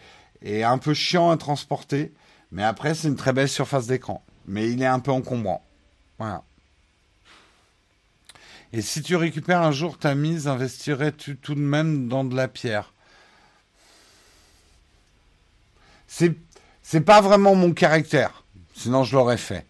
[0.63, 2.13] un peu chiant à transporter,
[2.51, 4.23] mais après, c'est une très belle surface d'écran.
[4.47, 5.63] Mais il est un peu encombrant.
[6.17, 6.43] Voilà.
[8.73, 12.47] Et si tu récupères un jour ta mise, investirais-tu tout de même dans de la
[12.47, 12.93] pierre?
[16.07, 16.35] C'est
[16.83, 18.43] c'est pas vraiment mon caractère.
[18.73, 19.65] Sinon, je l'aurais fait.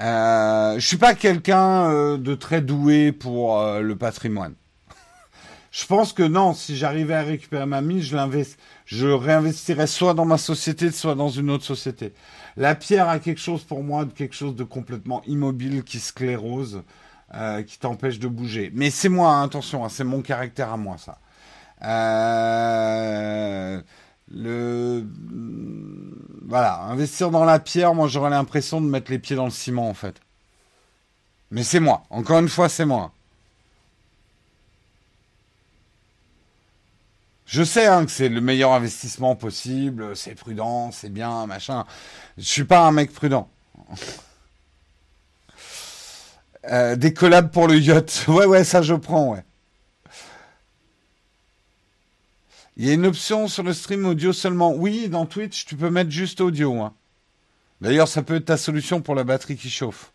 [0.00, 4.54] Euh, je suis pas quelqu'un euh, de très doué pour euh, le patrimoine.
[5.70, 8.16] je pense que non, si j'arrivais à récupérer ma mise, je
[8.86, 12.12] je réinvestirais soit dans ma société, soit dans une autre société.
[12.56, 16.82] La pierre a quelque chose pour moi, quelque chose de complètement immobile qui sclérose,
[17.34, 18.70] euh, qui t'empêche de bouger.
[18.74, 21.18] Mais c'est moi, hein, attention, hein, c'est mon caractère à moi ça.
[21.82, 23.80] Euh,
[24.30, 25.06] le
[26.46, 29.88] voilà, investir dans la pierre, moi j'aurais l'impression de mettre les pieds dans le ciment
[29.88, 30.16] en fait.
[31.50, 33.12] Mais c'est moi, encore une fois, c'est moi.
[37.46, 41.84] Je sais hein, que c'est le meilleur investissement possible, c'est prudent, c'est bien, machin.
[42.38, 43.48] Je suis pas un mec prudent.
[46.72, 48.24] Euh, des collabs pour le yacht.
[48.28, 49.44] Ouais, ouais, ça je prends, ouais.
[52.76, 54.74] Il y a une option sur le stream audio seulement.
[54.74, 56.80] Oui, dans Twitch, tu peux mettre juste audio.
[56.80, 56.92] Hein.
[57.80, 60.12] D'ailleurs, ça peut être ta solution pour la batterie qui chauffe.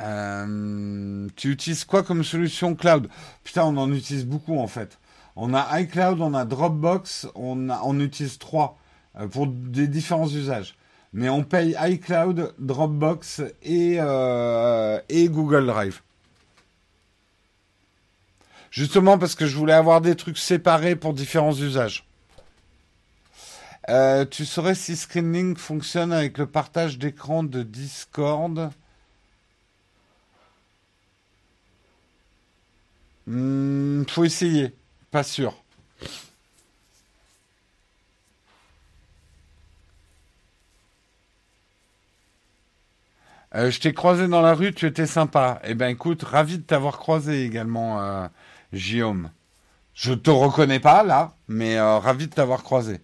[0.00, 3.08] Euh, tu utilises quoi comme solution cloud?
[3.44, 4.98] Putain, on en utilise beaucoup en fait.
[5.36, 8.78] On a iCloud, on a Dropbox, on, utilise trois
[9.18, 10.76] euh, pour des différents usages.
[11.12, 16.02] Mais on paye iCloud, Dropbox et, euh, et Google Drive.
[18.70, 22.04] Justement parce que je voulais avoir des trucs séparés pour différents usages.
[23.88, 28.70] Euh, tu saurais si Screenlink fonctionne avec le partage d'écran de Discord?
[33.26, 34.74] Hmm, Faut essayer,
[35.10, 35.54] pas sûr.
[43.54, 45.60] Euh, je t'ai croisé dans la rue, tu étais sympa.
[45.64, 48.02] Eh ben écoute, ravi de t'avoir croisé également.
[48.02, 48.26] Euh,
[48.76, 49.30] Guillaume.
[49.96, 53.00] Je te reconnais pas là, mais euh, ravi de t'avoir croisé.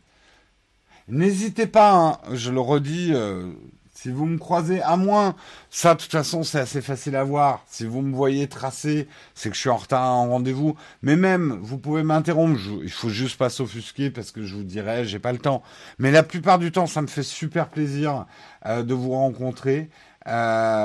[1.08, 3.50] N'hésitez pas, hein, je le redis, euh,
[3.94, 5.34] si vous me croisez, à moins,
[5.70, 7.64] ça de toute façon c'est assez facile à voir.
[7.66, 10.76] Si vous me voyez tracer, c'est que je suis en retard en rendez-vous.
[11.00, 12.60] Mais même, vous pouvez m'interrompre.
[12.82, 15.62] il faut juste pas s'offusquer parce que je vous dirai, j'ai pas le temps.
[15.98, 18.26] Mais la plupart du temps, ça me fait super plaisir
[18.66, 19.88] euh, de vous rencontrer.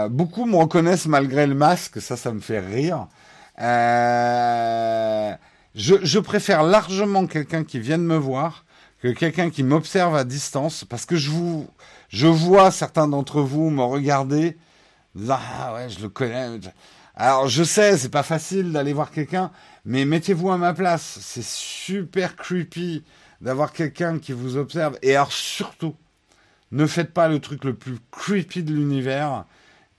[0.09, 3.07] beaucoup me reconnaissent malgré le masque, ça, ça me fait rire.
[3.59, 5.33] Euh,
[5.75, 8.65] je, préfère largement quelqu'un qui vienne me voir
[9.01, 11.31] que quelqu'un qui m'observe à distance, parce que je
[12.09, 14.57] je vois certains d'entre vous me regarder,
[15.29, 16.59] ah ouais, je le connais.
[17.15, 19.51] Alors je sais, c'est pas facile d'aller voir quelqu'un,
[19.85, 21.19] mais mettez-vous à ma place.
[21.21, 23.03] C'est super creepy
[23.41, 24.97] d'avoir quelqu'un qui vous observe.
[25.01, 25.95] Et alors surtout,
[26.71, 29.45] ne faites pas le truc le plus creepy de l'univers.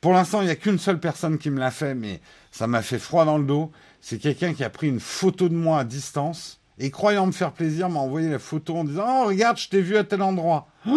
[0.00, 2.20] Pour l'instant, il n'y a qu'une seule personne qui me l'a fait, mais
[2.58, 3.70] ça m'a fait froid dans le dos.
[4.00, 7.52] C'est quelqu'un qui a pris une photo de moi à distance et croyant me faire
[7.52, 10.66] plaisir, m'a envoyé la photo en disant Oh, regarde, je t'ai vu à tel endroit.
[10.84, 10.90] je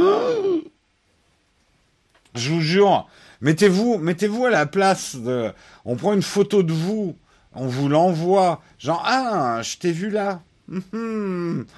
[2.49, 3.07] vous jure,
[3.41, 5.53] mettez-vous mettez-vous à la place de.
[5.85, 7.15] On prend une photo de vous,
[7.53, 8.63] on vous l'envoie.
[8.79, 10.41] Genre, ah, je t'ai vu là.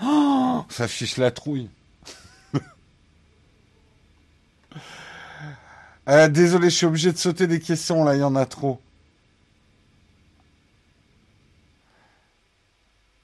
[0.01, 1.69] Oh, ça fiche la trouille.
[6.07, 8.79] Euh, désolé, je suis obligé de sauter des questions là, il y en a trop.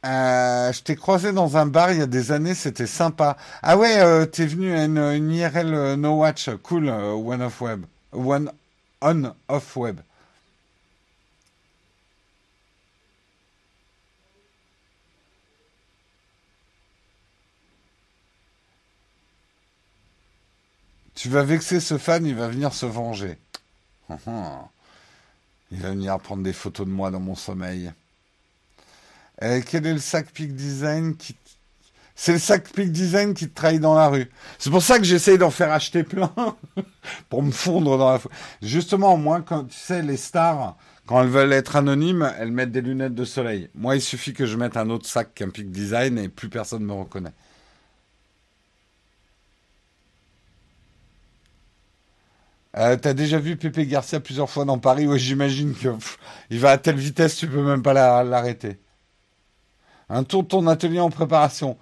[0.05, 3.35] Euh, je t'ai croisé dans un bar il y a des années, c'était sympa.
[3.61, 8.51] Ah ouais, euh, t'es venu à une, IRL No Watch, cool, One Off Web, One
[9.01, 9.99] On Off Web.
[21.19, 23.37] Tu vas vexer ce fan, il va venir se venger.
[25.71, 27.91] Il va venir prendre des photos de moi dans mon sommeil.
[29.41, 31.35] Euh, quel est le sac Peak Design qui...
[32.15, 34.29] C'est le sac Peak Design qui te trahit dans la rue.
[34.57, 36.33] C'est pour ça que j'essaye d'en faire acheter plein
[37.29, 38.31] pour me fondre dans la foule.
[38.61, 40.75] Justement, moi, quand tu sais, les stars,
[41.05, 43.69] quand elles veulent être anonymes, elles mettent des lunettes de soleil.
[43.73, 46.81] Moi, il suffit que je mette un autre sac qu'un Peak Design et plus personne
[46.81, 47.33] ne me reconnaît.
[52.77, 55.07] Euh, T'as déjà vu Pépé Garcia plusieurs fois dans Paris?
[55.07, 55.89] Oui, j'imagine que
[56.49, 57.93] il va à telle vitesse, tu peux même pas
[58.23, 58.79] l'arrêter.
[60.09, 61.77] Un tour de ton atelier en préparation.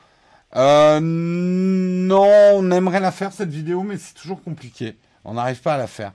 [0.55, 4.97] Euh, non, on aimerait la faire cette vidéo, mais c'est toujours compliqué.
[5.23, 6.13] On n'arrive pas à la faire.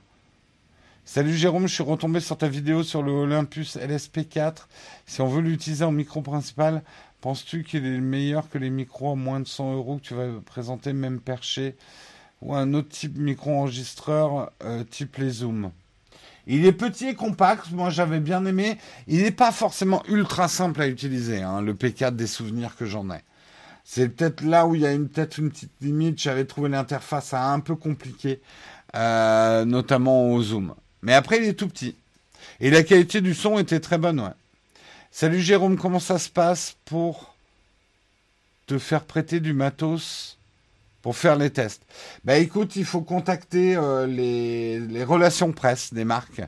[1.05, 4.67] Salut Jérôme, je suis retombé sur ta vidéo sur le Olympus LSP4.
[5.05, 6.81] Si on veut l'utiliser en micro principal,
[7.19, 10.27] penses-tu qu'il est meilleur que les micros à moins de 100 euros que tu vas
[10.45, 11.75] présenter, même perché
[12.43, 15.71] ou un autre type micro-enregistreur euh, type les Zoom.
[16.45, 18.77] Il est petit et compact, moi j'avais bien aimé.
[19.07, 23.09] Il n'est pas forcément ultra simple à utiliser, hein, le P4 des souvenirs que j'en
[23.09, 23.19] ai.
[23.85, 26.19] C'est peut-être là où il y a peut-être une petite limite.
[26.19, 28.41] J'avais trouvé l'interface un peu compliquée,
[28.95, 30.73] euh, notamment au zoom.
[31.01, 31.95] Mais après, il est tout petit.
[32.59, 34.29] Et la qualité du son était très bonne, ouais.
[35.11, 37.35] Salut Jérôme, comment ça se passe pour
[38.65, 40.32] te faire prêter du matos
[41.03, 41.83] pour faire les tests
[42.23, 46.41] Bah écoute, il faut contacter euh, les, relations presse des marques.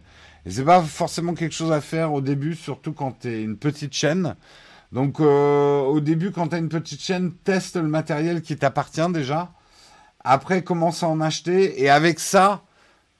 [0.45, 3.57] Et c'est pas forcément quelque chose à faire au début, surtout quand tu es une
[3.57, 4.36] petite chaîne.
[4.94, 9.52] Donc euh, au début, quand tu une petite chaîne, teste le matériel qui t'appartient déjà.
[10.23, 11.84] Après, commence à en acheter.
[11.84, 12.64] Et avec ça,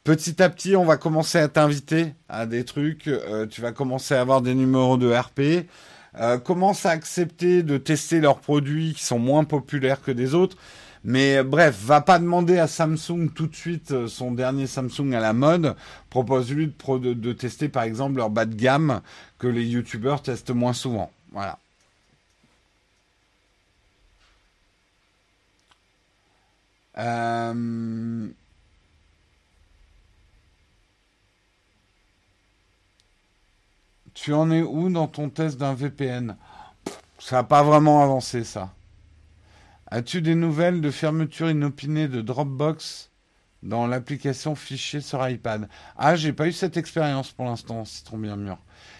[0.06, 3.07] petit à petit, on va commencer à t'inviter à des trucs.
[3.07, 5.68] Euh, tu vas commencer à avoir des numéros de RP.
[6.45, 10.56] commence à accepter de tester leurs produits qui sont moins populaires que des autres.
[11.07, 15.19] Mais bref, va pas demander à Samsung tout de suite euh, son dernier Samsung à
[15.19, 15.76] la mode.
[16.10, 19.02] Propose-lui de, de, tester par exemple leur bas de gamme
[19.38, 21.11] que les youtubeurs testent moins souvent.
[21.32, 21.60] Voilà.
[26.98, 28.27] Euh,
[34.15, 36.36] tu en es où dans ton test d'un VPN
[37.19, 38.72] Ça n'a pas vraiment avancé ça.
[39.96, 43.12] As-tu des nouvelles de fermeture inopinée de Dropbox
[43.64, 45.70] dans l'application fichier sur iPad?
[45.96, 48.58] Ah, j'ai pas eu cette expérience pour l'instant, citron bien mûr.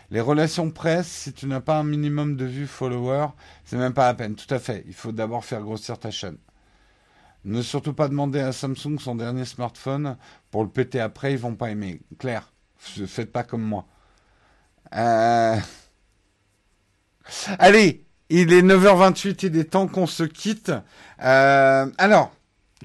[0.10, 3.28] Les relations presse, si tu n'as pas un minimum de vues followers,
[3.66, 4.36] c'est même pas la peine.
[4.36, 4.86] Tout à fait.
[4.88, 6.38] Il faut d'abord faire grossir ta chaîne.
[7.44, 10.16] Ne surtout pas demander à Samsung son dernier smartphone
[10.50, 12.00] pour le péter après, ils vont pas aimer.
[12.20, 13.86] Claire, faites pas comme moi.
[14.96, 15.58] Euh...
[17.60, 20.72] Allez, il est 9h28, il est temps qu'on se quitte.
[21.24, 22.32] Euh, alors,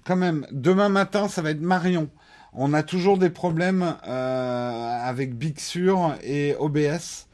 [0.04, 2.10] quand même, demain matin, ça va être Marion.
[2.52, 7.26] On a toujours des problèmes euh, avec Big Sur et OBS.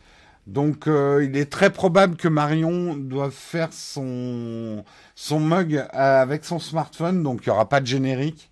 [0.46, 4.84] Donc, euh, il est très probable que Marion doive faire son,
[5.16, 7.22] son mug avec son smartphone.
[7.24, 8.50] Donc, il n'y aura pas de générique.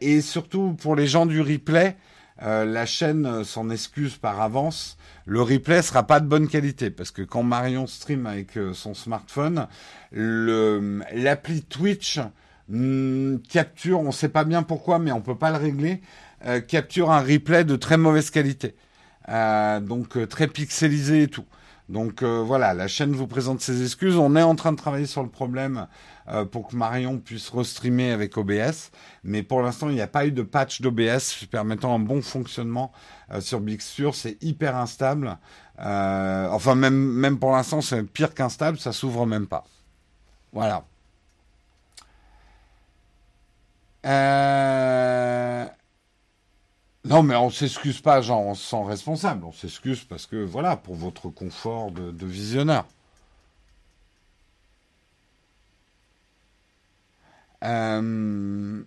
[0.00, 1.96] et surtout, pour les gens du replay,
[2.40, 4.96] la chaîne s'en excuse par avance
[5.26, 8.94] le replay sera pas de bonne qualité parce que quand Marion stream avec euh, son
[8.94, 9.66] smartphone,
[10.12, 12.20] l'appli Twitch
[12.68, 16.00] hmm, capture, on sait pas bien pourquoi, mais on peut pas le régler,
[16.46, 18.76] euh, capture un replay de très mauvaise qualité,
[19.28, 21.44] euh, donc très pixelisé et tout.
[21.88, 24.16] Donc voilà, la chaîne vous présente ses excuses.
[24.16, 25.86] On est en train de travailler sur le problème
[26.50, 28.90] pour que Marion puisse restreamer avec OBS,
[29.22, 32.92] mais pour l'instant il n'y a pas eu de patch d'OBS permettant un bon fonctionnement
[33.32, 35.38] euh, sur Big c'est hyper instable.
[35.80, 39.64] Euh, enfin, même, même pour l'instant, c'est pire qu'instable, ça s'ouvre même pas.
[40.52, 40.84] Voilà.
[44.06, 45.66] Euh,
[47.04, 49.44] non, mais on s'excuse pas, genre, on se sent responsable.
[49.44, 52.86] On s'excuse parce que, voilà, pour votre confort de, de visionneur.
[57.64, 58.82] Euh...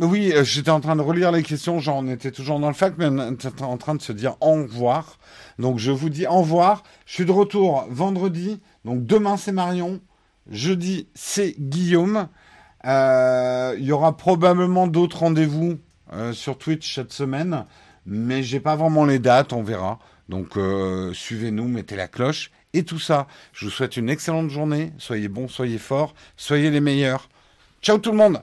[0.00, 2.94] Oui, euh, j'étais en train de relire les questions, genre on toujours dans le fac,
[2.96, 5.18] mais on était en train de se dire au revoir.
[5.58, 6.82] Donc je vous dis au revoir.
[7.04, 8.60] Je suis de retour vendredi.
[8.86, 10.00] Donc demain c'est Marion.
[10.50, 12.28] Jeudi c'est Guillaume.
[12.86, 15.78] Euh, il y aura probablement d'autres rendez-vous
[16.32, 17.66] sur Twitch cette semaine,
[18.04, 19.98] mais j'ai pas vraiment les dates, on verra.
[20.30, 20.58] Donc
[21.12, 23.26] suivez-nous, mettez la cloche et tout ça.
[23.52, 24.92] Je vous souhaite une excellente journée.
[24.98, 27.28] Soyez bons, soyez forts, soyez les meilleurs.
[27.82, 28.42] Ciao tout le monde